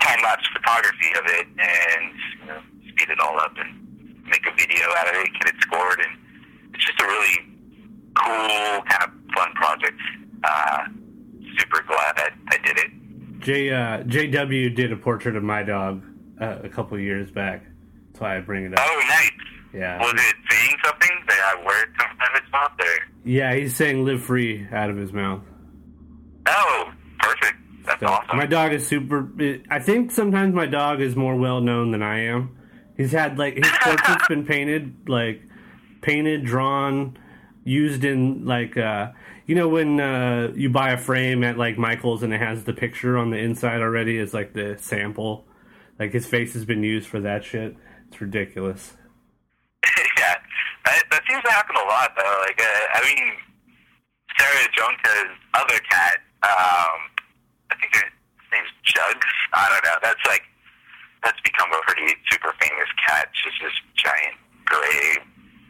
time 0.00 0.22
lapse 0.22 0.46
photography 0.52 1.10
of 1.18 1.24
it 1.26 1.46
and 1.58 2.12
you 2.40 2.46
know, 2.46 2.60
speed 2.88 3.10
it 3.10 3.20
all 3.20 3.38
up 3.40 3.52
and 3.58 3.85
make 4.28 4.46
a 4.46 4.54
video 4.56 4.84
out 4.98 5.08
of 5.08 5.14
it, 5.16 5.28
get 5.34 5.54
it 5.54 5.60
scored, 5.60 5.98
and 6.00 6.18
it's 6.74 6.84
just 6.84 7.00
a 7.00 7.04
really 7.04 7.56
cool 8.14 8.82
kind 8.88 9.04
of 9.04 9.10
fun 9.34 9.52
project. 9.54 10.00
Uh, 10.44 10.84
super 11.58 11.82
glad 11.86 12.14
I, 12.18 12.28
I 12.48 12.58
did 12.64 12.78
it. 12.78 12.90
J 13.40 13.70
uh, 13.70 14.02
JW 14.04 14.74
did 14.74 14.92
a 14.92 14.96
portrait 14.96 15.36
of 15.36 15.42
my 15.42 15.62
dog 15.62 16.02
uh, 16.40 16.58
a 16.62 16.68
couple 16.68 16.98
years 16.98 17.30
back. 17.30 17.64
That's 18.08 18.20
why 18.20 18.36
I 18.36 18.40
bring 18.40 18.64
it 18.64 18.72
up. 18.72 18.80
Oh, 18.82 19.02
nice. 19.08 19.30
Yeah. 19.74 19.98
Was 20.00 20.12
it 20.14 20.36
saying 20.50 20.76
something 20.84 21.10
that 21.28 21.54
I 21.58 21.64
word 21.66 21.88
come 21.98 22.08
out 22.18 22.34
of 22.36 22.42
its 22.42 22.52
mouth 22.52 22.72
there? 22.78 23.08
Yeah, 23.24 23.54
he's 23.54 23.76
saying 23.76 24.04
"live 24.04 24.22
free" 24.22 24.66
out 24.72 24.88
of 24.90 24.96
his 24.96 25.12
mouth. 25.12 25.42
Oh, 26.46 26.92
perfect. 27.18 27.56
That's 27.84 28.00
So, 28.00 28.06
awesome. 28.06 28.36
My 28.38 28.46
dog 28.46 28.72
is 28.72 28.86
super. 28.86 29.28
I 29.70 29.78
think 29.80 30.12
sometimes 30.12 30.54
my 30.54 30.66
dog 30.66 31.00
is 31.00 31.14
more 31.14 31.36
well 31.36 31.60
known 31.60 31.90
than 31.90 32.02
I 32.02 32.20
am. 32.26 32.55
He's 32.96 33.12
had 33.12 33.38
like 33.38 33.54
his 33.54 33.70
portrait's 33.82 34.26
been 34.28 34.46
painted, 34.46 35.08
like 35.08 35.42
painted, 36.00 36.44
drawn, 36.44 37.18
used 37.64 38.04
in 38.04 38.46
like 38.46 38.76
uh, 38.76 39.12
you 39.46 39.54
know 39.54 39.68
when 39.68 40.00
uh, 40.00 40.52
you 40.54 40.70
buy 40.70 40.90
a 40.90 40.98
frame 40.98 41.44
at 41.44 41.58
like 41.58 41.76
Michaels 41.76 42.22
and 42.22 42.32
it 42.32 42.40
has 42.40 42.64
the 42.64 42.72
picture 42.72 43.18
on 43.18 43.30
the 43.30 43.38
inside 43.38 43.80
already 43.80 44.18
as 44.18 44.32
like 44.32 44.54
the 44.54 44.76
sample. 44.78 45.44
Like 45.98 46.12
his 46.12 46.26
face 46.26 46.52
has 46.54 46.64
been 46.64 46.82
used 46.82 47.08
for 47.08 47.20
that 47.20 47.44
shit. 47.44 47.76
It's 48.08 48.20
ridiculous. 48.20 48.96
yeah, 50.18 50.36
that, 50.84 51.22
seems 51.28 51.42
to 51.42 51.50
happen 51.50 51.76
a 51.76 51.88
lot 51.88 52.12
though. 52.16 52.42
Like, 52.46 52.60
uh, 52.60 52.98
I 52.98 53.00
mean, 53.04 53.32
Sarah 54.38 54.68
Joncas's 54.72 55.36
other 55.54 55.78
cat, 55.90 56.18
um, 56.42 57.00
I 57.70 57.76
think 57.80 57.94
her 57.96 58.02
name's 58.52 58.68
Jugs. 58.84 59.26
I 59.52 59.68
don't 59.70 59.84
know. 59.84 59.96
That's 60.02 60.26
like 60.26 60.42
that's 61.22 61.40
become 61.40 61.68
a 61.72 61.80
pretty 61.86 62.14
super 62.30 62.52
famous 62.60 62.88
cat. 63.06 63.28
She's 63.32 63.52
this 63.62 63.72
giant 63.96 64.36
gray, 64.64 65.24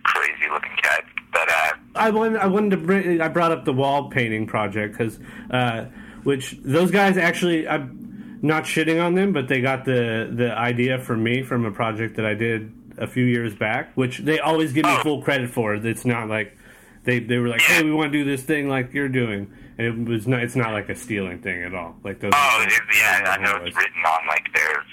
crazy 0.04 0.50
looking 0.52 0.76
cat. 0.82 1.04
But 1.32 1.48
uh, 1.50 1.72
I 1.94 2.10
wanted, 2.10 2.40
I 2.40 2.46
wanted 2.46 2.70
to 2.70 2.76
bring. 2.78 3.20
I 3.20 3.28
brought 3.28 3.52
up 3.52 3.64
the 3.64 3.72
wall 3.72 4.10
painting 4.10 4.46
project 4.46 4.96
because, 4.96 5.18
uh, 5.50 5.86
which 6.22 6.56
those 6.62 6.90
guys 6.90 7.16
actually, 7.16 7.68
I'm 7.68 8.38
not 8.42 8.64
shitting 8.64 9.02
on 9.04 9.14
them, 9.14 9.32
but 9.32 9.48
they 9.48 9.60
got 9.60 9.84
the 9.84 10.30
the 10.32 10.52
idea 10.56 10.98
from 10.98 11.22
me 11.22 11.42
from 11.42 11.64
a 11.64 11.70
project 11.72 12.16
that 12.16 12.24
I 12.26 12.34
did 12.34 12.72
a 12.98 13.06
few 13.06 13.24
years 13.24 13.54
back, 13.54 13.92
which 13.96 14.18
they 14.18 14.38
always 14.38 14.72
give 14.72 14.84
me 14.86 14.92
Oh. 14.94 15.02
full 15.02 15.22
credit 15.22 15.50
for. 15.50 15.74
It's 15.74 16.04
not 16.06 16.28
like 16.28 16.56
they 17.04 17.18
they 17.18 17.36
were 17.38 17.48
like, 17.48 17.60
hey, 17.60 17.82
we 17.82 17.92
want 17.92 18.12
to 18.12 18.18
do 18.18 18.24
this 18.24 18.42
thing 18.42 18.68
like 18.68 18.94
you're 18.94 19.08
doing, 19.10 19.52
and 19.76 19.86
it 19.86 20.10
was 20.10 20.26
not. 20.26 20.42
It's 20.42 20.56
not 20.56 20.72
like 20.72 20.88
a 20.88 20.94
stealing 20.94 21.40
thing 21.42 21.64
at 21.64 21.74
all. 21.74 21.96
Like 22.02 22.20
those. 22.20 22.32
oh, 22.34 22.64
it, 22.66 22.72
yeah, 22.96 23.36
I 23.38 23.42
know 23.42 23.56
it's 23.64 23.76
written 23.76 24.02
on 24.06 24.26
like 24.26 24.46
their. 24.54 24.84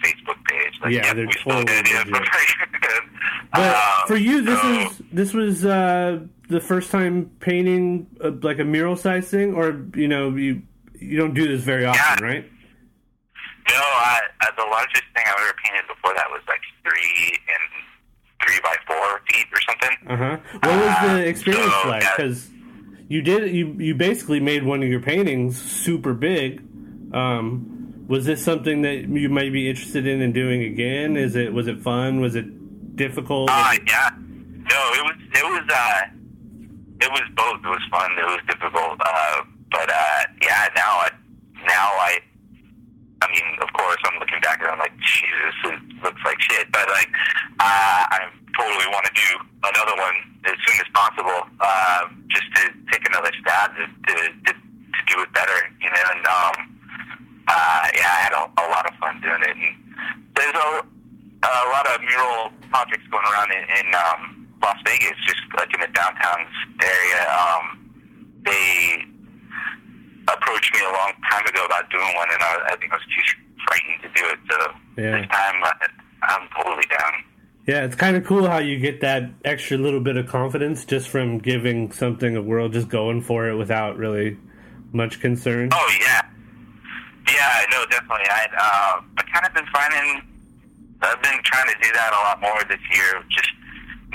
Like, 0.84 0.94
Yeah, 0.94 1.06
yep, 1.08 1.16
they're 1.16 1.26
we 1.28 1.34
stole 1.34 1.54
the 1.60 1.66
totally 1.66 1.80
idea 1.80 1.98
legit. 2.00 2.28
from 2.28 3.10
But 3.54 3.76
Um, 3.76 4.08
for 4.08 4.16
you, 4.18 4.42
this 4.42 4.62
so- 4.62 4.70
is 4.80 5.02
this 5.12 5.34
was 5.34 5.66
uh, 5.66 6.20
the 6.50 6.60
first 6.60 6.92
time 6.92 7.32
painting 7.40 8.08
uh 8.24 8.32
like 8.42 8.60
a 8.60 8.64
mural 8.66 8.96
size 8.96 9.30
thing, 9.30 9.54
or 9.54 9.86
you 9.96 10.08
know 10.08 10.36
you 10.36 10.62
you 11.00 11.18
don't 11.18 11.34
do 11.34 11.48
this 11.48 11.62
very 11.64 11.86
often, 11.86 12.24
Yeah. 12.24 12.30
right? 12.32 12.46
No, 13.70 13.76
I, 13.80 14.20
uh, 14.42 14.48
the 14.58 14.64
largest 14.70 15.04
thing 15.16 15.24
I've 15.26 15.40
ever 15.42 15.54
painted 15.64 15.88
before 15.88 16.14
that 16.16 16.30
was 16.30 16.42
like 16.48 16.62
three 16.84 17.40
and 17.54 17.64
three 18.46 18.60
by 18.64 18.76
four 18.88 19.22
feet 19.32 19.48
or 19.54 19.62
something. 19.62 19.98
Uh 20.08 20.18
huh. 20.18 20.38
What 20.62 20.76
was 20.86 20.96
Uh, 21.00 21.14
the 21.18 21.28
experience 21.28 21.74
so, 21.82 21.88
like? 21.90 22.04
yeah. 22.04 22.12
Because 22.18 22.50
you 23.08 23.22
did 23.22 23.56
you 23.56 23.74
you 23.80 23.96
basically 23.96 24.40
made 24.42 24.64
one 24.64 24.84
of 24.84 24.90
your 24.90 25.00
paintings 25.00 25.62
super 25.62 26.14
big. 26.14 26.62
Um, 27.14 27.83
was 28.14 28.26
this 28.26 28.46
something 28.46 28.84
that 28.84 29.10
you 29.10 29.28
might 29.28 29.52
be 29.52 29.68
interested 29.68 30.06
in 30.06 30.22
and 30.22 30.36
doing 30.36 30.62
again? 30.62 31.18
Is 31.18 31.36
it 31.36 31.52
was 31.52 31.66
it 31.66 31.82
fun? 31.82 32.22
Was 32.22 32.36
it 32.36 32.46
difficult? 32.96 33.50
Uh, 33.52 33.74
yeah. 33.88 34.14
No, 34.70 34.82
it 34.94 35.04
was 35.10 35.18
it 35.34 35.46
was 35.50 35.66
uh 35.74 36.02
it 37.02 37.10
was 37.10 37.26
both. 37.34 37.58
It 37.66 37.74
was 37.74 37.82
fun. 37.90 38.12
It 38.14 38.30
was 38.30 38.40
difficult. 38.46 39.02
Uh, 39.02 39.42
but 39.72 39.90
uh, 39.90 40.22
yeah, 40.44 40.70
now 40.76 41.02
I 41.02 41.10
now 41.66 41.90
I 42.06 42.20
I 43.24 43.32
mean, 43.34 43.58
of 43.66 43.74
course, 43.74 43.98
I'm 44.06 44.20
looking 44.20 44.42
back 44.42 44.62
and 44.62 44.70
I'm 44.70 44.78
like, 44.78 44.94
Jesus, 45.02 45.74
it 45.74 46.04
looks 46.04 46.22
like 46.24 46.40
shit. 46.40 46.72
But 46.72 46.88
like, 46.90 47.10
uh, 47.58 48.14
I 48.14 48.30
totally 48.54 48.94
want 48.94 49.10
to 49.10 49.14
do 49.18 49.42
another 49.74 49.98
one 49.98 50.14
as 50.46 50.58
soon 50.68 50.86
as 50.86 50.90
possible, 50.94 51.50
uh, 51.60 52.06
just 52.30 52.46
to 52.62 52.70
take 52.92 53.10
another 53.10 53.32
stab 53.42 53.72
to, 53.74 53.86
to, 53.90 54.14
to, 54.46 54.54
to 54.54 55.02
do 55.10 55.24
it 55.24 55.34
better, 55.34 55.58
you 55.82 55.90
know. 55.90 56.06
And 56.14 56.28
um, 56.28 56.74
uh, 57.48 57.88
yeah, 57.96 58.08
I 58.08 58.20
had 58.28 58.34
a, 58.34 58.44
a 58.62 58.66
lot 58.70 58.86
of 58.90 58.96
fun 58.98 59.20
doing 59.22 59.42
it. 59.44 59.56
And 59.58 59.76
there's 60.36 60.56
a, 60.56 60.70
a 61.44 61.68
lot 61.72 61.86
of 61.88 62.02
mural 62.02 62.52
projects 62.70 63.04
going 63.12 63.26
around 63.32 63.52
in, 63.52 63.64
in 63.86 63.88
um, 63.96 64.48
Las 64.62 64.78
Vegas, 64.86 65.18
just 65.28 65.42
like 65.58 65.74
in 65.74 65.82
the 65.82 65.88
downtown 65.94 66.46
area. 66.82 67.22
Um, 67.30 67.80
they 68.46 69.06
approached 70.28 70.74
me 70.74 70.80
a 70.82 70.92
long 70.94 71.12
time 71.30 71.46
ago 71.46 71.66
about 71.66 71.90
doing 71.92 72.08
one, 72.16 72.28
and 72.32 72.42
I, 72.42 72.58
I 72.72 72.76
think 72.78 72.92
I 72.92 72.96
was 72.96 73.06
too 73.06 73.40
frightened 73.68 74.02
to 74.04 74.10
do 74.22 74.28
it. 74.30 74.40
So 74.50 75.02
Yeah. 75.02 75.18
this 75.22 75.28
time, 75.30 75.64
uh, 75.64 75.72
I'm 76.24 76.48
totally 76.56 76.86
down. 76.90 77.14
Yeah, 77.68 77.86
it's 77.86 77.96
kind 77.96 78.18
of 78.18 78.26
cool 78.26 78.48
how 78.48 78.58
you 78.58 78.78
get 78.78 79.02
that 79.02 79.24
extra 79.46 79.78
little 79.78 80.02
bit 80.02 80.18
of 80.18 80.28
confidence 80.28 80.84
just 80.86 81.08
from 81.10 81.38
giving 81.40 81.92
something 81.94 82.36
a 82.36 82.42
whirl, 82.42 82.68
just 82.70 82.90
going 82.90 83.22
for 83.22 83.48
it 83.48 83.56
without 83.56 83.98
really 83.98 84.38
much 84.92 85.22
concern. 85.22 85.70
Oh 85.74 85.92
yeah, 86.02 86.22
yeah, 87.28 87.66
no, 87.72 87.86
definitely. 87.88 88.28
I 88.30 88.48
uh, 88.52 89.02
I 89.18 89.22
kind 89.32 89.46
of 89.46 89.54
been 89.54 89.70
finding 89.72 90.24
I've 91.04 91.20
been 91.20 91.44
trying 91.44 91.68
to 91.68 91.78
do 91.84 91.92
that 91.92 92.16
a 92.16 92.22
lot 92.32 92.40
more 92.40 92.60
this 92.72 92.80
year, 92.96 93.20
just 93.28 93.52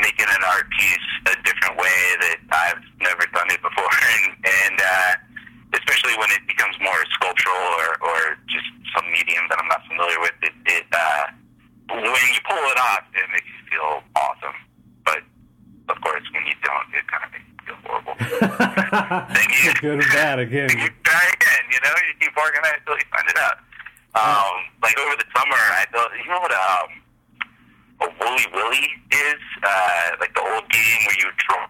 making 0.00 0.24
an 0.24 0.40
art 0.40 0.64
piece 0.72 1.08
a 1.28 1.36
different 1.44 1.76
way 1.76 2.00
that 2.24 2.38
I've 2.48 2.84
never 3.04 3.28
done 3.36 3.52
it 3.52 3.60
before, 3.60 3.92
and 4.16 4.24
and 4.40 4.76
uh, 4.80 5.12
especially 5.76 6.16
when 6.16 6.32
it 6.32 6.40
becomes 6.48 6.76
more 6.80 6.96
sculptural 7.20 7.68
or 7.84 7.90
or 8.00 8.18
just 8.48 8.68
some 8.96 9.04
medium 9.12 9.44
that 9.52 9.60
I'm 9.60 9.68
not 9.68 9.84
familiar 9.84 10.20
with. 10.20 10.36
It, 10.40 10.56
it 10.64 10.86
uh, 10.92 11.24
when 11.92 12.24
you 12.32 12.40
pull 12.48 12.64
it 12.72 12.78
off, 12.80 13.04
it 13.12 13.28
makes 13.36 13.48
you 13.52 13.62
feel 13.68 14.00
awesome, 14.16 14.56
but 15.04 15.20
of 15.92 16.00
course, 16.00 16.24
when 16.32 16.44
you 16.48 16.56
don't, 16.64 16.88
it 16.96 17.04
kind 17.08 17.24
of 17.24 17.30
makes 17.36 17.47
horrible. 17.84 18.14
then 18.18 19.48
you, 19.64 19.72
Good 19.80 19.98
or 20.04 20.08
bad 20.14 20.38
again. 20.38 20.68
you 20.70 20.88
try 21.04 21.24
again, 21.34 21.62
you 21.72 21.78
know, 21.84 21.94
you 22.08 22.14
keep 22.20 22.34
working 22.36 22.60
on 22.64 22.72
it 22.74 22.80
until 22.80 22.96
you 22.96 23.06
find 23.12 23.28
it 23.28 23.38
out. 23.38 23.58
Um, 24.16 24.54
like 24.82 24.98
over 24.98 25.14
the 25.16 25.24
summer, 25.36 25.54
I 25.56 25.84
built, 25.92 26.08
you 26.22 26.28
know 26.30 26.40
what 26.40 26.52
um, 26.52 26.88
a 28.02 28.06
Wooly 28.18 28.46
Willy 28.54 28.86
is? 29.12 29.40
Uh, 29.62 30.10
like 30.20 30.34
the 30.34 30.40
old 30.42 30.68
game 30.70 31.00
where 31.06 31.16
you 31.18 31.28
draw 31.46 31.66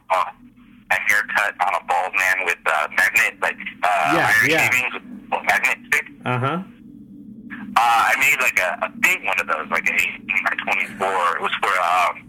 a 0.90 0.94
haircut 1.08 1.54
on 1.66 1.74
a 1.74 1.84
bald 1.86 2.12
man 2.16 2.36
with 2.46 2.58
uh, 2.66 2.88
magnet, 2.96 3.36
like 3.42 3.56
uh, 3.82 4.12
Yeah, 4.14 4.32
iron 4.32 4.50
yeah. 4.50 4.70
shavings 4.70 4.94
with 4.94 5.02
a 5.40 5.42
magnet 5.44 5.78
stick. 5.88 6.06
Uh 6.24 6.38
huh. 6.38 6.58
Uh, 7.76 8.10
I 8.10 8.14
made 8.18 8.40
like 8.40 8.58
a, 8.58 8.86
a 8.86 8.88
big 9.00 9.24
one 9.24 9.38
of 9.40 9.46
those, 9.46 9.68
like 9.70 9.88
an 9.88 9.94
18 9.94 10.26
by 10.44 10.54
24. 10.98 11.36
It 11.36 11.42
was 11.42 11.52
for 11.60 11.68
um, 11.78 12.24
a 12.24 12.27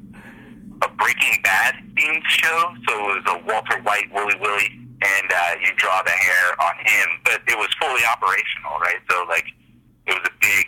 Breaking 1.10 1.42
Bad 1.42 1.74
themed 1.98 2.22
show, 2.28 2.76
so 2.88 2.94
it 2.94 3.18
was 3.18 3.26
a 3.34 3.38
Walter 3.50 3.82
White 3.82 4.14
Willy 4.14 4.36
Willy, 4.40 4.70
and 5.02 5.28
uh, 5.34 5.58
you 5.60 5.74
draw 5.76 6.04
the 6.06 6.12
hair 6.12 6.54
on 6.62 6.76
him, 6.86 7.08
but 7.26 7.42
it 7.48 7.58
was 7.58 7.68
fully 7.82 8.06
operational, 8.06 8.78
right? 8.78 9.02
So 9.10 9.26
like 9.28 9.46
it 10.06 10.14
was 10.14 10.22
a 10.30 10.36
big 10.40 10.68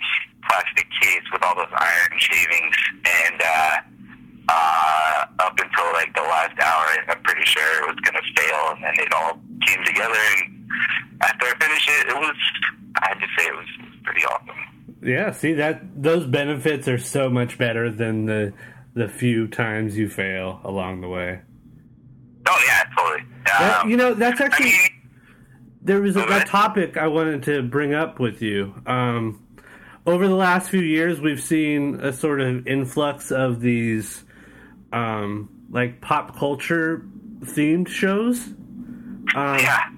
plastic 0.50 0.88
case 1.00 1.22
with 1.32 1.44
all 1.44 1.54
those 1.54 1.70
iron 1.78 2.18
shavings, 2.18 2.76
and 3.06 3.38
uh, 3.38 3.78
uh, 4.50 5.46
up 5.46 5.60
until 5.62 5.94
like 5.94 6.10
the 6.16 6.26
last 6.26 6.58
hour, 6.58 6.89
I'm 7.08 7.22
pretty 7.22 7.46
sure 7.46 7.84
it 7.84 7.94
was 7.94 8.00
gonna 8.02 8.26
fail, 8.36 8.74
and 8.74 8.84
then 8.84 9.06
it 9.06 9.14
all 9.14 9.38
came 9.68 9.86
together. 9.86 10.18
And 10.42 10.66
after 11.22 11.46
I 11.46 11.54
finished 11.62 11.88
it, 11.88 12.08
it 12.10 12.18
was 12.18 12.38
I 12.98 13.10
have 13.10 13.20
to 13.20 13.28
say 13.38 13.46
it 13.46 13.56
was, 13.56 13.68
it 13.78 13.86
was 13.86 14.00
pretty 14.06 14.26
awesome. 14.26 14.58
Yeah, 15.04 15.32
see 15.34 15.54
that 15.54 15.82
those 16.02 16.26
benefits 16.26 16.88
are 16.88 16.98
so 16.98 17.30
much 17.30 17.60
better 17.60 17.92
than 17.92 18.26
the 18.26 18.54
the 18.94 19.08
few 19.08 19.48
times 19.48 19.98
you 19.98 20.10
fail 20.10 20.60
along 20.64 21.02
the 21.02 21.08
way. 21.08 21.42
Oh 22.48 22.64
yeah, 22.68 22.84
totally. 22.98 23.24
That- 23.46 23.82
Um, 23.84 23.89
you 23.89 23.98
know, 23.98 24.14
that's 24.14 24.42
I 24.42 24.46
actually 24.46 24.66
mean, 24.72 24.89
there 25.82 26.02
was 26.02 26.16
a, 26.16 26.24
a 26.24 26.44
topic 26.46 26.98
I 26.98 27.08
wanted 27.08 27.44
to 27.44 27.64
bring 27.64 27.94
up 27.94 28.20
with 28.20 28.42
you. 28.42 28.74
Um, 28.86 29.46
over 30.06 30.28
the 30.28 30.36
last 30.36 30.70
few 30.70 30.82
years, 30.82 31.20
we've 31.20 31.42
seen 31.42 32.00
a 32.02 32.12
sort 32.12 32.42
of 32.42 32.68
influx 32.68 33.32
of 33.32 33.62
these 33.62 34.24
um, 34.92 35.50
like 35.70 36.02
pop 36.02 36.36
culture 36.38 37.06
themed 37.42 37.88
shows. 37.88 38.48
Um, 39.36 39.60
yeah, 39.60 39.89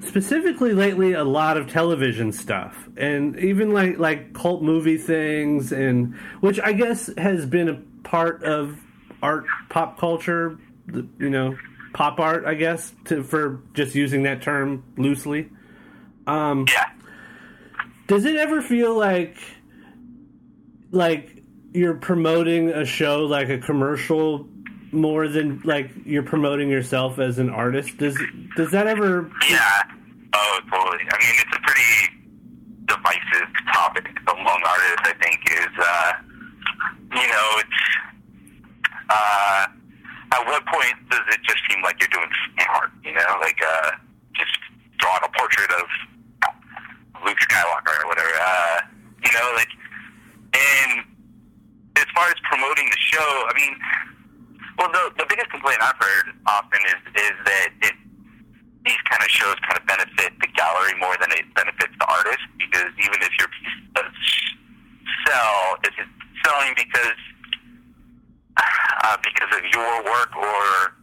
specifically 0.00 0.72
lately 0.74 1.12
a 1.14 1.24
lot 1.24 1.56
of 1.56 1.70
television 1.70 2.30
stuff 2.32 2.88
and 2.96 3.38
even 3.38 3.70
like 3.72 3.98
like 3.98 4.34
cult 4.34 4.62
movie 4.62 4.98
things 4.98 5.72
and 5.72 6.14
which 6.40 6.60
i 6.60 6.72
guess 6.74 7.08
has 7.16 7.46
been 7.46 7.68
a 7.70 7.80
part 8.14 8.42
of 8.44 8.78
art 9.22 9.44
pop 9.70 9.98
culture 9.98 10.56
the- 10.86 11.08
you 11.18 11.30
know 11.30 11.56
pop 11.94 12.20
art 12.20 12.44
i 12.46 12.54
guess 12.54 12.92
to, 13.04 13.22
for 13.24 13.60
just 13.74 13.94
using 13.94 14.22
that 14.22 14.40
term 14.40 14.84
loosely 14.96 15.48
um 16.28 16.64
yeah. 16.72 16.84
does 18.06 18.24
it 18.24 18.36
ever 18.36 18.62
feel 18.62 18.96
like 18.96 19.36
like 20.92 21.42
you're 21.72 21.94
promoting 21.94 22.68
a 22.70 22.84
show 22.84 23.24
like 23.24 23.48
a 23.48 23.58
commercial 23.58 24.46
more 24.92 25.26
than 25.26 25.60
like 25.64 25.90
you're 26.04 26.22
promoting 26.22 26.68
yourself 26.70 27.18
as 27.18 27.38
an 27.40 27.50
artist 27.50 27.96
does 27.98 28.16
does 28.56 28.70
that 28.70 28.86
ever 28.86 29.30
Yeah. 29.50 29.82
Oh, 30.36 30.60
totally. 30.68 30.98
I 30.98 31.16
mean, 31.22 31.34
it's 31.38 31.56
a 31.56 31.60
pretty 31.60 32.26
divisive 32.86 33.48
topic 33.72 34.08
among 34.26 34.60
artists. 34.66 35.02
I 35.04 35.12
think 35.22 35.38
is, 35.48 35.78
uh, 35.78 36.12
you 37.14 37.28
know, 37.28 37.48
it's 37.62 37.80
uh, 39.08 39.66
at 40.32 40.42
what 40.46 40.66
point 40.66 40.94
does 41.10 41.22
it 41.30 41.40
just 41.46 41.60
seem 41.70 41.82
like 41.82 42.00
you're 42.00 42.10
doing 42.10 42.30
art? 42.68 42.90
You 43.04 43.12
know, 43.14 43.38
like 43.40 43.58
uh, 43.62 43.92
just 44.34 44.56
drawing 44.98 45.22
a 45.22 45.30
portrait 45.38 45.70
of 45.70 45.86
Luke 47.24 47.38
Skywalker 47.38 48.02
or 48.02 48.08
whatever. 48.08 48.34
Uh, 48.34 48.78
you 49.24 49.32
know, 49.32 49.52
like, 49.54 49.70
and 50.54 51.06
as 51.96 52.06
far 52.14 52.26
as 52.28 52.38
promoting 52.50 52.90
the 52.90 52.98
show, 52.98 53.30
I 53.46 53.52
mean, 53.54 53.74
well, 54.78 54.90
the 54.90 55.22
the 55.22 55.26
biggest 55.28 55.50
complaint 55.50 55.78
I've 55.80 55.98
heard 55.98 56.34
often 56.46 56.80
is 56.86 57.00
is 57.14 57.36
that 57.46 57.68
it 57.82 57.94
these 58.84 59.00
kind 59.08 59.22
of 59.22 59.30
shows 59.30 59.56
kind 59.64 59.78
of 59.80 59.86
benefit 59.86 60.36
the 60.40 60.48
gallery 60.52 60.92
more 61.00 61.16
than 61.16 61.32
it 61.32 61.48
benefits 61.54 61.94
the 61.96 62.04
artist 62.04 62.44
because 62.58 62.92
even 63.00 63.16
if 63.22 63.32
your 63.38 63.48
piece 63.48 63.78
does 63.96 64.12
sell, 65.24 65.78
is 65.88 65.94
it 65.96 66.10
selling 66.44 66.74
because 66.76 67.18
uh, 68.56 69.16
because 69.22 69.56
of 69.56 69.64
your 69.72 70.04
work 70.04 70.36
or 70.36 70.94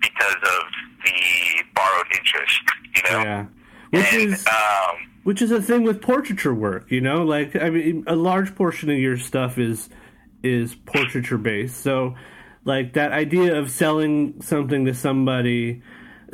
because 0.00 0.36
of 0.36 0.62
the 1.04 1.64
borrowed 1.74 2.06
interest? 2.14 2.60
You 2.96 3.02
know, 3.10 3.22
yeah. 3.22 3.46
Which 3.90 4.12
and 4.12 4.32
is 4.32 4.46
um, 4.46 4.96
which 5.24 5.42
is 5.42 5.50
a 5.50 5.62
thing 5.62 5.82
with 5.84 6.02
portraiture 6.02 6.54
work 6.54 6.90
you 6.90 7.00
know? 7.00 7.22
Like 7.22 7.56
i 7.56 7.70
mean 7.70 8.04
a 8.06 8.16
large 8.16 8.54
portion 8.54 8.90
of 8.90 8.98
your 8.98 9.16
stuff 9.16 9.58
is 9.58 9.88
is 10.42 10.74
portraiture 10.74 11.38
based. 11.38 11.80
So 11.80 12.14
like 12.64 12.92
that 12.94 13.12
idea 13.12 13.58
of 13.58 13.70
selling 13.70 14.40
something 14.42 14.84
to 14.84 14.94
somebody 14.94 15.82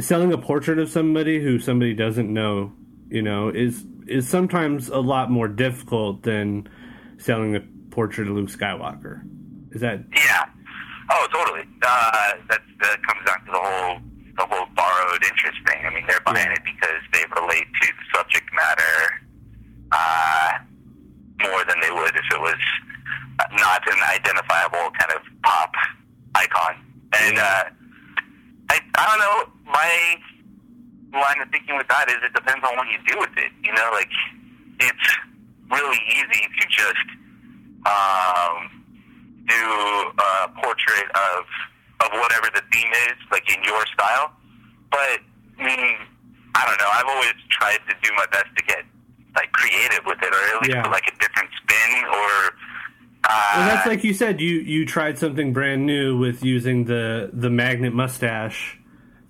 selling 0.00 0.32
a 0.32 0.38
portrait 0.38 0.78
of 0.78 0.90
somebody 0.90 1.40
who 1.40 1.58
somebody 1.58 1.94
doesn't 1.94 2.32
know 2.32 2.72
you 3.08 3.22
know 3.22 3.48
is 3.48 3.84
is 4.06 4.28
sometimes 4.28 4.88
a 4.88 4.98
lot 4.98 5.30
more 5.30 5.48
difficult 5.48 6.22
than 6.24 6.68
selling 7.16 7.56
a 7.56 7.60
portrait 7.94 8.26
of 8.26 8.34
luke 8.34 8.50
skywalker 8.50 9.22
is 9.70 9.80
that 9.80 10.00
Yeah. 10.14 10.44
Oh, 11.10 11.28
totally. 11.32 11.62
Uh, 11.82 12.32
that 12.48 12.62
that 12.80 12.96
comes 13.06 13.22
down 13.26 13.38
to 13.46 13.50
the 13.52 13.60
whole 13.60 14.00
the 14.38 14.46
whole 14.50 14.66
borrowed 14.74 15.22
interest 15.22 15.58
thing. 15.68 15.84
I 15.86 15.90
mean, 15.94 16.02
they're 16.08 16.18
buying 16.24 16.38
Yeah. 16.48 16.52
it 16.58 16.64
because 16.64 17.00
they 17.12 17.22
relate 17.38 17.66
to 17.82 17.86
the 17.92 18.04
subject 18.18 18.48
matter 18.56 18.96
uh, 19.92 20.50
more 21.44 21.62
than 21.68 21.78
they 21.80 21.90
would 21.92 22.16
if 22.16 22.24
it 22.32 22.40
was 22.40 22.56
not 23.60 23.82
an 23.86 24.00
identifiable 24.16 24.90
kind 24.98 25.12
of 25.14 25.22
pop 25.44 25.74
icon. 26.34 26.74
And 27.20 27.38
uh, 27.38 27.64
I 28.70 28.80
I 28.96 29.02
don't 29.06 29.20
know. 29.20 29.36
My 29.70 30.16
line 31.20 31.40
of 31.42 31.48
thinking 31.52 31.76
with 31.76 31.88
that 31.88 32.08
is 32.08 32.16
it 32.24 32.32
depends 32.34 32.64
on 32.66 32.76
what 32.76 32.88
you 32.88 32.98
do 33.06 33.18
with 33.20 33.36
it. 33.36 33.52
You 33.62 33.72
know, 33.74 33.90
like 33.92 34.10
it's 34.80 35.08
really 35.70 36.00
easy 36.16 36.48
to 36.58 36.66
just 36.68 37.06
um, 37.86 38.84
do 39.46 39.54
a 40.18 40.48
portrait 40.62 41.08
of 41.14 41.44
of 42.00 42.10
whatever 42.20 42.48
the 42.54 42.62
theme 42.72 42.90
is, 43.08 43.14
like 43.30 43.48
in 43.56 43.62
your 43.64 43.84
style. 43.86 44.32
But 44.90 45.20
I 45.58 45.64
mean, 45.64 45.96
I 46.54 46.66
don't 46.66 46.78
know. 46.78 46.88
I've 46.92 47.06
always 47.08 47.32
tried 47.50 47.78
to 47.88 47.94
do 48.02 48.10
my 48.16 48.26
best 48.32 48.46
to 48.56 48.64
get 48.64 48.84
like 49.36 49.50
creative 49.52 50.00
with 50.06 50.18
it, 50.22 50.32
or 50.32 50.56
at 50.56 50.62
least 50.62 50.70
Yeah. 50.74 50.86
like 50.88 51.06
a 51.06 51.18
different 51.20 51.50
spin, 51.62 52.04
or 52.06 52.54
uh, 53.26 53.52
well 53.56 53.68
that's 53.68 53.86
like 53.86 54.04
you 54.04 54.12
said 54.14 54.40
you 54.40 54.56
you 54.60 54.84
tried 54.86 55.18
something 55.18 55.52
brand 55.52 55.86
new 55.86 56.16
with 56.18 56.44
using 56.44 56.84
the 56.84 57.30
the 57.32 57.48
magnet 57.50 57.94
mustache 57.94 58.78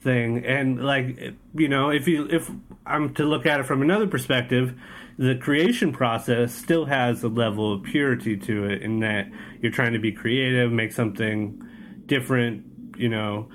thing 0.02 0.44
and 0.44 0.84
like 0.84 1.16
you 1.54 1.68
know 1.68 1.88
if 1.90 2.06
you 2.08 2.26
if 2.28 2.50
i'm 2.84 3.14
to 3.14 3.24
look 3.24 3.46
at 3.46 3.58
it 3.60 3.62
from 3.62 3.80
another 3.80 4.06
perspective 4.06 4.74
the 5.18 5.34
creation 5.36 5.92
process 5.92 6.52
still 6.54 6.86
has 6.86 7.22
a 7.22 7.28
level 7.28 7.72
of 7.72 7.82
purity 7.84 8.36
to 8.36 8.64
it 8.64 8.82
in 8.82 9.00
that 9.00 9.26
you're 9.60 9.72
trying 9.72 9.92
to 9.92 9.98
be 9.98 10.10
creative 10.12 10.72
make 10.72 10.92
something 10.92 11.60
different 12.06 12.64
you 12.96 13.08
know 13.08 13.48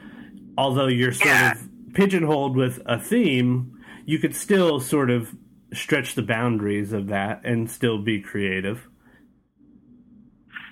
although 0.58 0.88
you're 0.88 1.12
sort 1.12 1.28
Yeah. 1.28 1.52
of 1.52 1.70
pigeonholed 1.94 2.56
with 2.56 2.82
a 2.86 3.00
theme 3.00 3.78
you 4.06 4.20
could 4.20 4.36
still 4.36 4.80
sort 4.80 5.10
of 5.10 5.36
stretch 5.74 6.16
the 6.16 6.24
boundaries 6.24 6.94
of 6.94 7.08
that 7.08 7.42
and 7.44 7.70
still 7.70 7.98
be 8.02 8.22
creative 8.22 8.88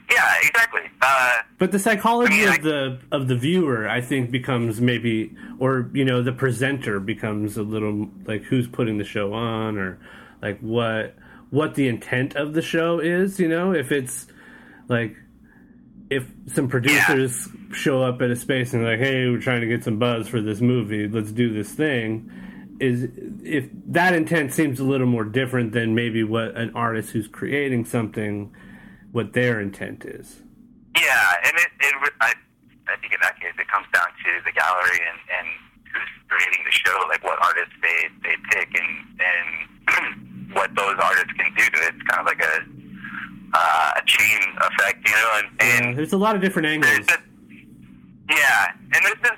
yeah, 0.10 0.36
exactly. 0.42 0.82
Uh, 1.02 1.40
But 1.58 1.74
the 1.74 1.80
psychology 1.80 2.44
I 2.48 2.52
mean, 2.52 2.60
of 2.60 2.64
the 2.64 3.00
of 3.12 3.28
the 3.28 3.36
viewer, 3.36 3.90
I 3.90 4.00
think, 4.00 4.32
becomes 4.32 4.80
maybe, 4.80 5.36
or 5.60 5.90
you 5.94 6.06
know, 6.06 6.22
the 6.24 6.32
presenter 6.32 7.02
becomes 7.02 7.58
a 7.58 7.64
little 7.64 8.10
like 8.26 8.44
who's 8.44 8.68
putting 8.68 8.98
the 9.00 9.04
show 9.04 9.34
on, 9.34 9.78
or 9.78 10.00
like 10.42 10.60
what 10.60 11.16
what 11.50 11.76
the 11.76 11.88
intent 11.88 12.36
of 12.36 12.54
the 12.54 12.62
show 12.62 13.00
is. 13.00 13.40
You 13.40 13.48
know, 13.48 13.74
if 13.74 13.92
it's 13.92 14.28
like 14.88 15.16
if 16.10 16.26
some 16.54 16.68
producers 16.68 17.50
show 17.74 18.02
up 18.04 18.22
at 18.22 18.32
a 18.32 18.36
space 18.36 18.74
and 18.74 18.84
like, 18.84 19.00
hey, 19.00 19.30
we're 19.30 19.42
trying 19.42 19.62
to 19.62 19.68
get 19.68 19.84
some 19.84 20.00
buzz 20.00 20.28
for 20.28 20.42
this 20.42 20.62
movie, 20.62 21.08
let's 21.08 21.32
do 21.32 21.54
this 21.54 21.72
thing. 21.72 22.32
Is 22.80 23.10
if 23.44 23.66
that 23.88 24.14
intent 24.14 24.54
seems 24.54 24.80
a 24.80 24.84
little 24.84 25.08
more 25.08 25.26
different 25.26 25.72
than 25.72 25.96
maybe 25.96 26.24
what 26.24 26.56
an 26.56 26.72
artist 26.76 27.10
who's 27.10 27.28
creating 27.28 27.86
something, 27.86 28.54
what 29.12 29.34
their 29.34 29.60
intent 29.60 30.06
is. 30.06 30.44
Yeah, 30.96 31.34
and 31.44 31.58
it, 31.58 31.68
it 31.80 32.14
I, 32.22 32.34
I 32.88 32.96
think 33.02 33.14
in 33.14 33.20
that 33.22 33.40
case 33.40 33.54
it 33.58 33.68
comes 33.68 33.88
down 33.94 34.06
to 34.06 34.32
the 34.46 34.52
gallery 34.52 35.02
and, 35.02 35.20
and 35.42 35.48
who's 35.92 36.10
creating 36.30 36.64
the 36.66 36.72
show, 36.72 37.04
like 37.10 37.24
what 37.24 37.40
artists 37.44 37.74
they, 37.82 38.10
they 38.22 38.36
pick 38.52 38.70
and 38.80 39.20
and 39.20 39.77
what 40.54 40.74
those 40.76 40.96
artists 41.02 41.34
can 41.38 41.52
do. 41.58 41.64
To 41.64 41.78
it. 41.88 41.96
It's 41.96 42.04
kind 42.10 42.22
of 42.22 42.26
like 42.26 42.42
a 42.42 42.56
uh, 43.54 43.92
a 43.98 44.02
chain 44.06 44.40
effect, 44.62 45.08
you 45.08 45.16
know. 45.16 45.32
And, 45.40 45.48
and 45.62 45.86
Yeah, 45.90 45.96
there's 45.96 46.14
a 46.14 46.18
lot 46.18 46.36
of 46.36 46.42
different 46.42 46.68
angles. 46.68 47.08
a, 47.10 47.18
yeah, 48.30 48.72
and 48.94 49.06
there's 49.06 49.22
been 49.22 49.38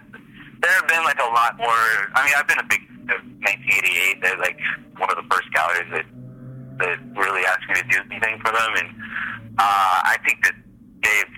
there 0.61 0.71
have 0.71 0.87
been 0.87 1.03
like 1.03 1.19
a 1.19 1.31
lot 1.31 1.57
more. 1.57 1.85
I 2.15 2.25
mean, 2.25 2.33
I've 2.37 2.47
been 2.47 2.59
a 2.59 2.67
big 2.69 2.81
uh, 3.09 3.21
1988. 3.45 4.21
They're 4.21 4.37
like 4.37 4.59
one 4.97 5.09
of 5.09 5.17
the 5.17 5.27
first 5.33 5.51
galleries 5.53 5.89
that 5.91 6.05
that 6.79 6.97
really 7.15 7.45
asked 7.45 7.67
me 7.67 7.75
to 7.75 7.87
do 7.87 7.99
anything 8.09 8.39
for 8.39 8.51
them, 8.51 8.71
and 8.77 8.89
uh, 9.59 9.97
I 10.07 10.17
think 10.25 10.43
that 10.45 10.55
they've 11.03 11.35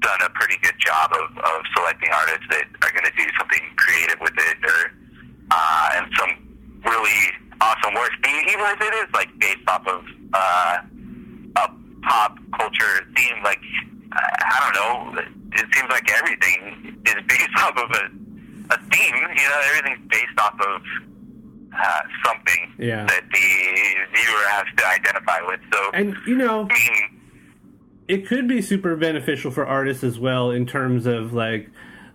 done 0.00 0.20
a 0.24 0.30
pretty 0.30 0.56
good 0.62 0.74
job 0.80 1.12
of, 1.12 1.36
of 1.36 1.60
selecting 1.76 2.08
artists 2.10 2.46
that 2.48 2.64
are 2.82 2.92
going 2.92 3.04
to 3.04 3.12
do 3.16 3.28
something 3.38 3.60
creative 3.76 4.16
with 4.20 4.32
it, 4.36 4.56
or 4.64 4.92
uh, 5.50 5.88
and 5.96 6.06
some 6.18 6.30
really 6.84 7.20
awesome 7.60 7.94
work, 7.94 8.10
even 8.26 8.66
if 8.66 8.80
it 8.80 8.94
is 8.94 9.06
like 9.14 9.28
based 9.38 9.68
off 9.68 9.86
of 9.86 10.04
uh, 10.32 10.78
a 11.56 11.70
pop 12.02 12.38
culture 12.56 13.06
theme. 13.16 13.42
Like 13.44 13.60
I 14.12 14.72
don't 14.72 14.74
know, 15.16 15.20
it 15.52 15.66
seems 15.74 15.90
like 15.90 16.10
everything 16.10 16.98
is 17.06 17.14
based 17.28 17.50
off 17.58 17.76
of 17.76 17.90
a 17.90 18.74
a 18.74 18.78
theme. 18.90 19.14
You 19.14 19.48
know, 19.48 19.60
everything's 19.68 20.08
based 20.08 20.38
off 20.40 20.54
of 20.60 20.82
uh, 21.72 22.00
something 22.24 22.72
Yeah. 22.78 23.04
that 23.06 23.22
the 23.32 23.94
viewer 24.14 24.44
has 24.48 24.64
to 24.76 24.86
identify 24.86 25.40
with. 25.46 25.60
So, 25.72 25.90
And 25.94 26.16
you 26.26 26.36
know, 26.36 26.68
it 28.08 28.26
could 28.26 28.48
be 28.48 28.60
super 28.62 28.96
beneficial 28.96 29.50
for 29.50 29.66
artists 29.66 30.02
as 30.04 30.18
well 30.18 30.50
in 30.50 30.66
terms 30.66 31.06
of 31.06 31.32
like 31.32 31.68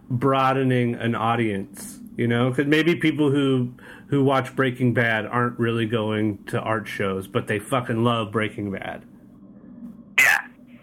broadening 0.10 0.96
an 0.96 1.16
audience. 1.16 2.00
You 2.18 2.28
know, 2.30 2.50
because 2.50 2.68
maybe 2.68 2.96
people 2.96 3.30
who 3.30 3.74
who 4.08 4.24
watch 4.24 4.56
Breaking 4.56 4.94
Bad 4.94 5.26
aren't 5.26 5.58
really 5.60 5.86
going 5.86 6.44
to 6.46 6.60
art 6.60 6.88
shows, 6.88 7.28
but 7.28 7.48
they 7.48 7.60
fucking 7.60 8.04
love 8.04 8.32
Breaking 8.32 8.72
Bad. 8.72 9.04
yeah, 10.20 10.42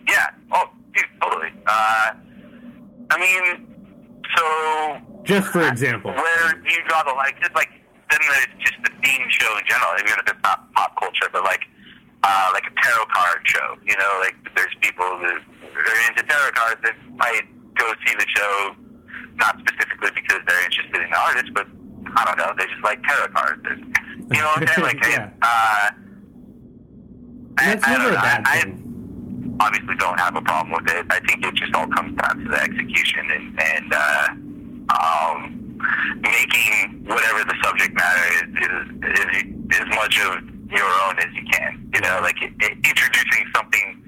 yeah. 0.08 0.26
Oh, 0.52 0.68
dude, 0.94 1.04
totally. 1.20 1.50
Uh, 1.66 2.12
I 3.10 3.18
mean, 3.18 3.66
so 4.36 5.22
Just 5.24 5.48
for 5.48 5.66
example. 5.68 6.10
where 6.12 6.52
do 6.54 6.70
you 6.72 6.80
draw 6.88 7.02
the 7.04 7.12
line? 7.12 7.32
Just 7.40 7.54
like 7.54 7.70
then 8.10 8.20
there's 8.28 8.46
just 8.60 8.76
the 8.84 8.90
theme 9.02 9.26
show 9.28 9.56
in 9.58 9.64
general, 9.66 9.92
even 9.98 10.12
if 10.12 10.32
it's 10.32 10.42
not 10.42 10.72
pop 10.74 10.98
culture, 10.98 11.28
but 11.32 11.44
like 11.44 11.62
uh, 12.24 12.50
like 12.52 12.64
a 12.66 12.74
tarot 12.82 13.06
card 13.12 13.40
show. 13.44 13.76
You 13.86 13.96
know, 13.96 14.18
like 14.20 14.34
there's 14.56 14.74
people 14.80 15.04
that 15.20 15.38
are 15.38 16.08
into 16.10 16.22
tarot 16.24 16.52
cards 16.52 16.80
that 16.84 16.94
might 17.16 17.42
go 17.74 17.92
see 18.06 18.14
the 18.14 18.26
show 18.36 18.74
not 19.36 19.58
specifically 19.60 20.10
because 20.14 20.40
they're 20.46 20.64
interested 20.64 20.96
in 21.02 21.10
the 21.10 21.16
artist, 21.18 21.50
but 21.54 21.66
I 22.16 22.24
don't 22.24 22.38
know, 22.38 22.52
they 22.58 22.66
just 22.66 22.82
like 22.84 23.02
tarot 23.02 23.28
cards. 23.28 23.62
You 23.66 24.38
know 24.40 24.46
what 24.46 24.62
I'm 24.62 24.66
saying? 24.68 24.82
Like, 24.82 25.04
Yeah. 25.06 25.30
uh, 25.42 25.90
I, 27.58 27.78
I 27.82 27.92
never 27.92 28.10
don't 28.10 28.14
know. 28.14 28.18
I. 28.20 28.40
I 29.60 29.66
obviously 29.66 29.94
don't 29.96 30.18
have 30.18 30.34
a 30.34 30.42
problem 30.42 30.72
with 30.82 30.90
it. 30.92 31.06
I 31.10 31.20
think 31.20 31.44
it 31.44 31.54
just 31.54 31.74
all 31.74 31.86
comes 31.88 32.16
down 32.20 32.38
to 32.42 32.48
the 32.50 32.60
execution 32.60 33.30
and, 33.30 33.60
and 33.60 33.92
uh, 33.92 34.28
um, 34.98 35.78
making 36.20 37.04
whatever 37.04 37.44
the 37.44 37.54
subject 37.62 37.94
matter 37.94 38.24
is, 38.34 38.48
is, 38.62 39.70
is 39.70 39.80
as 39.80 39.86
much 39.94 40.18
of 40.20 40.42
your 40.70 40.88
own 41.06 41.18
as 41.18 41.26
you 41.34 41.44
can. 41.52 41.90
You 41.94 42.00
know, 42.00 42.18
like 42.22 42.40
it, 42.42 42.52
it, 42.60 42.72
introducing 42.78 43.44
something 43.54 44.02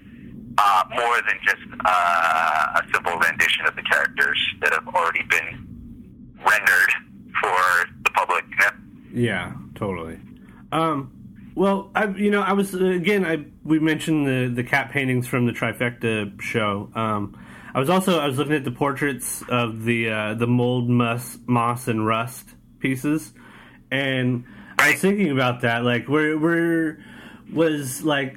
uh, 0.58 0.82
more 0.96 1.16
than 1.28 1.38
just 1.44 1.62
uh, 1.84 2.80
a 2.80 2.82
simple 2.92 3.16
rendition 3.18 3.66
of 3.66 3.76
the 3.76 3.82
characters 3.82 4.38
that 4.62 4.72
have 4.72 4.88
already 4.88 5.22
been 5.28 5.66
rendered 6.44 6.90
for 7.40 7.86
public. 8.14 8.44
Yeah, 9.12 9.52
totally. 9.74 10.18
Um, 10.72 11.52
well, 11.54 11.90
I 11.94 12.08
you 12.08 12.30
know 12.30 12.42
I 12.42 12.52
was 12.52 12.74
again 12.74 13.24
I 13.24 13.44
we 13.62 13.78
mentioned 13.78 14.26
the 14.26 14.52
the 14.54 14.64
cat 14.64 14.90
paintings 14.90 15.26
from 15.26 15.46
the 15.46 15.52
trifecta 15.52 16.40
show. 16.40 16.90
Um, 16.94 17.38
I 17.74 17.78
was 17.78 17.90
also 17.90 18.18
I 18.18 18.26
was 18.26 18.38
looking 18.38 18.54
at 18.54 18.64
the 18.64 18.70
portraits 18.70 19.42
of 19.48 19.84
the 19.84 20.10
uh, 20.10 20.34
the 20.34 20.46
mold, 20.46 20.88
moss, 20.88 21.38
moss, 21.46 21.88
and 21.88 22.06
rust 22.06 22.48
pieces, 22.80 23.32
and 23.90 24.44
I 24.78 24.92
was 24.92 25.00
thinking 25.00 25.30
about 25.30 25.62
that. 25.62 25.84
Like, 25.84 26.08
where 26.08 26.38
where 26.38 27.04
was 27.52 28.02
like 28.02 28.36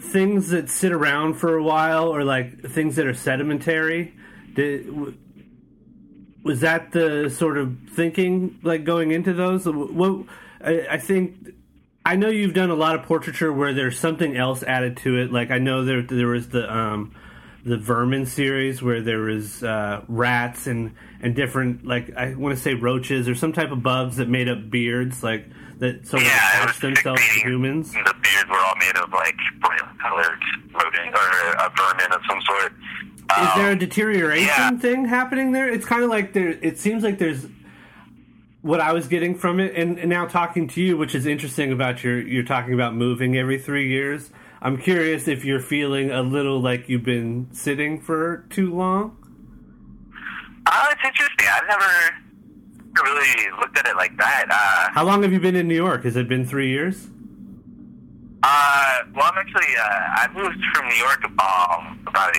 things 0.00 0.50
that 0.50 0.68
sit 0.68 0.92
around 0.92 1.34
for 1.34 1.56
a 1.56 1.62
while, 1.62 2.08
or 2.08 2.24
like 2.24 2.60
things 2.62 2.96
that 2.96 3.06
are 3.06 3.14
sedimentary. 3.14 4.14
Did, 4.54 4.86
was 6.42 6.60
that 6.60 6.92
the 6.92 7.30
sort 7.30 7.56
of 7.58 7.76
thinking 7.90 8.58
like 8.62 8.84
going 8.84 9.10
into 9.10 9.32
those? 9.32 9.64
What 9.66 10.26
I, 10.62 10.86
I 10.92 10.98
think 10.98 11.54
I 12.04 12.16
know 12.16 12.28
you've 12.28 12.54
done 12.54 12.70
a 12.70 12.74
lot 12.74 12.94
of 12.94 13.04
portraiture 13.04 13.52
where 13.52 13.72
there's 13.72 13.98
something 13.98 14.36
else 14.36 14.62
added 14.62 14.96
to 14.98 15.18
it. 15.18 15.32
Like 15.32 15.50
I 15.50 15.58
know 15.58 15.84
there 15.84 16.02
there 16.02 16.28
was 16.28 16.48
the 16.48 16.72
um, 16.72 17.14
the 17.64 17.76
vermin 17.76 18.26
series 18.26 18.82
where 18.82 19.00
there 19.00 19.20
was 19.20 19.62
uh, 19.62 20.04
rats 20.08 20.66
and 20.66 20.94
and 21.20 21.34
different 21.36 21.86
like 21.86 22.14
I 22.16 22.34
want 22.34 22.56
to 22.56 22.62
say 22.62 22.74
roaches 22.74 23.28
or 23.28 23.34
some 23.34 23.52
type 23.52 23.70
of 23.70 23.82
bugs 23.82 24.16
that 24.16 24.28
made 24.28 24.48
up 24.48 24.68
beards 24.68 25.22
like 25.22 25.46
that 25.78 26.06
sort 26.06 26.22
of 26.22 26.28
Yeah, 26.28 26.62
attached 26.62 26.80
themselves 26.80 27.22
to 27.34 27.40
humans. 27.40 27.92
The 27.92 28.14
beards 28.20 28.48
were 28.48 28.58
all 28.58 28.76
made 28.76 28.96
of 28.96 29.10
like 29.12 29.36
brightly 29.60 29.98
colored 30.00 30.42
rodent 30.74 31.14
or 31.14 31.52
a 31.58 31.72
vermin 31.76 32.12
of 32.12 32.20
some 32.28 32.40
sort. 32.42 32.72
Is 33.40 33.48
Um, 33.48 33.58
there 33.62 33.70
a 33.72 33.76
deterioration 33.76 34.46
yeah. 34.46 34.70
thing 34.78 35.04
happening 35.06 35.52
there? 35.52 35.68
It's 35.68 35.84
kind 35.86 36.02
of 36.02 36.10
like 36.10 36.32
there. 36.32 36.48
It 36.60 36.78
seems 36.78 37.02
like 37.02 37.18
there's 37.18 37.46
what 38.60 38.80
I 38.80 38.92
was 38.92 39.08
getting 39.08 39.34
from 39.36 39.58
it, 39.60 39.74
and, 39.74 39.98
and 39.98 40.08
now 40.10 40.26
talking 40.26 40.68
to 40.68 40.80
you, 40.82 40.96
which 40.96 41.14
is 41.14 41.26
interesting 41.26 41.72
about 41.72 42.04
your. 42.04 42.20
You're 42.20 42.44
talking 42.44 42.74
about 42.74 42.94
moving 42.94 43.36
every 43.36 43.58
three 43.58 43.88
years. 43.88 44.30
I'm 44.60 44.76
curious 44.76 45.26
if 45.26 45.44
you're 45.44 45.60
feeling 45.60 46.10
a 46.10 46.22
little 46.22 46.60
like 46.60 46.88
you've 46.88 47.02
been 47.04 47.48
sitting 47.52 48.00
for 48.00 48.44
too 48.50 48.72
long. 48.74 49.16
Uh, 50.66 50.86
it's 50.92 51.00
interesting. 51.04 51.46
I've 51.52 51.66
never 51.66 52.14
really 53.02 53.50
looked 53.58 53.76
at 53.78 53.86
it 53.86 53.96
like 53.96 54.16
that. 54.18 54.46
Uh, 54.48 54.92
How 54.94 55.04
long 55.04 55.22
have 55.24 55.32
you 55.32 55.40
been 55.40 55.56
in 55.56 55.66
New 55.66 55.74
York? 55.74 56.04
Has 56.04 56.14
it 56.16 56.28
been 56.28 56.46
three 56.46 56.68
years? 56.70 57.08
uh, 58.44 58.98
well, 59.14 59.30
I'm 59.32 59.38
actually, 59.38 59.74
uh, 59.76 59.82
I 59.88 60.28
moved 60.34 60.58
from 60.74 60.88
New 60.88 60.94
York 60.96 61.24
um, 61.40 61.98
about 62.06 62.34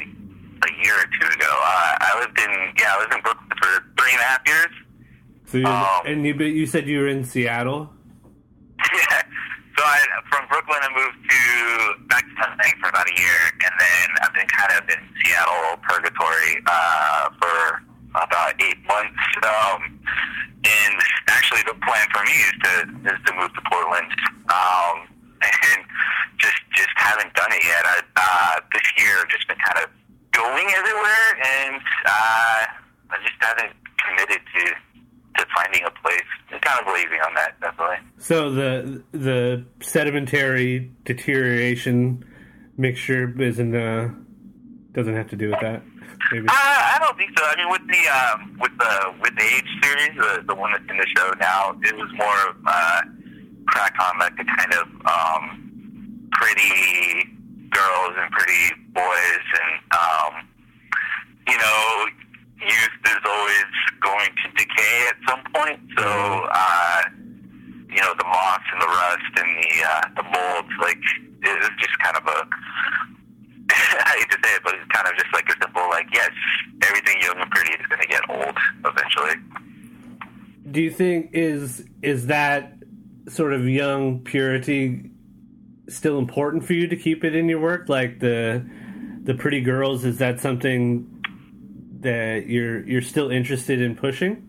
a, 0.64 0.84
year 0.84 0.96
or 0.96 1.08
two 1.20 1.28
ago. 1.28 1.52
Uh, 1.52 1.96
I 2.00 2.20
lived 2.20 2.40
in, 2.40 2.52
yeah, 2.80 2.96
I 2.96 3.00
lived 3.02 3.14
in 3.14 3.22
Brooklyn 3.22 3.50
for 3.62 3.72
three 3.98 4.12
and 4.12 4.22
a 4.22 4.24
half 4.24 4.42
years. 4.48 4.74
So 5.46 5.58
you 5.58 5.68
Um, 5.68 6.02
and 6.06 6.26
you 6.26 6.34
you 6.34 6.66
said 6.66 6.88
you 6.88 7.00
were 7.00 7.08
in 7.08 7.24
Seattle. 7.24 7.94
Yeah. 8.80 9.22
So 9.76 9.82
I, 9.84 9.98
from 10.30 10.46
Brooklyn, 10.50 10.78
I 10.86 10.90
moved 10.94 11.18
to 11.34 12.06
back 12.06 12.22
to 12.22 12.46
LA 12.46 12.70
for 12.80 12.90
about 12.90 13.10
a 13.10 13.16
year, 13.20 13.42
and 13.66 13.74
then 13.82 14.08
I've 14.22 14.34
been 14.34 14.46
kind 14.46 14.70
of 14.78 14.88
in 14.88 15.02
Seattle 15.18 15.82
purgatory 15.82 16.62
uh, 16.68 17.30
for 17.42 17.82
about 18.14 18.54
eight 18.62 18.78
months. 18.86 19.18
Um, 19.44 20.00
and 20.64 20.96
actually, 21.28 21.64
the 21.68 21.74
plan 21.84 22.08
for 22.14 22.24
me 22.24 22.32
is 22.32 22.54
to 22.64 22.74
is 23.12 23.20
to 23.26 23.32
move 23.36 23.52
to 23.54 23.62
Portland, 23.68 24.08
um, 24.48 25.10
and 25.42 25.82
just 26.38 26.62
just 26.72 26.94
haven't 26.96 27.34
done 27.34 27.52
it 27.52 27.64
yet. 27.66 27.84
I, 27.84 27.98
uh, 28.16 28.60
this 28.72 28.88
year, 28.98 29.20
I've 29.20 29.28
just 29.28 29.48
been 29.48 29.58
kind 29.58 29.84
of 29.84 29.90
going 30.34 30.68
everywhere, 30.78 31.28
and 31.46 31.76
uh, 32.06 32.66
I 33.10 33.18
just 33.22 33.34
haven't 33.40 33.74
committed 33.98 34.42
to 34.56 34.74
to 35.38 35.46
finding 35.56 35.84
a 35.86 35.92
place. 36.02 36.22
I'm 36.52 36.60
kind 36.60 36.80
of 36.86 36.94
lazy 36.94 37.20
on 37.26 37.34
that, 37.36 37.60
definitely. 37.60 37.98
So 38.18 38.52
the 38.52 39.04
the 39.12 39.66
sedimentary 39.82 40.92
deterioration 41.06 42.26
mixture 42.78 43.34
isn't 43.42 43.76
uh, 43.76 44.10
doesn't 44.92 45.16
have 45.16 45.30
to 45.30 45.36
do 45.36 45.50
with 45.50 45.60
that. 45.62 45.82
Maybe. 46.32 46.48
Uh, 46.48 46.52
I 46.52 46.98
don't 47.00 47.18
think 47.18 47.32
so. 47.38 47.44
I 47.46 47.56
mean, 47.58 47.70
with 47.70 47.88
the 47.88 48.04
um, 48.10 48.58
with 48.60 48.78
the 48.78 49.14
with 49.22 49.36
the 49.36 49.44
age 49.44 49.70
series, 49.82 50.16
the 50.18 50.44
the 50.48 50.56
one 50.56 50.72
that's 50.72 50.84
in 50.90 50.98
the 50.98 51.08
show 51.18 51.32
now, 51.40 51.76
it 51.82 51.96
was 51.96 52.12
more 52.16 52.50
of 52.50 52.56
uh, 52.66 53.02
crack 53.68 53.96
on 54.00 54.20
like 54.20 54.36
the 54.38 54.46
kind 54.46 54.74
of 54.74 54.88
um, 55.06 56.30
pretty 56.32 57.33
girls 57.74 58.14
and 58.18 58.32
pretty 58.32 58.76
boys, 58.94 59.46
and 59.58 59.74
um, 59.92 60.34
you 61.48 61.58
know, 61.58 62.06
youth 62.62 62.98
is 63.06 63.22
always 63.26 63.70
going 64.02 64.30
to 64.44 64.48
decay 64.56 65.08
at 65.10 65.18
some 65.28 65.44
point. 65.54 65.80
So, 65.98 66.08
uh, 66.52 67.02
you 67.90 68.02
know, 68.02 68.14
the 68.18 68.26
moss 68.26 68.64
and 68.72 68.82
the 68.82 68.88
rust 68.88 69.34
and 69.38 69.50
the 69.58 69.84
uh, 69.84 70.02
the 70.18 70.24
molds, 70.24 70.74
like, 70.80 71.02
it's 71.42 71.70
just 71.82 71.98
kind 72.00 72.18
of 72.18 72.26
a 72.28 72.48
I 73.70 74.16
hate 74.20 74.30
to 74.32 74.38
say 74.44 74.56
it, 74.56 74.62
but 74.64 74.76
it's 74.76 74.88
kind 74.92 75.08
of 75.08 75.14
just 75.16 75.34
like 75.34 75.48
a 75.50 75.54
simple, 75.62 75.88
like, 75.90 76.08
yes, 76.14 76.32
everything 76.84 77.22
young 77.22 77.38
and 77.38 77.50
pretty 77.52 77.72
is 77.74 77.88
going 77.88 78.02
to 78.02 78.08
get 78.08 78.22
old 78.30 78.58
eventually. 78.86 79.36
Do 80.72 80.82
you 80.82 80.92
think 80.92 81.30
is 81.34 81.86
is 82.02 82.28
that 82.28 82.74
sort 83.28 83.54
of 83.54 83.68
young 83.68 84.20
purity 84.20 85.10
still 85.88 86.18
important 86.18 86.66
for 86.66 86.74
you 86.74 86.88
to 86.88 86.96
keep 86.96 87.24
it 87.24 87.36
in 87.36 87.50
your 87.50 87.60
work? 87.60 87.90
Like 87.90 88.20
the 88.20 88.66
the 89.24 89.34
pretty 89.34 89.62
girls, 89.62 90.06
is 90.06 90.18
that 90.18 90.40
something 90.40 91.10
that 92.02 92.48
you're 92.48 92.86
you're 92.88 93.02
still 93.02 93.30
interested 93.30 93.82
in 93.82 93.96
pushing? 93.96 94.48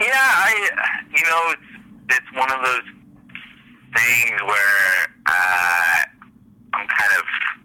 Yeah, 0.00 0.10
I 0.12 0.70
you 1.14 1.24
know 1.24 1.54
it's 1.54 2.18
it's 2.18 2.36
one 2.36 2.50
of 2.52 2.64
those 2.64 2.86
things 3.96 4.42
where 4.42 5.08
uh, 5.26 6.02
I'm 6.74 6.86
kind 6.86 7.12
of 7.18 7.24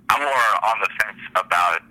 I'm 0.10 0.22
more 0.22 0.50
on 0.64 0.80
the 0.82 0.90
fence 1.02 1.20
about 1.36 1.82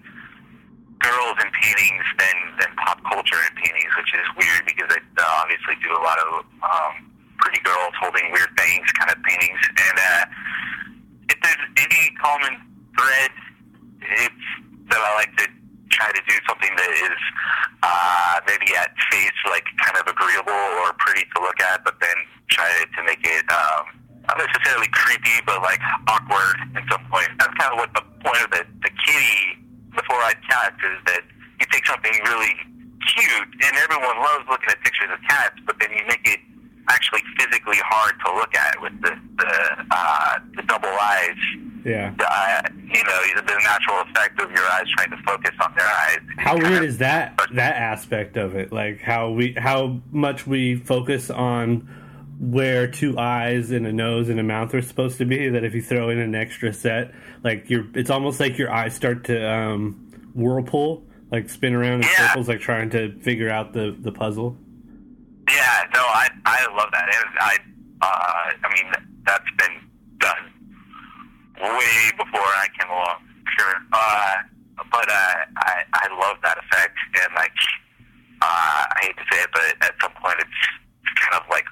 girls 1.00 1.36
in 1.42 1.50
paintings 1.61 2.04
than 2.18 2.36
than 2.61 2.76
pop 2.76 3.02
culture 3.04 3.40
in 3.48 3.56
paintings, 3.56 3.92
which 3.96 4.12
is 4.14 4.26
weird 4.36 4.64
because 4.66 4.88
I 4.90 5.00
obviously 5.42 5.74
do 5.82 5.92
a 5.92 6.02
lot 6.02 6.18
of 6.18 6.44
um, 6.62 7.09
pretty 7.51 7.66
girls 7.66 7.90
holding 7.98 8.30
weird 8.30 8.55
things 8.57 8.86
kind 8.94 9.11
of 9.11 9.18
paintings, 9.26 9.59
and 9.74 9.98
uh, 9.98 10.24
if 11.34 11.38
there's 11.42 11.66
any 11.82 12.14
common 12.22 12.55
thread, 12.94 13.30
it's 14.07 14.46
that 14.86 15.03
I 15.03 15.11
like 15.18 15.34
to 15.42 15.46
try 15.90 16.14
to 16.14 16.22
do 16.30 16.36
something 16.46 16.70
that 16.78 16.90
is 16.94 17.18
uh, 17.82 18.38
maybe 18.46 18.70
at 18.78 18.94
face 19.11 19.34
like 19.51 19.66
kind 19.82 19.98
of 19.98 20.07
agreeable 20.07 20.62
or 20.86 20.94
pretty 21.03 21.26
to 21.34 21.42
look 21.42 21.59
at, 21.59 21.82
but 21.82 21.98
then 21.98 22.14
try 22.55 22.70
to 22.86 23.03
make 23.03 23.18
it 23.26 23.42
um, 23.51 23.98
not 24.30 24.38
necessarily 24.38 24.86
creepy, 24.94 25.42
but 25.42 25.59
like 25.62 25.82
awkward 26.07 26.55
at 26.78 26.86
some 26.86 27.03
point. 27.11 27.34
That's 27.42 27.55
kind 27.59 27.74
of 27.74 27.82
what 27.82 27.90
the 27.98 28.07
point 28.22 28.46
of 28.46 28.51
the, 28.55 28.62
the 28.86 28.94
kitty 28.94 29.59
before 29.90 30.22
I 30.22 30.38
cats 30.46 30.78
is 30.86 31.03
that 31.11 31.26
you 31.59 31.66
take 31.74 31.82
something 31.82 32.14
really 32.30 32.55
cute, 33.11 33.51
and 33.59 33.74
everyone 33.74 34.22
loves 34.22 34.46
looking 34.46 34.70
at 34.70 34.78
pictures 34.86 35.11
of 35.11 35.18
cats, 35.26 35.59
but 35.66 35.74
then 35.82 35.90
you 35.90 36.07
make 36.07 36.22
it 36.30 36.38
actually 36.91 37.20
physically 37.38 37.78
hard 37.84 38.14
to 38.26 38.34
look 38.34 38.55
at 38.55 38.80
with 38.82 39.01
the 39.01 39.16
the, 39.38 39.86
uh, 39.91 40.38
the 40.57 40.62
double 40.62 40.88
eyes. 40.88 41.36
Yeah. 41.82 42.12
Uh, 42.20 42.61
you 42.84 43.03
know, 43.05 43.20
the 43.36 43.59
natural 43.64 44.01
effect 44.03 44.38
of 44.38 44.51
your 44.51 44.64
eyes 44.72 44.84
trying 44.99 45.11
to 45.11 45.16
focus 45.24 45.53
on 45.64 45.72
their 45.74 45.86
eyes. 45.86 46.18
How 46.36 46.59
weird 46.59 46.84
is 46.84 46.99
that 46.99 47.41
that 47.55 47.76
aspect 47.76 48.36
of 48.36 48.55
it? 48.55 48.70
Like 48.72 49.01
how 49.01 49.30
we 49.30 49.55
how 49.57 50.01
much 50.11 50.47
we 50.47 50.76
focus 50.76 51.30
on 51.30 51.88
where 52.38 52.86
two 52.86 53.18
eyes 53.18 53.70
and 53.70 53.86
a 53.86 53.93
nose 53.93 54.28
and 54.28 54.38
a 54.41 54.43
mouth 54.43 54.74
are 54.74 54.82
supposed 54.82 55.18
to 55.18 55.24
be 55.26 55.49
that 55.51 55.62
if 55.64 55.74
you 55.74 55.82
throw 55.82 56.09
in 56.11 56.18
an 56.18 56.34
extra 56.34 56.72
set, 56.72 57.12
like 57.45 57.70
your 57.70 57.86
it's 57.95 58.11
almost 58.11 58.41
like 58.41 58.59
your 58.59 58.70
eyes 58.70 58.95
start 58.95 59.24
to 59.24 59.51
um, 59.51 60.11
whirlpool, 60.34 61.03
like 61.30 61.49
spin 61.49 61.74
around 61.74 62.03
in 62.03 62.03
Yeah. 62.03 62.28
circles, 62.28 62.49
like 62.49 62.61
trying 62.61 62.91
to 62.91 63.18
figure 63.20 63.49
out 63.49 63.72
the 63.72 63.97
the 63.99 64.12
puzzle. 64.12 64.59
Yeah, 65.70 65.86
no, 65.94 66.02
I 66.02 66.26
I 66.46 66.66
love 66.74 66.90
that, 66.90 67.06
and 67.06 67.30
I 67.38 67.54
uh, 68.02 68.50
I 68.58 68.68
mean 68.74 68.90
that's 69.24 69.50
been 69.56 69.78
done 70.18 70.50
way 71.62 72.10
before 72.18 72.50
I 72.58 72.66
came 72.74 72.90
along, 72.90 73.22
sure. 73.56 73.76
Uh, 73.92 74.34
but 74.90 75.06
uh, 75.06 75.36
I 75.62 75.84
I 75.94 76.06
love 76.18 76.42
that 76.42 76.58
effect, 76.58 76.96
and 77.22 77.34
like 77.36 77.54
uh, 78.42 78.82
I 78.90 78.98
hate 79.02 79.16
to 79.18 79.24
say 79.30 79.42
it, 79.42 79.50
but 79.52 79.62
at 79.86 79.94
some 80.02 80.10
point 80.18 80.42
it's 80.42 80.60
kind 81.22 81.40
of 81.40 81.46
like 81.50 81.66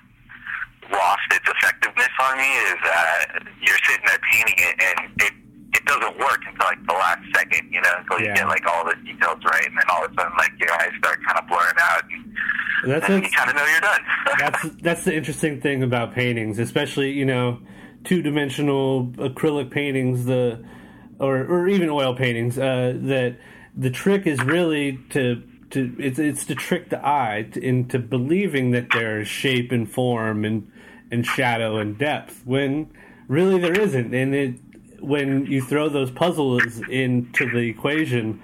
lost 0.92 1.26
its 1.34 1.48
effectiveness 1.50 2.14
on 2.22 2.38
me. 2.38 2.50
Is 2.70 2.82
uh, 2.86 3.18
you're 3.60 3.82
sitting 3.82 4.06
there 4.06 4.22
painting 4.30 4.58
it, 4.58 4.74
and 4.78 4.98
it 5.26 5.34
it 5.74 5.84
doesn't 5.84 6.18
work 6.18 6.40
until 6.46 6.66
like 6.66 6.86
the 6.86 6.92
last 6.94 7.20
second, 7.34 7.70
you 7.72 7.80
know, 7.80 7.94
until 7.98 8.20
you 8.20 8.34
get 8.34 8.46
like 8.48 8.66
all 8.66 8.84
the 8.84 8.94
details 9.04 9.38
right, 9.44 9.66
and 9.66 9.76
then 9.76 9.84
all 9.90 10.04
of 10.04 10.12
a 10.12 10.14
sudden 10.14 10.32
like 10.38 10.52
your 10.58 10.72
eyes 10.72 10.90
start 10.98 11.18
kind 11.24 11.38
of 11.38 11.46
blurring 11.46 11.76
out. 11.80 12.02
And, 12.10 12.92
that's 12.92 13.08
you 13.08 13.30
kind 13.36 13.50
of 13.50 13.56
know 13.56 13.66
you're 13.66 13.80
done. 13.80 14.00
that's 14.38 14.62
that's 14.80 15.04
the 15.04 15.14
interesting 15.14 15.60
thing 15.60 15.82
about 15.82 16.14
paintings, 16.14 16.58
especially 16.58 17.12
you 17.12 17.24
know 17.24 17.58
two 18.04 18.22
dimensional 18.22 19.06
acrylic 19.18 19.70
paintings, 19.70 20.24
the 20.24 20.64
or 21.18 21.38
or 21.38 21.68
even 21.68 21.90
oil 21.90 22.14
paintings. 22.14 22.58
Uh, 22.58 22.94
that 23.02 23.36
the 23.76 23.90
trick 23.90 24.26
is 24.26 24.42
really 24.42 24.98
to 25.10 25.42
to 25.70 25.94
it's 25.98 26.18
it's 26.18 26.46
to 26.46 26.54
trick 26.54 26.88
the 26.88 27.06
eye 27.06 27.48
to, 27.52 27.62
into 27.62 27.98
believing 27.98 28.70
that 28.70 28.86
there's 28.92 29.28
shape 29.28 29.70
and 29.72 29.90
form 29.90 30.44
and 30.44 30.70
and 31.10 31.26
shadow 31.26 31.78
and 31.78 31.98
depth 31.98 32.42
when 32.44 32.90
really 33.28 33.58
there 33.60 33.78
isn't. 33.78 34.14
And 34.14 34.34
it 34.34 34.54
when 35.00 35.46
you 35.46 35.62
throw 35.62 35.88
those 35.88 36.10
puzzles 36.10 36.80
into 36.88 37.50
the 37.50 37.68
equation, 37.68 38.42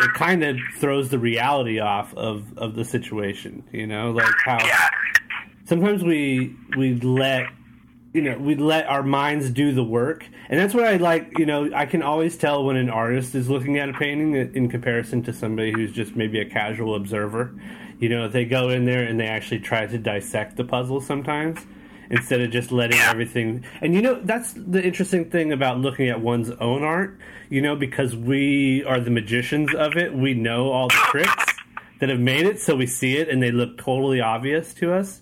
it 0.00 0.14
kind 0.14 0.42
of 0.42 0.56
throws 0.76 1.10
the 1.10 1.18
reality 1.18 1.80
off 1.80 2.14
of 2.14 2.56
of 2.58 2.74
the 2.74 2.84
situation. 2.84 3.64
You 3.72 3.86
know, 3.86 4.12
like 4.12 4.34
how 4.44 4.64
yeah. 4.64 4.88
sometimes 5.64 6.02
we 6.02 6.56
we 6.76 6.94
let 6.94 7.46
you 8.12 8.22
know 8.22 8.38
we 8.38 8.54
let 8.54 8.86
our 8.86 9.02
minds 9.02 9.50
do 9.50 9.72
the 9.72 9.84
work 9.84 10.26
and 10.48 10.58
that's 10.58 10.74
what 10.74 10.84
i 10.84 10.96
like 10.96 11.38
you 11.38 11.46
know 11.46 11.70
i 11.74 11.86
can 11.86 12.02
always 12.02 12.36
tell 12.36 12.64
when 12.64 12.76
an 12.76 12.90
artist 12.90 13.34
is 13.34 13.48
looking 13.48 13.78
at 13.78 13.88
a 13.88 13.92
painting 13.92 14.34
in 14.34 14.68
comparison 14.68 15.22
to 15.22 15.32
somebody 15.32 15.70
who's 15.72 15.92
just 15.92 16.16
maybe 16.16 16.40
a 16.40 16.44
casual 16.44 16.96
observer 16.96 17.54
you 18.00 18.08
know 18.08 18.24
if 18.24 18.32
they 18.32 18.44
go 18.44 18.68
in 18.68 18.84
there 18.84 19.04
and 19.04 19.20
they 19.20 19.26
actually 19.26 19.60
try 19.60 19.86
to 19.86 19.96
dissect 19.96 20.56
the 20.56 20.64
puzzle 20.64 21.00
sometimes 21.00 21.60
instead 22.10 22.40
of 22.40 22.50
just 22.50 22.70
letting 22.72 22.98
everything 22.98 23.64
and 23.80 23.94
you 23.94 24.02
know 24.02 24.20
that's 24.24 24.52
the 24.54 24.82
interesting 24.84 25.30
thing 25.30 25.52
about 25.52 25.78
looking 25.78 26.08
at 26.08 26.20
one's 26.20 26.50
own 26.60 26.82
art 26.82 27.16
you 27.48 27.60
know 27.62 27.76
because 27.76 28.14
we 28.16 28.84
are 28.84 29.00
the 29.00 29.10
magicians 29.10 29.74
of 29.74 29.96
it. 29.96 30.14
We 30.14 30.34
know 30.34 30.70
all 30.70 30.88
the 30.88 30.94
tricks 31.10 31.44
that 32.00 32.08
have 32.08 32.20
made 32.20 32.46
it 32.46 32.60
so 32.60 32.76
we 32.76 32.86
see 32.86 33.16
it 33.16 33.28
and 33.28 33.42
they 33.42 33.50
look 33.50 33.76
totally 33.78 34.20
obvious 34.20 34.72
to 34.74 34.92
us. 34.92 35.20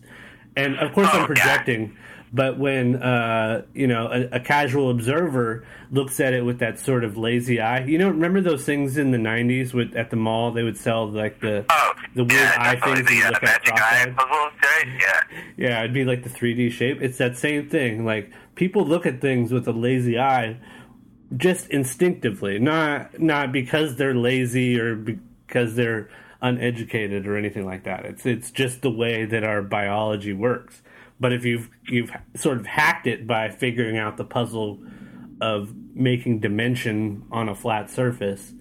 And 0.56 0.76
of 0.78 0.92
course 0.92 1.08
Oh, 1.12 1.20
I'm 1.20 1.34
yeah. 1.36 1.88
But 2.32 2.58
when 2.58 2.96
uh, 2.96 3.62
you 3.74 3.86
know 3.86 4.06
a, 4.08 4.36
a 4.36 4.40
casual 4.40 4.90
observer 4.90 5.64
looks 5.90 6.20
at 6.20 6.34
it 6.34 6.44
with 6.44 6.58
that 6.58 6.78
sort 6.78 7.04
of 7.04 7.16
lazy 7.16 7.60
eye, 7.60 7.84
you 7.84 7.96
know, 7.98 8.08
remember 8.08 8.40
those 8.40 8.64
things 8.64 8.96
in 8.98 9.10
the 9.12 9.18
'90s 9.18 9.72
with 9.72 9.96
at 9.96 10.10
the 10.10 10.16
mall 10.16 10.50
they 10.52 10.62
would 10.62 10.76
sell 10.76 11.08
like 11.08 11.40
the 11.40 11.64
Oh, 11.70 11.92
the 12.14 12.24
weird 12.24 12.32
yeah, 12.32 12.54
eye 12.58 12.76
things 12.80 13.08
The, 13.08 13.14
you 13.14 13.24
uh, 13.24 13.30
look 13.30 13.40
the 13.40 13.48
at 13.50 13.60
magic 13.62 13.72
eye 13.74 14.04
cross-eyed. 14.04 14.16
puzzles, 14.16 14.52
right? 14.62 15.00
Yeah. 15.00 15.20
Yeah, 15.56 15.78
it'd 15.80 15.94
be 15.94 16.04
like 16.04 16.22
the 16.22 16.30
3D 16.30 16.70
shape. 16.72 17.00
It's 17.00 17.18
that 17.18 17.36
same 17.36 17.68
thing. 17.68 18.04
Like 18.04 18.30
people 18.56 18.84
look 18.84 19.06
at 19.06 19.20
things 19.20 19.50
with 19.52 19.66
a 19.66 19.72
lazy 19.72 20.18
eye, 20.18 20.58
just 21.36 21.68
instinctively, 21.70 22.58
not 22.58 23.18
not 23.18 23.52
because 23.52 23.96
they're 23.96 24.14
lazy 24.14 24.78
or 24.78 24.94
because 24.94 25.74
they're 25.76 26.08
uneducated 26.42 27.26
or 27.26 27.36
anything 27.36 27.64
like 27.66 27.84
that. 27.84 28.04
It's 28.04 28.24
it's 28.26 28.50
just 28.50 28.82
the 28.82 28.90
way 28.90 29.24
that 29.24 29.44
our 29.44 29.62
biology 29.62 30.32
works. 30.32 30.82
But 31.20 31.32
if 31.32 31.44
you've 31.44 31.68
you've 31.88 32.10
sort 32.34 32.58
of 32.58 32.66
hacked 32.66 33.06
it 33.06 33.26
by 33.26 33.48
figuring 33.50 33.98
out 33.98 34.16
the 34.16 34.24
puzzle 34.24 34.80
of 35.40 35.74
making 35.94 36.40
dimension 36.40 37.24
on 37.30 37.48
a 37.48 37.54
flat 37.54 37.90
surface, 37.90 38.52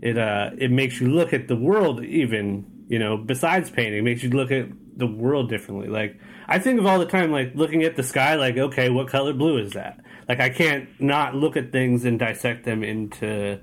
it 0.00 0.18
uh 0.18 0.50
it 0.58 0.70
makes 0.70 1.00
you 1.00 1.08
look 1.08 1.32
at 1.32 1.48
the 1.48 1.56
world 1.56 2.04
even 2.04 2.66
you 2.88 2.98
know 2.98 3.16
besides 3.16 3.70
painting 3.70 4.00
it 4.00 4.02
makes 4.02 4.22
you 4.22 4.30
look 4.30 4.50
at 4.50 4.68
the 4.96 5.06
world 5.06 5.48
differently. 5.48 5.88
Like 5.88 6.18
i 6.46 6.58
think 6.58 6.78
of 6.78 6.86
all 6.86 6.98
the 6.98 7.06
time 7.06 7.32
like 7.32 7.54
looking 7.54 7.84
at 7.84 7.96
the 7.96 8.02
sky 8.02 8.34
like 8.34 8.58
okay 8.58 8.90
what 8.90 9.08
color 9.08 9.32
blue 9.32 9.58
is 9.58 9.72
that? 9.72 10.00
Like 10.28 10.40
i 10.40 10.50
can't 10.50 10.88
not 11.00 11.34
look 11.34 11.56
at 11.56 11.72
things 11.72 12.04
and 12.04 12.18
dissect 12.18 12.64
them 12.64 12.84
into 12.84 13.58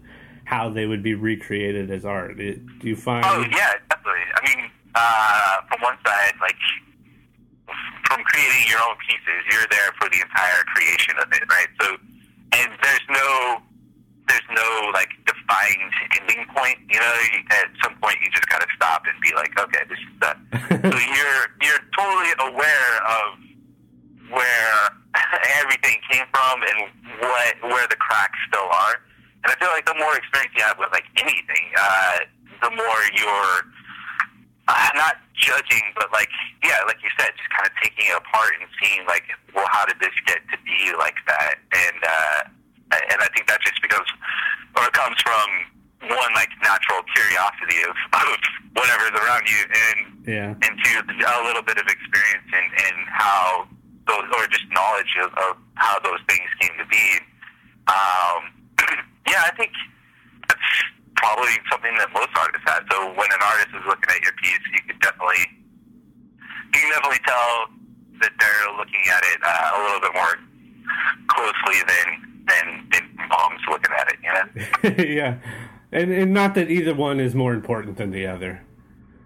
how 0.51 0.69
they 0.69 0.85
would 0.85 1.01
be 1.01 1.13
recreated 1.13 1.89
as 1.89 2.03
art. 2.03 2.39
It, 2.39 2.79
do 2.79 2.87
you 2.89 2.95
find 2.95 3.23
Oh 3.25 3.39
yeah, 3.39 3.71
definitely. 3.89 4.21
I 4.35 4.55
mean, 4.55 4.71
uh, 4.95 5.57
from 5.69 5.81
one 5.81 5.97
side, 6.05 6.33
like 6.41 6.55
from 8.11 8.23
creating 8.27 8.67
your 8.67 8.83
own 8.83 8.99
pieces, 9.07 9.39
you're 9.47 9.67
there 9.71 9.95
for 9.95 10.11
the 10.11 10.19
entire 10.19 10.67
creation 10.75 11.15
of 11.15 11.31
it, 11.31 11.47
right? 11.47 11.71
So, 11.79 11.95
and 12.59 12.69
there's 12.83 13.07
no, 13.07 13.63
there's 14.27 14.49
no 14.51 14.67
like 14.91 15.15
defined 15.23 15.95
ending 16.19 16.43
point. 16.51 16.75
You 16.91 16.99
know, 16.99 17.13
you, 17.31 17.39
at 17.55 17.71
some 17.79 17.95
point 18.03 18.19
you 18.19 18.27
just 18.35 18.47
got 18.51 18.59
to 18.59 18.67
stop 18.75 19.07
and 19.07 19.15
be 19.23 19.31
like, 19.31 19.55
okay, 19.55 19.87
this 19.87 19.99
is 20.03 20.15
done. 20.19 20.39
so 20.91 20.97
you're 20.99 21.43
you're 21.63 21.83
totally 21.95 22.35
aware 22.51 22.95
of 23.07 23.39
where 24.27 24.75
everything 25.63 25.95
came 26.11 26.27
from 26.35 26.67
and 26.67 26.91
what 27.23 27.55
where 27.71 27.87
the 27.87 27.95
cracks 27.95 28.39
still 28.51 28.67
are. 28.67 28.99
And 29.43 29.49
I 29.51 29.55
feel 29.55 29.71
like 29.71 29.87
the 29.87 29.95
more 29.95 30.15
experience 30.19 30.51
you 30.55 30.63
have 30.63 30.77
with 30.77 30.91
like 30.91 31.07
anything, 31.15 31.65
uh, 31.79 32.27
the 32.61 32.71
more 32.75 32.99
you're 33.15 33.71
uh, 34.71 34.91
not 34.95 35.19
judging, 35.35 35.83
but 35.95 36.11
like 36.11 36.29
yeah, 36.63 36.79
like 36.87 36.97
you 37.03 37.09
said, 37.19 37.31
just 37.35 37.49
kind 37.51 37.67
of 37.67 37.73
taking 37.81 38.07
it 38.07 38.17
apart 38.17 38.55
and 38.59 38.67
seeing 38.79 39.05
like, 39.07 39.23
well, 39.53 39.67
how 39.71 39.85
did 39.85 39.99
this 39.99 40.15
get 40.25 40.39
to 40.51 40.57
be 40.63 40.95
like 40.97 41.17
that? 41.27 41.55
And 41.75 41.99
uh, 42.03 42.39
and 43.11 43.17
I 43.19 43.27
think 43.35 43.47
that 43.47 43.61
just 43.61 43.81
becomes 43.81 44.07
or 44.77 44.87
it 44.87 44.93
comes 44.93 45.19
from 45.21 45.47
one 46.17 46.33
like 46.33 46.49
natural 46.65 47.05
curiosity 47.13 47.83
of, 47.85 47.93
of 48.25 48.37
whatever's 48.73 49.15
around 49.19 49.45
you, 49.45 49.61
and 49.67 49.99
yeah 50.25 50.51
and 50.63 50.73
two 50.83 50.95
a 50.97 51.43
little 51.45 51.63
bit 51.63 51.77
of 51.77 51.85
experience 51.87 52.47
in, 52.49 52.65
in 52.87 52.95
how 53.07 53.67
those 54.07 54.25
or 54.33 54.47
much 55.01 55.25
of, 55.25 55.33
of 55.33 55.57
how 55.75 55.99
those 55.99 56.19
things 56.27 56.49
came 56.59 56.71
to 56.77 56.85
be. 56.85 57.19
Um, 57.87 58.53
yeah, 59.27 59.43
I 59.45 59.51
think 59.57 59.71
that's 60.47 60.61
probably 61.15 61.51
something 61.71 61.93
that 61.97 62.09
most 62.13 62.29
artists 62.37 62.67
have. 62.67 62.83
So 62.91 63.07
when 63.13 63.29
an 63.31 63.41
artist 63.41 63.69
is 63.73 63.83
looking 63.87 64.09
at 64.09 64.21
your 64.21 64.33
piece, 64.43 64.59
you 64.73 64.81
can 64.87 64.99
definitely 64.99 65.45
you 66.73 66.79
can 66.79 66.89
definitely 66.91 67.23
tell 67.25 67.67
that 68.21 68.31
they're 68.39 68.77
looking 68.77 69.03
at 69.09 69.23
it 69.33 69.39
uh, 69.43 69.71
a 69.75 69.79
little 69.83 70.01
bit 70.01 70.13
more 70.13 70.35
closely 71.27 71.81
than 71.87 72.07
than, 72.47 72.87
than 72.91 73.27
moms 73.29 73.61
looking 73.69 73.91
at 73.97 74.07
it. 74.11 74.19
You 74.21 74.31
know? 74.33 75.03
yeah, 75.03 75.37
and 76.21 76.33
not 76.33 76.53
that 76.55 76.69
either 76.69 76.93
one 76.93 77.19
is 77.19 77.33
more 77.33 77.53
important 77.53 77.97
than 77.97 78.11
the 78.11 78.27
other. 78.27 78.61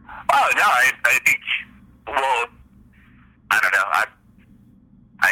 Oh 0.07 0.49
no, 0.55 0.63
I, 0.63 0.91
I 1.03 1.19
think. 1.25 1.41
Well, 2.07 2.47
I 3.51 3.59
don't 3.59 3.73
know. 3.73 3.87
I 3.91 4.05
I 5.19 5.31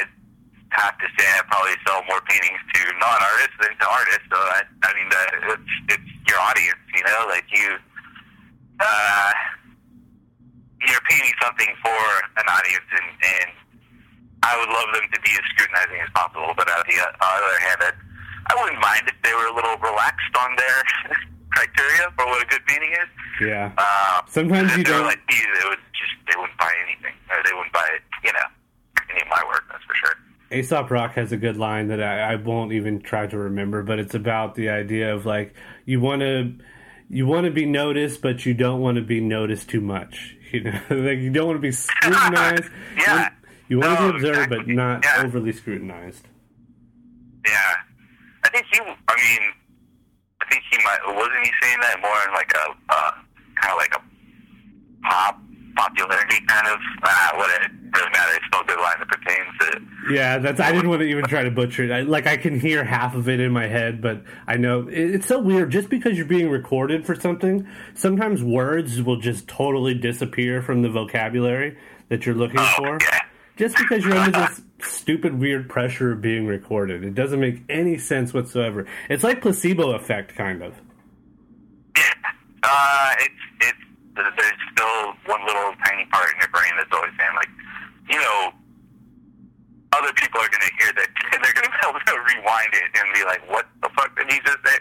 have 0.72 0.98
to 0.98 1.08
say 1.18 1.26
I 1.26 1.42
probably 1.48 1.78
sell 1.88 2.04
more 2.10 2.20
paintings 2.28 2.60
to 2.74 2.82
non-artists 3.00 3.58
than 3.62 3.72
to 3.80 3.88
artists. 3.88 4.28
So 4.30 4.38
I, 4.38 4.62
I 4.84 4.90
mean, 4.94 5.08
the, 5.10 5.22
it's 5.54 5.72
it's 5.96 6.10
your 6.28 6.40
audience, 6.40 6.84
you 6.96 7.04
know. 7.04 7.26
Like 7.30 7.46
you, 7.54 7.78
uh, 8.80 9.32
you're 10.88 11.06
painting 11.10 11.34
something 11.42 11.72
for 11.82 12.04
an 12.38 12.48
audience, 12.50 12.90
and, 12.92 13.10
and 13.40 13.52
I 14.44 14.60
would 14.60 14.70
love 14.70 14.90
them 14.94 15.08
to 15.14 15.20
be 15.22 15.32
as 15.32 15.46
scrutinizing 15.56 16.02
as 16.04 16.12
possible. 16.14 16.52
But 16.58 16.68
on 16.68 16.84
the, 16.90 16.96
on 17.00 17.14
the 17.16 17.46
other 17.48 17.62
hand, 17.64 17.80
I, 17.88 17.92
I 18.52 18.62
wouldn't 18.62 18.82
mind 18.82 19.08
if 19.08 19.16
they 19.24 19.32
were 19.32 19.48
a 19.48 19.56
little 19.56 19.78
relaxed 19.80 20.36
on 20.36 20.56
their 20.58 20.84
criteria 21.54 22.10
for 22.18 22.26
what 22.26 22.42
a 22.42 22.48
good 22.48 22.66
painting 22.66 22.92
is. 22.92 23.10
Yeah. 23.42 23.72
Um, 23.78 24.23
Sometimes 24.34 24.76
you 24.76 24.84
don't- 24.84 25.06
Like 25.06 25.20
me, 25.30 25.36
they 25.62 25.70
would 25.70 25.78
just 25.94 26.14
they 26.28 26.36
wouldn't 26.40 26.58
buy 26.58 26.72
anything, 26.88 27.14
or 27.30 27.38
they 27.46 27.54
wouldn't 27.54 27.72
buy 27.74 27.88
you 28.24 28.34
know 28.34 28.40
any 29.12 29.22
of 29.22 29.28
my 29.30 29.44
work. 29.48 29.64
That's 29.72 29.84
for 29.84 29.94
sure. 29.96 30.16
Aesop 30.52 30.90
Rock 30.90 31.14
has 31.14 31.32
a 31.32 31.38
good 31.38 31.58
line 31.58 31.88
that 31.90 32.02
I, 32.02 32.34
I 32.34 32.36
won't 32.36 32.74
even 32.74 33.00
try 33.02 33.28
to 33.28 33.38
remember, 33.38 33.84
but 33.84 34.00
it's 34.00 34.16
about 34.16 34.56
the 34.56 34.70
idea 34.70 35.14
of 35.14 35.26
like 35.28 35.54
you 35.86 36.00
want 36.00 36.22
to 36.22 36.54
you 37.10 37.28
want 37.28 37.46
to 37.46 37.52
be 37.52 37.66
noticed, 37.68 38.22
but 38.24 38.44
you 38.46 38.56
don't 38.56 38.80
want 38.82 38.96
to 38.98 39.04
be 39.04 39.20
noticed 39.22 39.70
too 39.70 39.82
much. 39.82 40.36
You 40.54 40.62
know, 40.62 40.80
like 40.92 41.18
you 41.18 41.32
don't 41.32 41.48
want 41.48 41.58
to 41.58 41.62
be 41.62 41.72
scrutinized. 41.72 42.70
Yeah. 42.98 43.30
You 43.70 43.80
want 43.80 43.98
to 43.98 44.12
be 44.12 44.18
observed, 44.30 44.50
but 44.52 44.68
not 44.68 45.04
Yeah. 45.04 45.24
overly 45.26 45.52
scrutinized. 45.52 46.28
Yeah, 47.48 47.74
I 48.46 48.50
think 48.50 48.66
he. 48.72 48.80
I 48.80 48.84
mean, 48.86 49.42
I 50.42 50.46
think 50.52 50.62
he 50.70 50.78
might. 50.86 51.00
Wasn't 51.08 51.44
he 51.44 51.52
saying 51.62 51.80
that 51.82 52.00
more 52.02 52.16
in 52.28 52.34
like 52.36 52.52
a 52.54 52.70
uh, 52.94 53.12
kind 53.62 53.72
of 53.72 53.78
like 53.78 53.96
a 53.96 54.02
pop 55.04 55.40
popularity 55.76 56.38
kind 56.48 56.68
of? 56.68 56.80
Ah, 57.04 57.32
what 57.36 57.50
it 57.62 57.72
really 57.96 58.10
matters. 58.12 58.38
It's 58.38 58.46
still 58.48 58.64
good 58.64 58.80
line 58.80 58.96
that 59.00 59.08
pertains 59.08 59.48
to. 59.60 60.14
Yeah, 60.14 60.38
that's. 60.40 60.60
I 60.60 60.72
didn't 60.72 60.90
want 60.90 61.02
to 61.02 61.08
even 61.08 61.26
try 61.26 61.44
to 61.44 61.52
butcher 61.52 61.84
it. 61.84 61.92
I, 61.92 62.02
like 62.02 62.28
I 62.28 62.38
can 62.38 62.60
hear 62.60 62.84
half 62.84 63.16
of 63.16 63.30
it 63.30 63.40
in 63.40 63.52
my 63.52 63.68
head, 63.68 64.02
but 64.02 64.24
I 64.48 64.58
know 64.58 64.88
it, 64.88 65.16
it's 65.16 65.28
so 65.28 65.40
weird. 65.40 65.72
Just 65.72 65.90
because 65.90 66.18
you're 66.18 66.26
being 66.26 66.50
recorded 66.50 67.06
for 67.06 67.16
something, 67.16 67.68
sometimes 67.94 68.44
words 68.44 69.02
will 69.02 69.18
just 69.18 69.48
totally 69.48 69.94
disappear 69.94 70.62
from 70.62 70.82
the 70.82 70.90
vocabulary 70.90 71.78
that 72.10 72.26
you're 72.26 72.36
looking 72.36 72.62
for. 72.78 72.98
Yeah. 73.02 73.20
Just 73.56 73.78
because 73.78 74.04
you're 74.04 74.18
under 74.18 74.40
this 74.48 74.62
stupid, 74.80 75.40
weird 75.40 75.70
pressure 75.70 76.12
of 76.12 76.22
being 76.22 76.48
recorded, 76.48 77.04
it 77.04 77.14
doesn't 77.14 77.40
make 77.40 77.64
any 77.70 77.98
sense 77.98 78.34
whatsoever. 78.34 78.88
It's 79.10 79.24
like 79.24 79.42
placebo 79.42 79.92
effect, 79.92 80.36
kind 80.36 80.64
of. 80.64 80.74
Uh, 82.66 83.16
it's 83.20 83.34
it's 83.53 83.53
there's 84.16 84.60
still 84.72 85.14
one 85.26 85.42
little 85.46 85.74
tiny 85.86 86.06
part 86.14 86.30
in 86.34 86.38
your 86.40 86.50
brain 86.54 86.72
that's 86.78 86.92
always 86.94 87.12
saying 87.18 87.36
like, 87.36 87.50
you 88.10 88.18
know, 88.20 88.54
other 89.94 90.14
people 90.14 90.42
are 90.42 90.50
going 90.50 90.62
to 90.66 90.74
hear 90.80 90.92
that 90.98 91.08
and 91.34 91.44
they're 91.44 91.54
going 91.54 91.66
to 91.66 91.74
be 91.74 91.82
able 91.88 92.00
to 92.00 92.16
rewind 92.34 92.72
it 92.74 92.90
and 92.98 93.06
be 93.14 93.24
like, 93.26 93.42
what 93.50 93.66
the 93.82 93.90
fuck 93.96 94.16
did 94.18 94.32
he 94.32 94.40
just 94.46 94.58
say? 94.66 94.78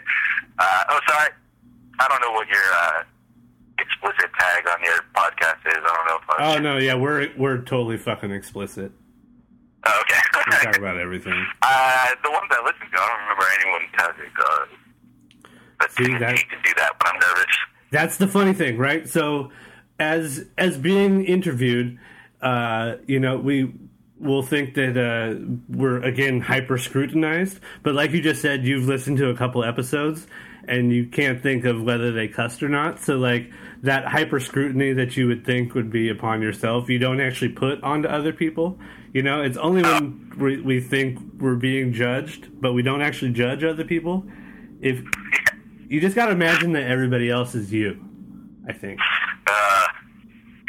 Uh, 0.59 0.83
oh, 0.89 0.99
sorry, 1.09 1.29
I 1.99 2.07
don't 2.07 2.21
know 2.21 2.31
what 2.31 2.47
your 2.47 2.61
uh, 2.61 3.03
explicit 3.79 4.29
tag 4.39 4.67
on 4.67 4.77
your 4.83 5.01
podcast 5.15 5.61
is. 5.67 5.77
I 5.77 5.81
don't 5.81 6.07
know 6.07 6.17
if 6.21 6.29
I 6.29 6.55
Oh 6.55 6.59
no, 6.59 6.77
yeah, 6.77 6.95
we're 6.95 7.29
we're 7.37 7.57
totally 7.57 7.97
fucking 7.97 8.31
explicit. 8.31 8.91
Oh, 9.85 10.01
okay. 10.01 10.19
We 10.47 10.57
talk 10.63 10.77
about 10.83 10.97
everything. 10.97 11.33
uh, 11.61 12.07
the 12.23 12.31
ones 12.31 12.47
I 12.51 12.61
listen 12.63 12.87
to, 12.91 12.97
I 13.01 13.07
don't 13.07 13.19
remember 13.21 13.45
anyone 13.59 13.81
tagging. 13.97 14.31
Uh, 14.39 14.65
but 15.79 15.91
See, 15.91 16.13
I 16.13 16.19
that- 16.19 16.37
hate 16.37 16.49
to 16.49 16.57
do 16.63 16.73
that, 16.77 16.91
but 16.99 17.07
I'm 17.09 17.19
nervous. 17.19 17.55
That's 17.93 18.17
the 18.17 18.27
funny 18.27 18.53
thing, 18.53 18.79
right? 18.79 19.07
So, 19.07 19.51
as 19.99 20.47
as 20.57 20.79
being 20.79 21.25
interviewed, 21.25 21.99
uh, 22.41 22.95
you 23.05 23.19
know, 23.19 23.37
we 23.37 23.71
will 24.19 24.41
think 24.41 24.73
that 24.73 24.97
uh, 24.97 25.39
we're 25.69 26.01
again 26.01 26.41
hyper 26.41 26.79
scrutinized. 26.79 27.59
But 27.83 27.93
like 27.93 28.09
you 28.09 28.19
just 28.19 28.41
said, 28.41 28.65
you've 28.65 28.87
listened 28.87 29.19
to 29.19 29.29
a 29.29 29.35
couple 29.35 29.63
episodes, 29.63 30.25
and 30.67 30.91
you 30.91 31.05
can't 31.05 31.43
think 31.43 31.65
of 31.65 31.83
whether 31.83 32.11
they 32.11 32.27
cussed 32.27 32.63
or 32.63 32.67
not. 32.67 32.99
So, 32.99 33.17
like 33.19 33.51
that 33.83 34.05
hyper 34.05 34.39
scrutiny 34.39 34.93
that 34.93 35.15
you 35.15 35.27
would 35.27 35.45
think 35.45 35.75
would 35.75 35.91
be 35.91 36.09
upon 36.09 36.41
yourself, 36.41 36.89
you 36.89 36.97
don't 36.97 37.21
actually 37.21 37.49
put 37.49 37.83
onto 37.83 38.09
other 38.09 38.33
people. 38.33 38.79
You 39.13 39.21
know, 39.21 39.43
it's 39.43 39.57
only 39.57 39.83
when 39.83 40.33
we, 40.39 40.59
we 40.59 40.81
think 40.81 41.19
we're 41.37 41.57
being 41.57 41.93
judged, 41.93 42.59
but 42.59 42.73
we 42.73 42.81
don't 42.81 43.03
actually 43.03 43.33
judge 43.33 43.63
other 43.63 43.83
people. 43.83 44.25
If 44.81 45.03
you 45.93 46.01
just 46.01 46.15
got 46.15 46.25
to 46.25 46.31
imagine 46.31 46.71
that 46.73 46.83
everybody 46.89 47.29
else 47.29 47.53
is 47.55 47.71
you. 47.71 48.03
I 48.67 48.73
think, 48.73 48.99
Uh, 49.47 49.83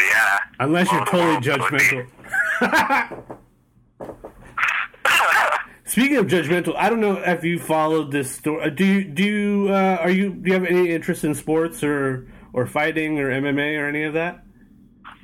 yeah. 0.01 0.39
unless 0.61 0.91
you're 0.93 1.05
totally 1.07 1.25
world 1.25 1.47
would 1.47 1.71
be- 1.71 1.79
judgmental. 1.79 3.39
Speaking 5.87 6.17
of 6.17 6.27
judgmental, 6.27 6.75
I 6.77 6.89
don't 6.91 7.01
know 7.01 7.15
if 7.19 7.45
you 7.45 7.59
followed 7.59 8.11
this 8.11 8.31
story. 8.31 8.71
Do 8.71 8.85
you 8.85 9.05
do 9.05 9.23
you 9.23 9.67
uh, 9.71 9.99
are 10.01 10.11
you 10.11 10.31
do 10.35 10.49
you 10.49 10.55
have 10.55 10.65
any 10.65 10.91
interest 10.91 11.25
in 11.25 11.35
sports 11.35 11.83
or 11.85 12.27
or 12.53 12.67
fighting 12.67 13.19
or 13.19 13.31
MMA 13.31 13.79
or 13.79 13.87
any 13.89 14.03
of 14.05 14.15
that? 14.15 14.44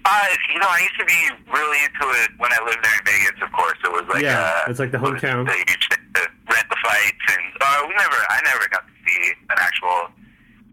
Uh, 0.05 0.26
you 0.53 0.59
know, 0.59 0.66
I 0.68 0.80
used 0.80 0.98
to 0.98 1.05
be 1.05 1.20
really 1.53 1.78
into 1.84 2.07
it 2.24 2.30
when 2.38 2.51
I 2.53 2.59
lived 2.64 2.80
there 2.82 2.96
in 2.96 3.05
Vegas. 3.05 3.36
Of 3.42 3.53
course, 3.53 3.76
it 3.84 3.92
was 3.92 4.05
like 4.09 4.22
Yeah, 4.24 4.40
uh, 4.66 4.70
it's 4.70 4.80
like 4.80 4.90
the 4.92 4.98
hometown. 4.98 5.44
The 5.44 5.53
to 5.61 6.22
rent 6.51 6.66
the 6.72 6.76
fights, 6.82 7.24
and 7.30 7.44
uh, 7.61 7.84
we 7.86 7.92
never, 7.94 8.16
I 8.32 8.40
never 8.44 8.64
got 8.72 8.82
to 8.88 8.92
see 9.07 9.32
an 9.51 9.59
actual 9.61 10.09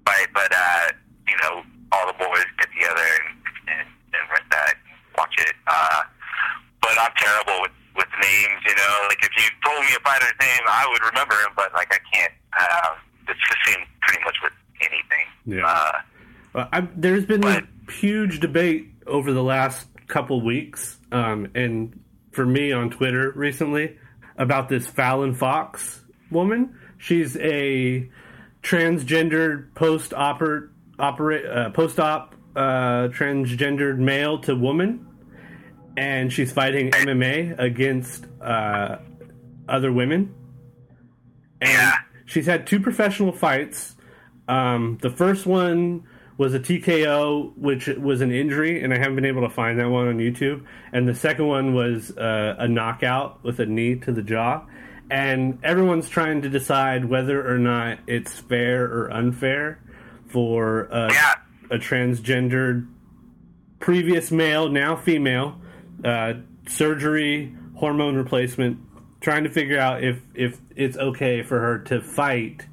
fight, 0.08 0.28
but 0.34 0.50
uh, 0.52 0.92
you 1.28 1.36
know, 1.44 1.62
all 1.92 2.08
the 2.08 2.18
boys 2.18 2.46
get 2.58 2.70
together 2.72 3.04
and 3.04 3.28
and, 3.68 3.88
and 4.16 4.24
rent 4.32 4.48
that, 4.52 4.74
and 4.80 4.96
watch 5.18 5.36
it. 5.40 5.54
Uh, 5.68 6.02
but 6.82 6.96
I'm 6.98 7.12
terrible 7.20 7.62
with 7.62 7.76
with 8.00 8.10
names. 8.24 8.60
You 8.66 8.76
know, 8.80 8.94
like 9.12 9.20
if 9.22 9.32
you 9.36 9.44
told 9.64 9.82
me 9.84 9.92
a 9.92 10.00
fighter's 10.08 10.34
name, 10.40 10.64
I 10.72 10.88
would 10.90 11.04
remember 11.04 11.36
him, 11.36 11.52
but 11.56 11.74
like 11.74 11.92
I 11.94 12.00
can't. 12.16 12.34
Uh, 12.58 12.96
it's 13.28 13.40
the 13.50 13.58
same 13.72 13.86
pretty 14.02 14.24
much 14.24 14.38
with 14.42 14.54
anything. 14.82 15.28
Yeah. 15.46 15.68
Uh, 15.68 15.92
Uh, 16.56 16.66
I, 16.72 16.88
there's 16.96 17.26
been 17.26 17.44
a 17.44 17.62
But- 17.62 17.94
huge 17.94 18.40
debate 18.40 18.90
over 19.08 19.32
the 19.34 19.44
last 19.44 19.88
couple 20.08 20.44
weeks, 20.44 20.98
um, 21.12 21.48
and 21.56 22.00
for 22.32 22.46
me 22.46 22.72
on 22.72 22.90
Twitter 22.90 23.32
recently 23.36 23.98
about 24.38 24.70
this 24.70 24.88
Fallon 24.88 25.34
Fox 25.34 26.02
woman. 26.32 26.78
She's 26.98 27.36
a 27.38 28.10
transgendered 28.64 29.74
post 29.76 30.12
oper 30.12 30.70
operate 31.00 31.46
uh, 31.46 31.70
post 31.72 32.00
op 32.00 32.36
uh, 32.56 33.08
transgendered 33.10 33.98
male 33.98 34.40
to 34.40 34.56
woman, 34.56 35.06
and 35.96 36.32
she's 36.32 36.52
fighting 36.52 36.92
MMA 36.92 37.58
against 37.60 38.26
uh, 38.42 38.98
other 39.68 39.92
women. 39.92 40.34
And 41.62 41.72
Yeah. 41.72 41.94
she's 42.26 42.46
had 42.46 42.66
two 42.68 42.80
professional 42.80 43.32
fights. 43.32 43.96
Um, 44.48 44.98
the 45.02 45.10
first 45.10 45.46
one 45.46 46.04
was 46.38 46.54
a 46.54 46.60
TKO, 46.60 47.58
which 47.58 47.88
was 47.88 48.22
an 48.22 48.32
injury, 48.32 48.84
and 48.84 48.94
I 48.94 48.98
haven't 49.00 49.16
been 49.16 49.26
able 49.26 49.42
to 49.42 49.50
find 49.50 49.80
that 49.80 49.90
one 49.90 50.08
on 50.08 50.18
YouTube. 50.18 50.66
And 50.94 51.08
the 51.08 51.16
second 51.16 51.48
one 51.48 51.74
was 51.74 52.16
uh, 52.16 52.56
a 52.60 52.68
knockout 52.68 53.44
with 53.44 53.60
a 53.60 53.66
knee 53.66 53.96
to 53.96 54.12
the 54.12 54.22
jaw. 54.22 54.66
And 55.10 55.60
everyone's 55.64 56.10
trying 56.10 56.42
to 56.44 56.50
decide 56.50 57.06
whether 57.06 57.48
or 57.52 57.58
not 57.58 58.00
it's 58.08 58.34
fair 58.40 58.84
or 58.86 59.12
unfair 59.12 59.80
for 60.28 60.84
a, 60.92 61.12
Yeah. 61.12 61.34
a 61.72 61.78
transgendered 61.78 62.88
previous 63.80 64.32
male, 64.32 64.70
now 64.70 64.96
female, 64.96 65.60
uh, 66.04 66.34
surgery, 66.68 67.56
hormone 67.76 68.16
replacement, 68.16 68.80
trying 69.22 69.44
to 69.46 69.50
figure 69.50 69.80
out 69.80 70.04
if, 70.04 70.20
if 70.36 70.60
it's 70.76 70.98
okay 70.98 71.42
for 71.42 71.60
her 71.60 71.80
to 71.80 72.02
fight 72.02 72.66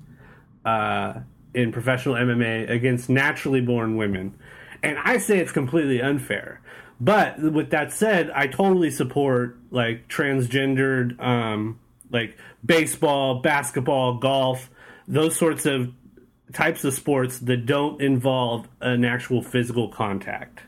uh, 0.64 1.20
in 1.54 1.72
professional 1.72 2.14
MMA 2.14 2.68
against 2.68 3.08
naturally 3.08 3.60
born 3.60 3.96
women. 3.96 4.34
And 4.82 4.98
I 4.98 5.18
say 5.18 5.38
it's 5.38 5.52
completely 5.52 6.00
unfair. 6.00 6.60
But 7.00 7.38
with 7.40 7.70
that 7.70 7.92
said, 7.92 8.30
I 8.30 8.46
totally 8.46 8.90
support 8.90 9.58
like 9.70 10.08
transgendered, 10.08 11.20
um, 11.20 11.80
like 12.10 12.36
baseball, 12.64 13.40
basketball, 13.40 14.18
golf, 14.18 14.70
those 15.08 15.36
sorts 15.36 15.66
of 15.66 15.92
types 16.52 16.84
of 16.84 16.94
sports 16.94 17.38
that 17.40 17.66
don't 17.66 18.00
involve 18.00 18.68
an 18.80 19.04
actual 19.04 19.42
physical 19.42 19.88
contact. 19.88 20.60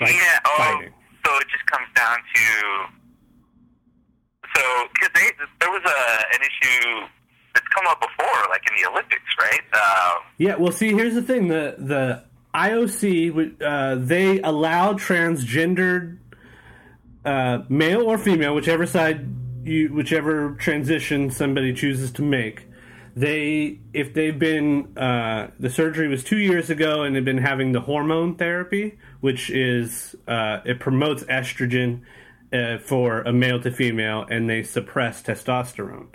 Like 0.00 0.12
yeah, 0.12 0.38
oh, 0.46 0.54
fighting. 0.56 0.94
so 1.26 1.36
it 1.36 1.46
just 1.50 1.66
comes 1.66 1.88
down 1.94 2.16
to 2.16 3.00
so 4.56 4.88
because 4.94 5.10
there 5.60 5.70
was 5.70 5.82
a 5.84 6.24
an 6.34 6.40
issue 6.40 7.06
come 7.74 7.86
up 7.86 8.00
before, 8.00 8.48
like 8.48 8.62
in 8.68 8.82
the 8.82 8.90
Olympics, 8.90 9.22
right? 9.38 9.60
Um, 9.74 10.22
Yeah, 10.38 10.56
well, 10.56 10.72
see, 10.72 10.92
here's 10.92 11.14
the 11.14 11.22
thing: 11.22 11.48
the 11.48 11.76
the 11.78 12.24
IOC 12.54 13.62
uh, 13.62 13.94
they 13.98 14.40
allow 14.40 14.94
transgendered 14.94 16.18
uh, 17.24 17.58
male 17.68 18.02
or 18.02 18.18
female, 18.18 18.54
whichever 18.54 18.86
side 18.86 19.26
you, 19.64 19.88
whichever 19.92 20.52
transition 20.54 21.30
somebody 21.30 21.72
chooses 21.72 22.10
to 22.12 22.22
make. 22.22 22.66
They, 23.16 23.80
if 23.92 24.14
they've 24.14 24.38
been, 24.38 24.96
uh, 24.96 25.50
the 25.58 25.68
surgery 25.68 26.08
was 26.08 26.22
two 26.22 26.38
years 26.38 26.70
ago, 26.70 27.02
and 27.02 27.14
they've 27.14 27.24
been 27.24 27.38
having 27.38 27.72
the 27.72 27.80
hormone 27.80 28.36
therapy, 28.36 28.98
which 29.20 29.50
is 29.50 30.14
uh, 30.28 30.60
it 30.64 30.78
promotes 30.80 31.24
estrogen 31.24 32.02
uh, 32.52 32.78
for 32.78 33.22
a 33.22 33.32
male 33.32 33.60
to 33.62 33.70
female, 33.70 34.26
and 34.30 34.48
they 34.48 34.62
suppress 34.62 35.22
testosterone. 35.22 36.06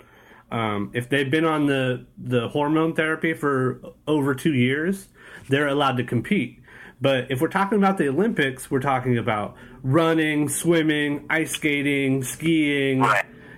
Um, 0.50 0.90
if 0.94 1.08
they've 1.08 1.30
been 1.30 1.44
on 1.44 1.66
the 1.66 2.06
the 2.18 2.48
hormone 2.48 2.94
therapy 2.94 3.34
for 3.34 3.80
over 4.06 4.34
two 4.34 4.54
years, 4.54 5.08
they're 5.48 5.68
allowed 5.68 5.96
to 5.96 6.04
compete. 6.04 6.60
But 7.00 7.30
if 7.30 7.40
we're 7.40 7.48
talking 7.48 7.78
about 7.78 7.98
the 7.98 8.08
Olympics, 8.08 8.70
we're 8.70 8.80
talking 8.80 9.18
about 9.18 9.56
running, 9.82 10.48
swimming, 10.48 11.26
ice 11.28 11.52
skating, 11.52 12.22
skiing, 12.22 13.04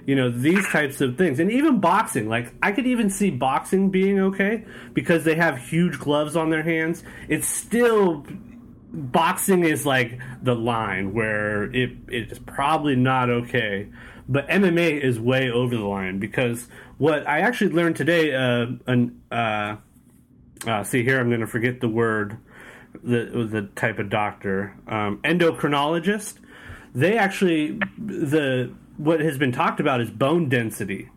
you 0.06 0.16
know, 0.16 0.30
these 0.30 0.66
types 0.70 1.00
of 1.00 1.16
things. 1.16 1.38
And 1.38 1.52
even 1.52 1.80
boxing. 1.80 2.28
Like, 2.28 2.52
I 2.62 2.72
could 2.72 2.86
even 2.86 3.10
see 3.10 3.30
boxing 3.30 3.90
being 3.90 4.18
okay 4.18 4.64
because 4.94 5.24
they 5.24 5.36
have 5.36 5.58
huge 5.58 5.98
gloves 5.98 6.34
on 6.34 6.50
their 6.50 6.62
hands. 6.62 7.04
It's 7.28 7.46
still. 7.46 8.24
Boxing 8.90 9.64
is 9.64 9.84
like 9.84 10.18
the 10.42 10.54
line 10.54 11.12
where 11.12 11.64
it 11.64 11.90
it 12.08 12.32
is 12.32 12.38
probably 12.38 12.96
not 12.96 13.28
okay, 13.28 13.88
but 14.28 14.46
MMA 14.48 15.00
is 15.00 15.18
way 15.18 15.50
over 15.50 15.74
the 15.74 15.84
line 15.84 16.18
because 16.18 16.68
what 16.98 17.26
I 17.26 17.40
actually 17.40 17.72
learned 17.72 17.96
today, 17.96 18.34
uh, 18.34 18.66
an, 18.86 19.20
uh, 19.30 19.76
uh, 20.66 20.84
see 20.84 21.02
here, 21.02 21.18
I'm 21.18 21.28
going 21.28 21.40
to 21.40 21.46
forget 21.46 21.80
the 21.80 21.88
word, 21.88 22.36
the 23.02 23.48
the 23.50 23.62
type 23.76 23.98
of 23.98 24.10
doctor, 24.10 24.74
um, 24.86 25.18
endocrinologist. 25.24 26.34
They 26.94 27.16
actually 27.16 27.78
the 27.96 28.72
what 28.96 29.20
has 29.20 29.38
been 29.38 29.52
talked 29.52 29.80
about 29.80 30.00
is 30.00 30.10
bone 30.10 30.48
density, 30.48 31.08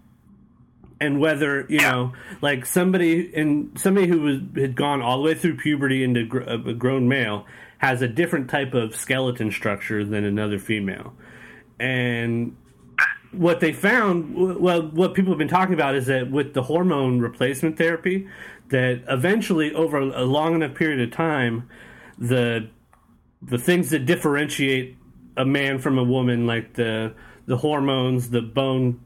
and 0.99 1.19
whether 1.19 1.61
you 1.69 1.79
Yeah. 1.81 1.91
know, 1.91 2.13
like 2.41 2.65
somebody 2.65 3.21
in 3.35 3.71
somebody 3.75 4.07
who 4.07 4.21
was 4.21 4.37
had 4.55 4.75
gone 4.75 5.01
all 5.01 5.17
the 5.17 5.23
way 5.23 5.33
through 5.33 5.57
puberty 5.57 6.03
into 6.03 6.25
gr- 6.25 6.41
a 6.41 6.73
grown 6.73 7.07
male 7.07 7.45
has 7.79 8.01
a 8.03 8.07
different 8.07 8.47
type 8.49 8.75
of 8.75 8.95
skeleton 8.95 9.51
structure 9.51 10.03
than 10.05 10.23
another 10.23 10.59
female, 10.59 11.13
and 11.79 12.55
what 13.31 13.59
they 13.59 13.71
found, 13.71 14.35
well, 14.35 14.81
what 14.81 15.13
people 15.13 15.31
have 15.31 15.37
been 15.37 15.47
talking 15.47 15.73
about 15.73 15.95
is 15.95 16.07
that 16.07 16.29
with 16.29 16.53
the 16.53 16.63
hormone 16.63 17.19
replacement 17.19 17.77
therapy, 17.77 18.27
that 18.69 19.03
eventually 19.07 19.73
over 19.73 19.97
a 19.97 20.23
long 20.23 20.55
enough 20.55 20.75
period 20.75 21.01
of 21.01 21.15
time, 21.15 21.69
the 22.17 22.69
the 23.43 23.57
things 23.57 23.89
that 23.89 24.05
differentiate 24.05 24.95
a 25.35 25.45
man 25.45 25.79
from 25.79 25.97
a 25.97 26.03
woman, 26.03 26.45
like 26.45 26.73
the 26.73 27.13
the 27.45 27.57
hormones, 27.57 28.29
the 28.29 28.41
bone 28.41 28.99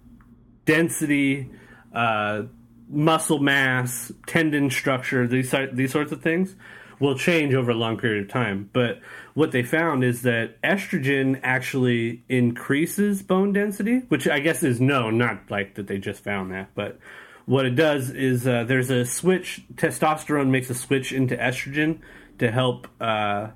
density, 0.66 1.50
uh, 1.94 2.44
muscle 2.90 3.40
mass, 3.40 4.12
tendon 4.28 4.70
structure, 4.70 5.28
these 5.28 5.54
these 5.74 5.92
sorts 5.92 6.12
of 6.12 6.22
things 6.22 6.56
will 7.00 7.18
change 7.18 7.54
over 7.54 7.72
a 7.72 7.76
long 7.76 7.98
period 7.98 8.24
of 8.26 8.32
time. 8.32 8.70
But 8.72 9.02
what 9.34 9.52
they 9.52 9.64
found 9.64 10.04
is 10.04 10.22
that 10.24 10.62
estrogen 10.62 11.40
actually 11.44 12.24
increases 12.30 13.22
bone 13.22 13.54
density, 13.54 14.00
which 14.08 14.28
I 14.28 14.40
guess 14.40 14.64
is 14.64 14.80
known, 14.80 15.18
not 15.18 15.50
like 15.50 15.76
that 15.76 15.88
they 15.88 15.98
just 15.98 16.24
found 16.24 16.52
that, 16.52 16.70
but 16.76 17.00
what 17.46 17.66
it 17.66 17.76
does 17.76 18.10
is 18.10 18.48
uh, 18.48 18.64
there's 18.64 18.90
a 18.90 19.06
switch. 19.06 19.64
Testosterone 19.76 20.50
makes 20.50 20.70
a 20.70 20.76
switch 20.76 21.14
into 21.14 21.38
estrogen 21.38 22.00
to 22.40 22.52
help 22.52 22.88
uh, 23.00 23.50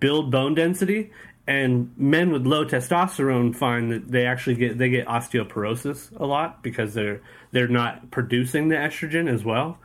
build 0.00 0.30
bone 0.30 0.54
density, 0.54 1.12
and 1.46 1.92
men 1.96 2.32
with 2.32 2.44
low 2.44 2.64
testosterone 2.64 3.54
find 3.54 3.92
that 3.92 4.10
they 4.10 4.26
actually 4.26 4.56
get 4.56 4.78
they 4.78 4.88
get 4.88 5.06
osteoporosis 5.06 6.18
a 6.18 6.26
lot 6.26 6.62
because 6.62 6.94
they're 6.94 7.22
they're 7.52 7.68
not 7.68 8.10
producing 8.10 8.68
the 8.68 8.74
estrogen 8.74 9.32
as 9.32 9.44
well. 9.44 9.78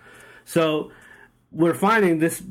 So 0.43 0.91
we're 1.51 1.75
finding 1.75 2.17
this 2.17 2.41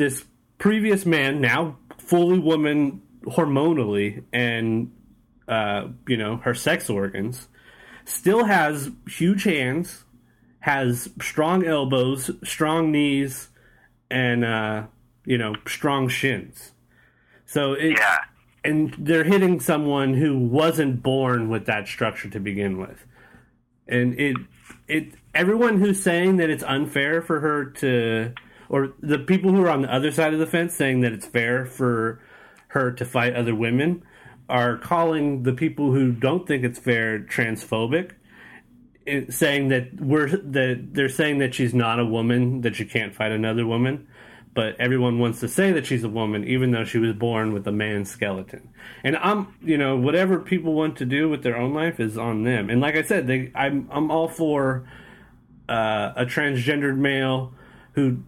this 0.00 0.24
previous 0.56 1.04
man 1.04 1.42
now 1.42 1.76
fully 1.98 2.38
woman 2.38 3.02
hormonally 3.24 4.24
and 4.32 4.90
uh, 5.46 5.86
you 6.08 6.16
know 6.16 6.38
her 6.38 6.54
sex 6.54 6.88
organs 6.88 7.48
still 8.06 8.44
has 8.44 8.90
huge 9.06 9.44
hands 9.44 10.04
has 10.60 11.10
strong 11.20 11.66
elbows 11.66 12.30
strong 12.42 12.90
knees 12.90 13.48
and 14.10 14.42
uh, 14.42 14.84
you 15.26 15.36
know 15.36 15.54
strong 15.66 16.08
shins 16.08 16.72
so 17.44 17.74
it, 17.74 17.98
yeah. 17.98 18.18
and 18.64 18.94
they're 18.98 19.24
hitting 19.24 19.60
someone 19.60 20.14
who 20.14 20.38
wasn't 20.38 21.02
born 21.02 21.50
with 21.50 21.66
that 21.66 21.86
structure 21.86 22.30
to 22.30 22.40
begin 22.40 22.78
with 22.78 23.04
and 23.86 24.18
it 24.18 24.36
it 24.88 25.12
everyone 25.34 25.78
who's 25.78 26.02
saying 26.02 26.38
that 26.38 26.48
it's 26.48 26.64
unfair 26.64 27.20
for 27.20 27.40
her 27.40 27.66
to 27.66 28.32
or 28.70 28.94
the 29.00 29.18
people 29.18 29.50
who 29.50 29.62
are 29.62 29.70
on 29.70 29.82
the 29.82 29.92
other 29.92 30.10
side 30.10 30.32
of 30.32 30.38
the 30.38 30.46
fence 30.46 30.74
saying 30.74 31.00
that 31.00 31.12
it's 31.12 31.26
fair 31.26 31.66
for 31.66 32.22
her 32.68 32.92
to 32.92 33.04
fight 33.04 33.34
other 33.34 33.54
women 33.54 34.02
are 34.48 34.78
calling 34.78 35.42
the 35.42 35.52
people 35.52 35.92
who 35.92 36.12
don't 36.12 36.46
think 36.46 36.64
it's 36.64 36.78
fair 36.78 37.18
transphobic 37.18 38.12
saying 39.28 39.68
that 39.68 40.00
we're 40.00 40.28
that 40.28 40.88
they're 40.92 41.08
saying 41.08 41.38
that 41.38 41.54
she's 41.54 41.74
not 41.74 41.98
a 41.98 42.04
woman 42.04 42.60
that 42.60 42.76
she 42.76 42.84
can't 42.84 43.14
fight 43.14 43.32
another 43.32 43.66
woman. 43.66 44.06
But 44.52 44.80
everyone 44.80 45.20
wants 45.20 45.38
to 45.40 45.48
say 45.48 45.70
that 45.72 45.86
she's 45.86 46.02
a 46.02 46.08
woman 46.08 46.44
even 46.44 46.72
though 46.72 46.84
she 46.84 46.98
was 46.98 47.12
born 47.14 47.52
with 47.52 47.66
a 47.68 47.72
man's 47.72 48.10
skeleton. 48.10 48.68
And 49.04 49.16
i'm 49.16 49.54
you 49.62 49.78
know 49.78 49.96
whatever 49.96 50.38
people 50.40 50.74
want 50.74 50.96
to 50.98 51.04
do 51.04 51.28
with 51.28 51.42
their 51.42 51.56
own 51.56 51.72
life 51.72 52.00
is 52.00 52.18
on 52.18 52.42
them. 52.44 52.68
And 52.70 52.80
like 52.80 52.96
i 52.96 53.02
said 53.02 53.26
they 53.26 53.52
i'm 53.54 53.88
i'm 53.90 54.10
all 54.10 54.28
for 54.28 54.88
uh, 55.68 56.12
a 56.16 56.26
transgendered 56.26 56.96
male 56.96 57.54
who 57.92 58.18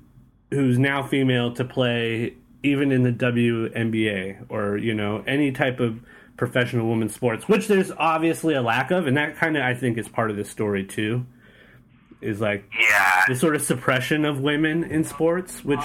who's 0.53 0.79
now 0.79 1.03
female 1.03 1.53
to 1.55 1.65
play 1.65 2.35
even 2.63 2.93
in 2.93 3.03
the 3.03 3.13
WNBA 3.13 4.47
or 4.49 4.77
you 4.77 4.95
know 4.95 5.25
any 5.27 5.51
type 5.53 5.81
of 5.81 5.99
professional 6.37 6.89
women's 6.89 7.15
sports, 7.15 7.49
which 7.49 7.69
there's 7.69 7.91
obviously 7.93 8.55
a 8.55 8.63
lack 8.63 8.91
of, 8.91 9.07
and 9.07 9.17
that 9.17 9.37
kind 9.37 9.57
of 9.57 9.63
I 9.63 9.75
think 9.75 9.99
is 9.99 10.09
part 10.09 10.31
of 10.31 10.37
the 10.37 10.45
story 10.45 10.85
too. 10.85 11.27
Is 12.21 12.41
like 12.41 12.65
Yeah. 12.79 13.25
the 13.27 13.35
sort 13.35 13.57
of 13.57 13.63
suppression 13.63 14.25
of 14.25 14.41
women 14.41 14.85
in 14.85 15.03
sports, 15.05 15.65
which 15.65 15.81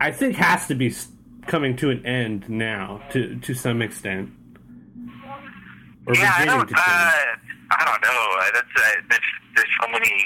I 0.00 0.10
think 0.10 0.36
has 0.36 0.66
to 0.68 0.74
be 0.74 0.94
coming 1.46 1.76
to 1.76 1.90
an 1.90 2.04
end 2.06 2.48
now 2.48 3.02
to 3.10 3.36
to 3.40 3.54
some 3.54 3.82
extent. 3.82 4.30
Or 6.06 6.14
Yeah, 6.14 6.32
I 6.34 6.40
beginning 6.40 6.58
don't. 6.60 6.68
to. 6.68 6.74
Uh, 6.74 7.12
I 7.68 7.84
don't 7.84 8.02
know. 8.02 8.50
That's 8.54 8.66
uh, 8.76 9.00
there's, 9.10 9.20
there's 9.56 9.68
so 9.82 9.88
many 9.90 10.24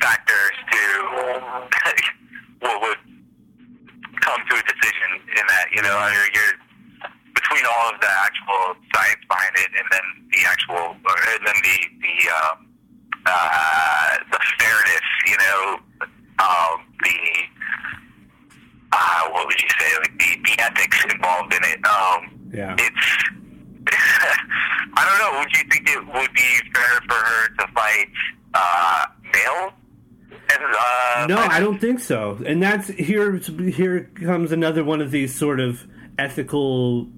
factors 0.00 0.54
to 0.72 0.80
what 2.60 2.80
would 2.82 2.98
come 4.20 4.40
to 4.48 4.54
a 4.56 4.62
decision 4.62 5.10
in 5.36 5.44
that. 5.48 5.66
You 5.74 5.82
know, 5.82 5.96
you're, 6.12 6.30
you're 6.34 6.56
between 7.34 7.64
all 7.66 7.94
of 7.94 8.00
the 8.00 8.10
actual 8.10 8.76
science 8.94 9.22
behind 9.28 9.54
it, 9.56 9.70
and 9.76 9.86
then 9.90 10.06
the 10.32 10.42
actual, 10.46 10.96
or, 10.96 11.16
and 11.34 11.46
then 11.46 11.58
the 11.62 11.78
the 12.00 12.16
um, 12.30 12.56
uh, 13.26 14.16
the 14.30 14.40
fairness. 14.58 15.06
You 15.26 15.38
know, 15.38 15.62
um, 16.38 16.76
the 17.02 17.18
uh, 18.92 19.28
what 19.30 19.46
would 19.46 19.60
you 19.60 19.68
say? 19.78 19.90
Like 19.98 20.18
the, 20.18 20.30
the 20.44 20.62
ethics 20.62 21.04
involved 21.12 21.54
in 21.54 21.62
it. 21.64 21.80
Um, 21.86 22.20
yeah. 22.52 22.76
it's 22.78 23.30
I 24.94 25.02
don't 25.06 25.18
know. 25.18 25.38
Would 25.38 25.52
you 25.52 25.64
think 25.70 25.88
it 25.88 26.06
would 26.06 26.32
be 26.34 26.50
fair 26.74 27.00
for 27.08 27.14
her 27.14 27.48
to 27.58 27.66
fight 27.72 28.08
uh, 28.54 29.06
uh, 30.62 31.26
No, 31.28 31.38
I 31.38 31.60
don't 31.60 31.80
think 31.80 32.00
so. 32.00 32.38
And 32.46 32.62
that's 32.62 32.88
here. 32.88 33.36
Here 33.36 34.10
comes 34.14 34.52
another 34.52 34.84
one 34.84 35.00
of 35.00 35.10
these 35.10 35.34
sort 35.34 35.60
of 35.60 35.86
ethical 36.18 37.08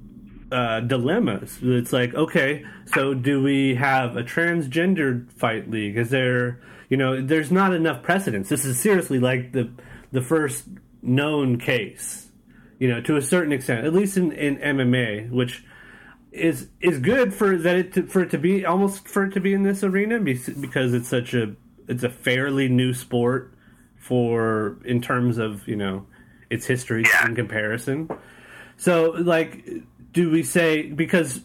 uh, 0.53 0.80
dilemmas. 0.80 1.59
It's 1.62 1.93
like, 1.93 2.14
okay, 2.14 2.64
so 2.86 3.14
do 3.14 3.43
we 3.43 3.74
have 3.74 4.16
a 4.16 4.22
transgender 4.22 5.30
fight 5.32 5.70
league? 5.70 5.97
Is 5.97 6.11
there, 6.11 6.61
you 6.88 6.97
know, 6.97 7.20
there's 7.20 7.51
not 7.51 7.72
enough 7.72 8.03
precedence. 8.03 8.49
This 8.49 8.64
is 8.64 8.78
seriously 8.78 9.18
like 9.18 9.53
the 9.53 9.70
the 10.12 10.20
first 10.20 10.66
known 11.01 11.59
case, 11.59 12.28
you 12.78 12.88
know, 12.88 13.01
to 13.01 13.16
a 13.16 13.22
certain 13.22 13.53
extent, 13.53 13.86
at 13.86 13.95
least 13.95 14.18
in, 14.18 14.30
in 14.32 14.59
MMA, 14.59 15.30
which 15.30 15.64
is 16.30 16.68
is 16.80 16.99
good 16.99 17.34
for 17.34 17.57
that 17.57 17.76
it 17.76 17.93
to, 17.95 18.07
for 18.07 18.22
it 18.22 18.30
to 18.30 18.38
be 18.38 18.64
almost 18.64 19.07
for 19.07 19.24
it 19.24 19.32
to 19.32 19.40
be 19.40 19.53
in 19.53 19.62
this 19.62 19.82
arena 19.84 20.18
because 20.18 20.95
it's 20.95 21.09
such 21.09 21.34
a 21.34 21.55
it's 21.89 22.03
a 22.03 22.09
fairly 22.11 22.68
new 22.68 22.95
sport 22.95 23.55
for 23.97 24.78
in 24.85 25.01
terms 25.01 25.39
of 25.39 25.66
you 25.68 25.76
know 25.76 26.07
its 26.51 26.66
history 26.66 27.05
Yeah. 27.05 27.26
in 27.28 27.35
comparison. 27.35 28.09
So 28.76 29.11
like, 29.18 29.64
do 30.12 30.30
we 30.30 30.43
say 30.43 30.83
because 30.83 31.41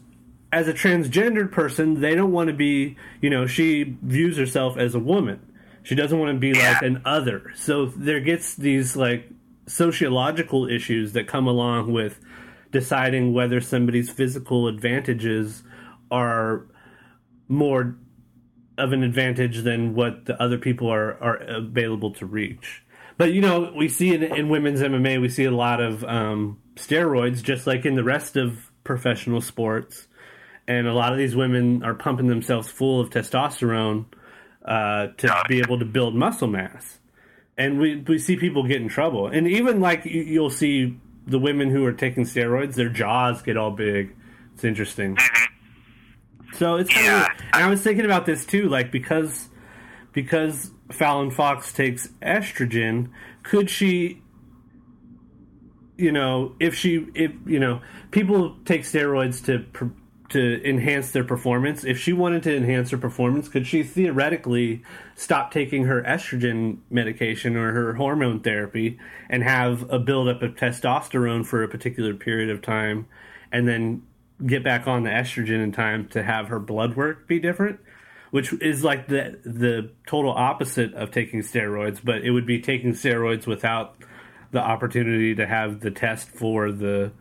as 0.51 0.67
a 0.67 0.73
transgendered 0.73 1.51
person, 1.51 1.99
they 2.01 2.15
don't 2.15 2.31
want 2.31 2.47
to 2.47 2.53
be, 2.53 2.95
you 3.21 3.29
know, 3.29 3.45
she 3.47 3.97
views 4.01 4.37
herself 4.37 4.77
as 4.77 4.95
a 4.95 4.99
woman. 4.99 5.39
She 5.83 5.93
doesn't 5.93 6.17
want 6.17 6.33
to 6.33 6.39
be 6.39 6.57
Yeah. 6.57 6.71
like 6.73 6.81
an 6.83 7.01
other. 7.05 7.51
So 7.55 7.87
there 7.87 8.19
gets 8.21 8.55
these 8.55 8.95
like 8.95 9.29
sociological 9.67 10.67
issues 10.69 11.13
that 11.13 11.27
come 11.27 11.47
along 11.47 11.91
with 11.91 12.19
deciding 12.71 13.33
whether 13.33 13.59
somebody's 13.61 14.09
physical 14.09 14.67
advantages 14.67 15.63
are 16.11 16.65
more 17.49 17.95
of 18.77 18.93
an 18.93 19.03
advantage 19.03 19.63
than 19.63 19.95
what 19.95 20.25
the 20.25 20.41
other 20.41 20.57
people 20.57 20.91
are 20.91 21.21
are 21.21 21.35
available 21.35 22.11
to 22.15 22.25
reach. 22.25 22.83
But 23.17 23.33
you 23.33 23.41
know, 23.41 23.73
we 23.75 23.89
see 23.89 24.13
in, 24.13 24.23
in 24.23 24.49
women's 24.49 24.81
MMA, 24.81 25.19
we 25.19 25.29
see 25.29 25.45
a 25.45 25.51
lot 25.51 25.81
of 25.81 26.03
um, 26.03 26.59
steroids, 26.75 27.41
just 27.41 27.65
like 27.65 27.85
in 27.85 27.95
the 27.95 28.03
rest 28.03 28.37
of 28.37 28.71
professional 28.83 29.41
sports. 29.41 30.07
And 30.67 30.85
a 30.85 30.93
lot 30.93 31.13
of 31.13 31.17
these 31.17 31.35
women 31.35 31.83
are 31.83 31.93
pumping 31.93 32.27
themselves 32.27 32.69
full 32.69 32.99
of 32.99 33.09
testosterone 33.09 34.05
uh, 34.63 35.07
to 35.17 35.43
be 35.47 35.59
able 35.59 35.79
to 35.79 35.85
build 35.85 36.13
muscle 36.13 36.47
mass. 36.47 36.99
And 37.57 37.79
we 37.79 38.03
we 38.07 38.19
see 38.19 38.35
people 38.35 38.67
get 38.67 38.81
in 38.81 38.87
trouble, 38.87 39.27
and 39.27 39.47
even 39.47 39.79
like 39.79 40.05
you, 40.05 40.21
you'll 40.21 40.51
see 40.51 40.99
the 41.25 41.39
women 41.39 41.71
who 41.71 41.83
are 41.85 41.93
taking 41.93 42.23
steroids, 42.23 42.75
their 42.75 42.89
jaws 42.89 43.41
get 43.41 43.57
all 43.57 43.71
big. 43.71 44.15
It's 44.53 44.63
interesting. 44.63 45.17
So 46.53 46.75
it's 46.75 46.89
kind 46.89 47.05
Yeah. 47.05 47.25
of, 47.25 47.31
and 47.53 47.63
I 47.63 47.69
was 47.69 47.81
thinking 47.81 48.05
about 48.05 48.25
this 48.25 48.45
too, 48.45 48.67
like 48.69 48.91
because 48.91 49.49
because 50.13 50.71
Fallon 50.91 51.29
Fox 51.31 51.71
takes 51.71 52.07
estrogen, 52.21 53.09
could 53.43 53.69
she, 53.69 54.21
you 55.97 56.11
know, 56.11 56.55
if 56.59 56.73
she, 56.73 57.07
if 57.13 57.31
you 57.45 57.59
know, 57.59 57.81
people 58.11 58.55
take 58.65 58.81
steroids 58.81 59.43
to 59.45 59.91
to 60.29 60.61
enhance 60.67 61.11
their 61.11 61.23
performance. 61.23 61.85
If 61.85 61.97
she 61.99 62.11
wanted 62.11 62.43
to 62.43 62.55
enhance 62.55 62.89
her 62.91 62.97
performance, 62.97 63.47
could 63.47 63.65
she 63.65 63.83
theoretically 63.83 64.83
stop 65.15 65.51
taking 65.51 65.85
her 65.85 66.03
estrogen 66.03 66.79
medication 66.89 67.55
or 67.55 67.71
her 67.71 67.93
hormone 67.93 68.41
therapy 68.41 68.99
and 69.29 69.43
have 69.43 69.89
a 69.89 69.99
buildup 69.99 70.41
of 70.41 70.55
testosterone 70.55 71.45
for 71.45 71.63
a 71.63 71.67
particular 71.69 72.13
period 72.13 72.49
of 72.49 72.61
time, 72.61 73.07
and 73.51 73.67
then 73.67 74.01
get 74.45 74.63
back 74.63 74.87
on 74.87 75.03
the 75.03 75.09
estrogen 75.09 75.63
in 75.63 75.71
time 75.71 76.07
to 76.09 76.23
have 76.23 76.47
her 76.49 76.59
blood 76.59 76.95
work 76.95 77.27
be 77.27 77.39
different? 77.39 77.79
which 78.31 78.53
is 78.61 78.83
like 78.83 79.07
the 79.07 79.39
the 79.43 79.89
total 80.05 80.31
opposite 80.31 80.93
of 80.93 81.11
taking 81.11 81.41
steroids, 81.41 81.99
but 82.03 82.23
it 82.23 82.31
would 82.31 82.45
be 82.45 82.59
taking 82.59 82.91
steroids 82.91 83.47
without 83.47 83.95
the 84.51 84.59
opportunity 84.59 85.35
to 85.35 85.45
have 85.45 85.79
the 85.79 85.91
test 85.91 86.29
for 86.29 86.71
the 86.71 87.11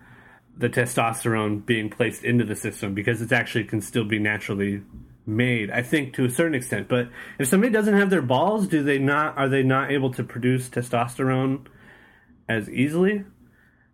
the 0.56 0.68
testosterone 0.68 1.64
being 1.64 1.90
placed 1.90 2.24
into 2.24 2.44
the 2.44 2.56
system 2.56 2.94
because 2.94 3.20
it 3.20 3.30
actually 3.30 3.64
can 3.64 3.80
still 3.80 4.04
be 4.04 4.18
naturally 4.18 4.82
made. 5.26 5.70
I 5.70 5.82
think 5.82 6.14
to 6.14 6.24
a 6.24 6.30
certain 6.30 6.54
extent, 6.54 6.88
but 6.88 7.08
if 7.38 7.48
somebody 7.48 7.72
doesn't 7.72 7.94
have 7.94 8.10
their 8.10 8.22
balls, 8.22 8.66
do 8.66 8.82
they 8.82 8.98
not? 8.98 9.36
Are 9.36 9.48
they 9.48 9.62
not 9.62 9.90
able 9.90 10.12
to 10.14 10.24
produce 10.24 10.68
testosterone 10.68 11.66
as 12.48 12.70
easily? 12.70 13.24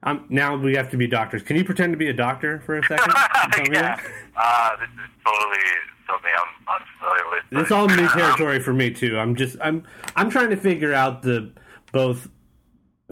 Um, 0.04 0.26
now 0.28 0.56
we 0.56 0.74
have 0.74 0.90
to 0.90 0.96
be 0.96 1.06
doctors. 1.06 1.42
Can 1.42 1.56
you 1.56 1.64
pretend 1.64 1.92
to 1.92 1.96
be 1.96 2.08
a 2.08 2.12
doctor 2.12 2.60
for 2.60 2.78
a 2.78 2.82
second? 2.82 3.12
Yeah. 3.70 4.00
Uh, 4.36 4.76
this 4.76 4.88
is 4.88 5.10
totally 5.24 5.58
something 6.06 6.30
I'm 6.36 6.80
unfamiliar 6.80 7.30
with. 7.30 7.62
It's 7.62 7.70
all 7.70 7.86
new 7.86 8.06
um, 8.06 8.18
territory 8.18 8.60
for 8.60 8.72
me 8.72 8.90
too. 8.90 9.18
I'm 9.18 9.36
just 9.36 9.56
I'm 9.60 9.84
I'm 10.16 10.30
trying 10.30 10.50
to 10.50 10.56
figure 10.56 10.94
out 10.94 11.22
the 11.22 11.52
both 11.92 12.28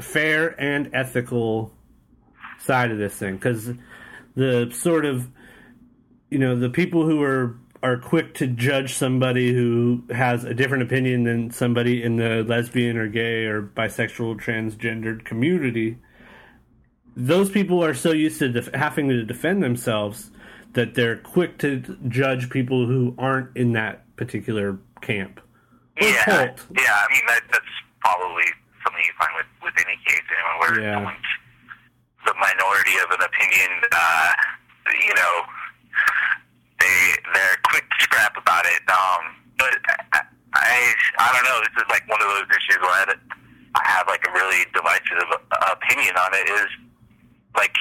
fair 0.01 0.59
and 0.61 0.91
ethical 0.95 1.73
side 2.59 2.91
of 2.91 2.99
this 2.99 3.15
thing 3.15 3.35
because 3.35 3.71
the 4.35 4.71
sort 4.73 5.05
of 5.05 5.29
you 6.31 6.39
know 6.39 6.59
the 6.59 6.71
people 6.71 7.05
who 7.07 7.23
are 7.23 7.59
are 7.83 7.99
quick 7.99 8.35
to 8.35 8.47
judge 8.47 8.95
somebody 8.95 9.53
who 9.53 10.03
has 10.11 10.45
a 10.45 10.55
different 10.55 10.83
opinion 10.83 11.25
than 11.25 11.51
somebody 11.51 12.03
in 12.03 12.17
the 12.17 12.45
lesbian 12.45 12.97
or 12.97 13.09
gay 13.09 13.45
or 13.45 13.63
bisexual 13.63 14.41
transgendered 14.41 15.25
community 15.25 15.99
those 17.17 17.51
people 17.51 17.83
are 17.85 17.95
so 17.95 18.13
used 18.13 18.39
to 18.39 18.49
def- 18.49 18.73
having 18.75 19.09
to 19.09 19.25
defend 19.25 19.63
themselves 19.63 20.31
that 20.73 20.95
they're 20.95 21.17
quick 21.17 21.59
to 21.59 21.81
judge 22.09 22.49
people 22.51 22.87
who 22.87 23.15
aren't 23.19 23.55
in 23.57 23.73
that 23.73 24.05
particular 24.17 24.79
camp 25.01 25.41
or 26.01 26.07
Yeah, 26.09 26.25
cult. 26.25 26.67
yeah. 26.77 26.95
I 26.95 27.07
mean, 27.13 27.23
that, 27.27 27.43
that's 27.51 27.75
probably 28.01 28.45
something 28.85 29.03
you 29.05 29.13
find 29.19 29.31
with, 29.37 29.47
with 29.65 29.75
any 29.87 29.99
case, 30.07 30.23
anyone 30.31 30.57
where 30.61 30.81
Yeah. 30.81 30.95
someone's 30.97 31.31
the 32.27 32.35
minority 32.39 32.97
of 33.03 33.11
an 33.19 33.23
opinion. 33.27 33.71
Uh, 33.91 34.33
you 35.07 35.15
know, 35.15 35.35
they 36.81 37.15
they're 37.35 37.59
quick 37.65 37.85
to 37.91 37.97
scrap 38.05 38.37
about 38.37 38.65
it. 38.67 38.83
Um, 38.89 39.23
but 39.59 39.73
I, 40.13 40.21
I 40.55 40.95
I 41.19 41.27
don't 41.33 41.45
know. 41.45 41.61
This 41.65 41.83
is 41.83 41.89
like 41.91 42.07
one 42.09 42.21
of 42.23 42.29
those 42.29 42.49
issues 42.57 42.79
where 42.81 42.93
I, 42.93 43.15
I 43.75 43.83
have 43.89 44.07
like 44.07 44.25
a 44.29 44.33
really 44.33 44.65
divisive 44.73 45.27
opinion 45.73 46.15
on 46.17 46.31
it. 46.35 46.47
Is 46.61 46.71
like 47.55 47.75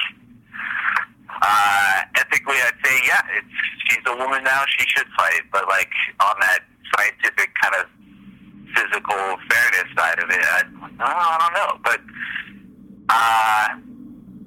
uh, 1.42 2.00
ethically, 2.16 2.56
I'd 2.56 2.78
say 2.84 3.00
yeah, 3.06 3.22
it's 3.36 3.54
she's 3.88 4.04
a 4.06 4.16
woman 4.16 4.44
now. 4.44 4.64
She 4.78 4.86
should 4.88 5.06
fight, 5.16 5.42
but 5.52 5.68
like 5.68 5.90
on 6.20 6.36
that 6.40 6.60
scientific 6.96 7.50
kind 7.62 7.74
of 7.76 7.86
physical 8.74 9.36
fairness 9.48 9.88
side 9.96 10.18
of 10.18 10.30
it, 10.30 10.40
I, 10.40 10.62
I 11.00 11.38
don't 11.40 11.54
know. 11.54 11.80
But 11.82 12.00
uh, 13.08 13.68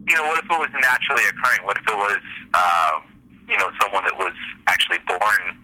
you 0.08 0.16
know, 0.16 0.24
what 0.24 0.44
if 0.44 0.46
it 0.46 0.60
was 0.60 0.70
naturally 0.82 1.24
occurring? 1.26 1.66
What 1.66 1.78
if 1.78 1.88
it 1.88 1.96
was 1.96 2.22
um, 2.54 3.04
you 3.48 3.58
know 3.58 3.70
someone 3.82 4.04
that 4.04 4.18
was 4.18 4.34
actually 4.68 5.00
born 5.08 5.58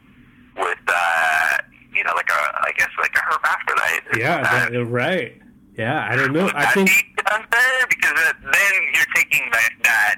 with 0.57 0.79
uh, 0.87 1.57
you 1.93 2.03
know 2.03 2.13
like 2.15 2.29
a 2.29 2.41
I 2.63 2.71
guess 2.77 2.89
like 2.99 3.15
a 3.15 3.21
hermaphrodite? 3.21 4.19
Yeah, 4.19 4.69
that, 4.69 4.85
right. 4.87 5.41
Yeah, 5.77 6.07
I 6.09 6.15
don't 6.15 6.33
know. 6.33 6.51
I 6.53 6.65
think 6.73 6.91
unfair? 7.31 7.87
Because 7.89 8.17
then 8.41 8.73
you're 8.93 9.11
taking 9.15 9.47
that, 9.51 9.71
that 9.83 10.15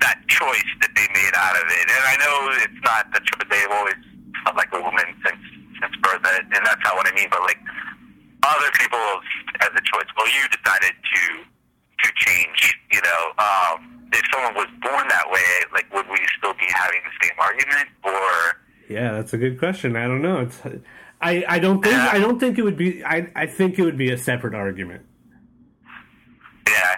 that 0.00 0.20
choice 0.28 0.70
that 0.84 0.92
they 0.92 1.08
made 1.16 1.32
out 1.34 1.56
of 1.56 1.64
it. 1.64 1.86
And 1.88 2.02
I 2.04 2.14
know 2.20 2.34
it's 2.60 2.82
not 2.84 3.08
the 3.12 3.20
choice. 3.24 3.48
They've 3.48 3.72
always 3.72 3.96
felt 4.44 4.56
like 4.56 4.68
a 4.72 4.80
woman 4.80 5.06
since 5.24 5.40
since 5.80 5.96
birth, 6.02 6.20
and 6.24 6.62
that's 6.64 6.82
not 6.84 6.96
what 6.96 7.08
I 7.08 7.14
mean. 7.16 7.28
But 7.30 7.40
like 7.42 7.58
other 8.44 8.70
people 8.76 9.00
as 9.60 9.72
a 9.72 9.82
choice. 9.82 10.08
Well, 10.16 10.28
you 10.28 10.44
decided 10.52 10.92
to 10.92 11.22
to 12.04 12.08
change. 12.20 12.76
You 12.92 13.00
know, 13.00 13.22
um, 13.40 14.08
if 14.12 14.22
someone 14.32 14.54
was 14.54 14.68
born 14.84 15.08
that 15.08 15.26
way, 15.32 15.50
like 15.72 15.88
would 15.94 16.06
we 16.12 16.20
still 16.36 16.54
be 16.54 16.68
having 16.68 17.00
the 17.04 17.14
same 17.24 17.36
argument? 17.40 17.88
Or 18.04 18.60
yeah, 18.88 19.12
that's 19.12 19.32
a 19.32 19.38
good 19.38 19.58
question. 19.58 19.96
I 19.96 20.06
don't 20.06 20.22
know. 20.22 20.40
It's 20.40 20.60
I, 21.20 21.44
I 21.48 21.58
don't 21.58 21.82
think 21.82 21.96
I 21.96 22.18
don't 22.18 22.38
think 22.38 22.58
it 22.58 22.62
would 22.62 22.76
be 22.76 23.04
I, 23.04 23.30
I 23.34 23.46
think 23.46 23.78
it 23.78 23.82
would 23.84 23.98
be 23.98 24.10
a 24.10 24.18
separate 24.18 24.54
argument. 24.54 25.02
yeah. 26.68 26.96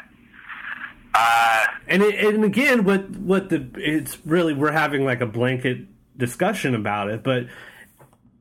Uh, 1.14 1.66
And 1.86 2.02
it, 2.02 2.24
and 2.24 2.44
again, 2.44 2.84
what 2.84 3.10
what 3.10 3.48
the 3.48 3.66
it's 3.76 4.18
really 4.26 4.54
we're 4.54 4.72
having 4.72 5.04
like 5.04 5.20
a 5.20 5.26
blanket 5.26 5.86
discussion 6.16 6.74
about 6.74 7.08
it, 7.10 7.22
but 7.22 7.46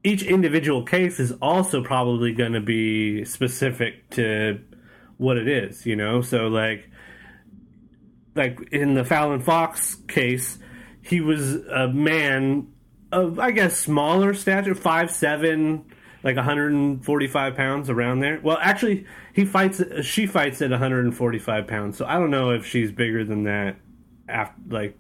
each 0.04 0.24
individual 0.24 0.84
case 0.84 1.20
is 1.20 1.32
also 1.42 1.84
probably 1.84 2.34
going 2.34 2.54
to 2.54 2.62
be 2.62 3.24
specific 3.26 4.10
to 4.12 4.60
what 5.18 5.38
it 5.38 5.48
is, 5.48 5.86
you 5.86 5.96
know. 5.96 6.22
So 6.22 6.48
like 6.48 6.90
like 8.36 8.60
in 8.72 8.94
the 8.94 9.04
Fallon 9.04 9.42
Fox 9.42 9.96
case, 10.08 10.58
he 11.02 11.22
was 11.22 11.56
a 11.56 11.88
man 11.88 12.68
of 13.12 13.40
I 13.40 13.52
guess 13.52 13.78
smaller 13.78 14.34
stature, 14.34 14.76
five 14.76 15.12
seven, 15.12 15.86
like 16.24 16.36
145 16.36 17.56
pounds 17.56 17.90
around 17.90 18.20
there. 18.20 18.40
Well, 18.42 18.58
actually, 18.62 19.06
he 19.34 19.46
fights. 19.46 19.82
She 20.02 20.26
fights 20.26 20.62
at 20.62 20.72
145 20.72 21.68
pounds, 21.68 21.98
so 21.98 22.06
I 22.06 22.16
don't 22.16 22.32
know 22.32 22.52
if 22.52 22.66
she's 22.66 22.92
bigger 22.92 23.24
than 23.24 23.44
that. 23.44 23.78
After 24.28 24.60
like, 24.68 24.98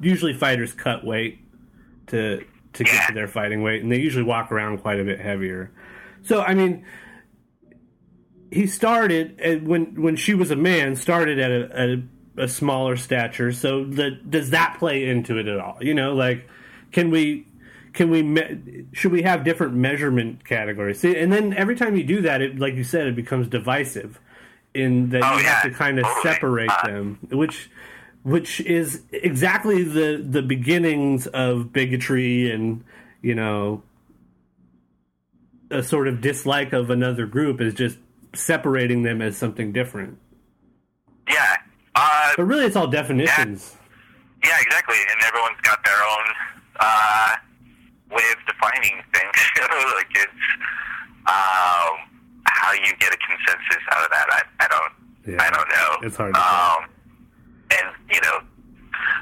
usually 0.00 0.32
fighters 0.32 0.72
cut 0.72 1.04
weight 1.04 1.40
to 2.08 2.44
to 2.72 2.84
get 2.84 3.08
to 3.08 3.14
their 3.14 3.28
fighting 3.28 3.62
weight, 3.62 3.82
and 3.82 3.92
they 3.92 3.98
usually 3.98 4.24
walk 4.24 4.50
around 4.50 4.78
quite 4.78 5.00
a 5.00 5.04
bit 5.04 5.20
heavier. 5.20 5.72
So 6.22 6.40
I 6.40 6.54
mean, 6.54 6.86
he 8.50 8.66
started 8.66 9.38
at, 9.40 9.62
when 9.62 10.00
when 10.00 10.16
she 10.16 10.34
was 10.34 10.50
a 10.50 10.56
man. 10.56 10.96
Started 10.96 11.38
at 11.38 11.50
a, 11.50 12.02
a, 12.38 12.42
a 12.44 12.48
smaller 12.48 12.96
stature. 12.96 13.52
So 13.52 13.84
the, 13.84 14.10
does 14.10 14.50
that 14.50 14.78
play 14.78 15.06
into 15.06 15.38
it 15.38 15.48
at 15.48 15.58
all? 15.58 15.78
You 15.80 15.94
know, 15.94 16.14
like 16.14 16.48
can 16.92 17.10
we 17.10 17.46
can 17.92 18.10
we 18.10 18.22
me- 18.22 18.84
should 18.92 19.12
we 19.12 19.22
have 19.22 19.44
different 19.44 19.74
measurement 19.74 20.44
categories? 20.44 21.00
See, 21.00 21.16
and 21.16 21.32
then 21.32 21.52
every 21.54 21.74
time 21.76 21.96
you 21.96 22.04
do 22.04 22.22
that, 22.22 22.40
it 22.42 22.58
like 22.58 22.74
you 22.74 22.84
said, 22.84 23.06
it 23.06 23.16
becomes 23.16 23.48
divisive. 23.48 24.20
In 24.74 25.08
that 25.10 25.22
Oh, 25.24 25.38
you 25.38 25.44
have 25.44 25.62
to 25.62 25.70
kind 25.70 25.98
of 25.98 26.04
totally. 26.04 26.22
separate 26.34 26.70
Uh, 26.70 26.86
them, 26.86 27.18
which 27.30 27.70
which 28.22 28.60
is 28.60 29.02
exactly 29.12 29.82
the 29.82 30.22
the 30.24 30.42
beginnings 30.42 31.26
of 31.28 31.72
bigotry 31.72 32.50
and 32.50 32.84
you 33.22 33.34
know 33.34 33.82
a 35.70 35.82
sort 35.82 36.06
of 36.08 36.20
dislike 36.20 36.72
of 36.72 36.90
another 36.90 37.26
group 37.26 37.60
is 37.60 37.74
just 37.74 37.98
separating 38.34 39.02
them 39.02 39.20
as 39.22 39.36
something 39.36 39.72
different. 39.72 40.18
yeah. 41.28 41.56
Uh, 41.94 42.32
But 42.36 42.44
really, 42.44 42.64
it's 42.66 42.76
all 42.76 42.86
definitions. 42.86 43.74
Yeah, 44.44 44.56
exactly. 44.60 44.96
And 45.10 45.22
everyone's 45.26 45.60
got 45.62 45.82
their 45.84 45.96
own 45.96 46.57
uh, 46.80 47.36
way 48.10 48.24
of 48.32 48.40
defining 48.46 49.02
things. 49.12 49.38
like 49.96 50.12
it's 50.14 50.42
um, 51.26 52.08
how 52.46 52.72
you 52.72 52.92
get 52.98 53.12
a 53.12 53.18
consensus 53.18 53.82
out 53.92 54.04
of 54.04 54.10
that. 54.10 54.26
I, 54.30 54.64
I 54.64 54.68
don't. 54.68 54.92
Yeah. 55.26 55.42
I 55.42 55.50
don't 55.50 55.68
know. 55.68 56.06
It's 56.06 56.16
hard 56.16 56.34
to 56.34 56.40
Um, 56.40 56.88
and 57.70 57.94
you 58.10 58.20
know, 58.22 58.40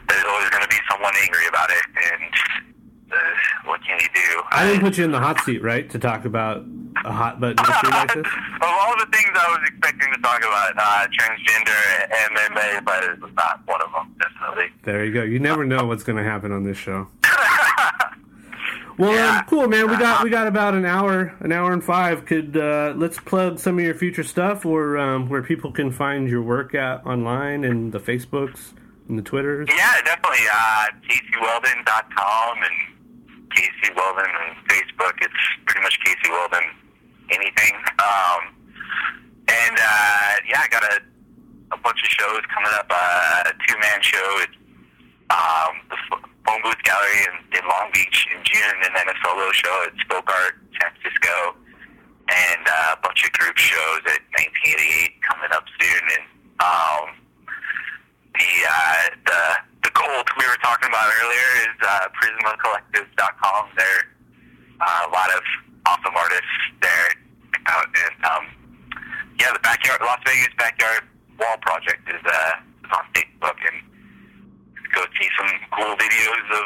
there's 0.09 0.25
always 0.25 0.51
going 0.51 0.63
to 0.63 0.69
be 0.69 0.79
someone 0.91 1.13
angry 1.23 1.47
about 1.49 1.71
it, 1.71 1.85
and 1.97 2.33
uh, 3.13 3.17
what 3.65 3.81
can 3.83 3.99
you 4.01 4.09
do? 4.15 4.43
I 4.51 4.67
didn't 4.67 4.83
put 4.83 4.99
you 4.99 5.05
in 5.05 5.11
the 5.11 5.21
hot 5.21 5.41
seat, 5.41 5.63
right, 5.63 5.89
to 5.91 5.99
talk 5.99 6.25
about 6.25 6.65
a 7.05 7.13
hot 7.13 7.41
button 7.41 7.59
issue 7.65 7.91
like 7.91 8.15
this? 8.15 8.27
of 8.27 8.63
all 8.63 8.95
the 8.99 9.07
things 9.13 9.31
I 9.35 9.49
was 9.59 9.69
expecting 9.69 10.13
to 10.13 10.21
talk 10.23 10.39
about, 10.39 10.75
uh, 10.77 11.07
transgender 11.09 12.09
MMA 12.31 12.85
fighters 12.85 13.21
was 13.21 13.33
not 13.37 13.61
one 13.67 13.83
of 13.83 13.93
them. 13.93 14.15
Definitely. 14.21 14.73
There 14.83 15.05
you 15.05 15.13
go. 15.13 15.23
You 15.23 15.39
never 15.39 15.65
know 15.65 15.85
what's 15.87 16.05
going 16.05 16.17
to 16.17 16.25
happen 16.25 16.53
on 16.53 16.65
this 16.65 16.77
show. 16.77 17.09
Well, 18.99 19.13
Yeah. 19.13 19.41
um, 19.41 19.45
cool, 19.47 19.69
man. 19.69 19.91
We 19.91 19.97
got 19.99 20.25
we 20.25 20.31
got 20.31 20.47
about 20.47 20.73
an 20.73 20.87
hour, 20.87 21.37
an 21.41 21.53
hour 21.53 21.71
and 21.75 21.85
five. 21.85 22.25
Could 22.25 22.57
uh, 22.57 22.95
let's 22.97 23.19
plug 23.21 23.59
some 23.59 23.79
of 23.79 23.85
your 23.85 23.95
future 23.95 24.25
stuff, 24.25 24.65
or 24.65 24.97
um, 24.97 25.29
where 25.29 25.43
people 25.43 25.71
can 25.71 25.93
find 25.93 26.31
your 26.31 26.41
work 26.41 26.75
at 26.75 27.05
online 27.05 27.63
and 27.65 27.93
the 27.93 28.01
Facebooks 28.01 28.73
and 29.07 29.19
the 29.19 29.23
Twitters. 29.23 29.69
Yeah, 29.71 30.01
definitely. 30.03 30.47
Uh, 30.51 30.87
CaseyWeldon.com 31.11 32.57
and 32.59 33.51
Casey 33.55 33.93
Weldon 33.95 34.31
on 34.31 34.57
Facebook. 34.67 35.13
It's 35.21 35.35
pretty 35.67 35.83
much 35.83 35.99
Casey 36.03 36.31
Weldon 36.31 36.65
anything. 37.31 37.75
Um, 37.99 38.55
and 39.49 39.77
uh, 39.79 40.33
yeah, 40.49 40.63
I 40.63 40.69
got 40.71 40.85
a, 40.85 41.01
a 41.73 41.77
bunch 41.79 42.03
of 42.03 42.09
shows 42.09 42.41
coming 42.55 42.71
up. 42.79 42.87
Uh, 42.89 43.43
a 43.51 43.53
two 43.69 43.79
man 43.79 44.01
show 44.01 44.41
at 44.41 44.49
um, 45.37 45.77
the 45.91 45.97
Phone 46.47 46.63
Booth 46.63 46.83
Gallery 46.83 47.21
in, 47.27 47.59
in 47.59 47.63
Long 47.67 47.91
Beach 47.93 48.29
in 48.31 48.41
June, 48.45 48.79
and 48.87 48.95
then 48.95 49.07
a 49.11 49.17
solo 49.23 49.51
show 49.53 49.75
at 49.87 49.93
Spoke 50.01 50.31
Art 50.31 50.55
San 50.79 50.91
Francisco, 50.95 51.59
and 52.31 52.63
uh, 52.67 52.95
a 52.95 53.01
bunch 53.03 53.27
of 53.27 53.33
group 53.35 53.57
shows 53.59 54.03
at 54.07 54.23
1988 54.39 55.23
coming 55.27 55.51
up 55.51 55.67
soon. 55.81 56.03
And 56.15 56.25
um, 56.63 57.05
the 58.39 58.51
uh, 58.63 59.03
the 59.27 59.43
the 59.85 59.91
cult 59.91 60.29
we 60.39 60.47
were 60.47 60.61
talking 60.63 60.89
about 60.89 61.11
earlier 61.23 61.51
is 61.67 61.77
uh, 61.83 62.07
PrismaCollective.com. 62.15 63.63
There 63.77 64.01
uh, 64.81 65.03
a 65.07 65.11
lot 65.11 65.31
of 65.35 65.43
awesome 65.87 66.15
artists 66.15 66.55
there 66.83 67.11
out 67.67 67.87
and 67.87 68.25
um, 68.25 68.45
yeah, 69.41 69.53
the 69.53 69.59
backyard 69.61 70.01
Las 70.01 70.21
Vegas 70.27 70.55
backyard 70.59 71.03
wall 71.39 71.57
project 71.61 72.03
is 72.09 72.23
uh, 72.25 72.53
is 72.85 72.91
on 72.93 73.05
Facebook 73.15 73.59
and 73.67 73.83
go 74.97 75.05
see 75.21 75.29
some 75.39 75.49
cool 75.73 75.95
videos 75.97 76.59
of 76.59 76.65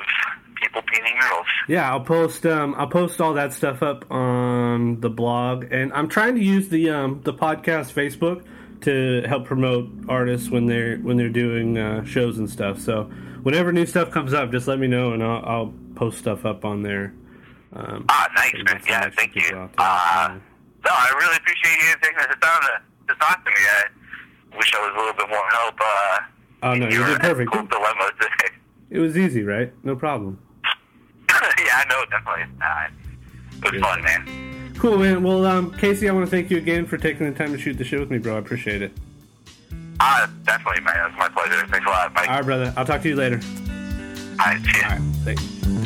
people 0.57 0.83
painting 0.93 1.15
murals. 1.21 1.47
Yeah, 1.69 1.91
I'll 1.91 2.01
post 2.01 2.47
um, 2.47 2.75
I'll 2.79 2.87
post 2.89 3.21
all 3.21 3.35
that 3.35 3.53
stuff 3.53 3.83
up 3.83 4.11
on 4.11 5.01
the 5.01 5.11
blog, 5.11 5.67
and 5.71 5.93
I'm 5.93 6.09
trying 6.09 6.35
to 6.37 6.43
use 6.43 6.69
the 6.69 6.91
um, 6.91 7.21
the 7.25 7.35
podcast 7.35 7.93
Facebook 7.93 8.45
to 8.83 9.23
help 9.29 9.45
promote 9.45 9.89
artists 10.09 10.49
when 10.49 10.67
they're 10.67 10.97
when 10.99 11.17
they're 11.17 11.29
doing 11.29 11.77
uh, 11.77 12.05
shows 12.05 12.39
and 12.39 12.49
stuff. 12.49 12.79
So 12.81 13.05
whenever 13.43 13.73
new 13.73 13.85
stuff 13.87 14.11
comes 14.11 14.33
up, 14.33 14.51
just 14.53 14.67
let 14.69 14.79
me 14.79 14.87
know, 14.87 15.13
and 15.13 15.23
I'll, 15.23 15.45
I'll 15.45 15.75
post 15.97 16.19
stuff 16.19 16.45
up 16.47 16.65
on 16.65 16.83
there. 16.83 17.13
Um, 17.73 18.07
Ah, 18.09 18.27
nice, 18.35 18.55
man. 18.65 18.81
Yeah, 18.89 19.11
thank 19.17 19.35
you. 19.37 19.43
out. 19.57 19.71
Uh, 19.79 20.35
no, 20.85 20.91
I 20.91 21.15
really 21.19 21.37
appreciate 21.37 21.77
you 21.89 21.95
taking 22.03 22.19
the 22.19 22.37
time 22.41 22.61
to, 22.63 23.13
to 23.15 23.21
talk 23.21 23.45
to 23.45 23.51
me. 23.51 23.57
I 23.59 24.57
wish 24.57 24.73
I 24.75 24.79
was 24.81 24.93
a 24.95 24.99
little 24.99 25.13
bit 25.15 25.29
more 25.29 25.49
help. 25.51 25.75
Uh, 25.81 26.19
oh 26.63 26.75
no, 26.75 26.87
you 26.89 27.05
did 27.05 27.21
perfect. 27.21 27.53
ethical 27.55 27.67
dilemma 27.67 28.11
today. 28.21 28.55
It 28.91 28.99
was 28.99 29.17
easy, 29.17 29.43
right? 29.43 29.73
No 29.85 29.95
problem. 29.97 30.39
yeah, 30.65 30.73
I 31.31 31.85
know, 31.89 32.05
definitely. 32.11 32.45
Uh, 32.63 32.89
it 33.67 33.73
was 33.73 33.81
Yeah. 33.81 33.81
fun, 33.81 34.03
man. 34.03 34.75
Cool, 34.79 34.99
man. 34.99 35.23
Well, 35.23 35.45
um, 35.47 35.73
Casey, 35.77 36.09
I 36.09 36.13
want 36.13 36.25
to 36.27 36.31
thank 36.31 36.51
you 36.51 36.57
again 36.59 36.87
for 36.87 36.97
taking 36.97 37.31
the 37.31 37.37
time 37.39 37.53
to 37.53 37.59
shoot 37.59 37.77
the 37.79 37.85
show 37.85 38.01
with 38.01 38.11
me, 38.11 38.19
bro. 38.19 38.37
I 38.37 38.39
appreciate 38.39 38.83
it. 38.83 38.93
Uh, 40.01 40.27
definitely, 40.45 40.83
man. 40.83 40.97
It 40.99 41.11
was 41.11 41.19
my 41.19 41.29
pleasure. 41.29 41.67
Thanks 41.69 41.87
a 41.87 41.91
lot, 41.91 42.13
Mike. 42.15 42.29
All 42.29 42.37
right, 42.37 42.45
brother. 42.45 42.73
I'll 42.77 42.87
talk 42.87 43.03
to 43.03 43.09
you 43.09 43.17
later. 43.17 43.39
All 44.41 44.47
right, 44.47 44.61
ya. 44.65 44.85
All 44.85 44.91
right, 44.91 45.01
thanks. 45.25 45.80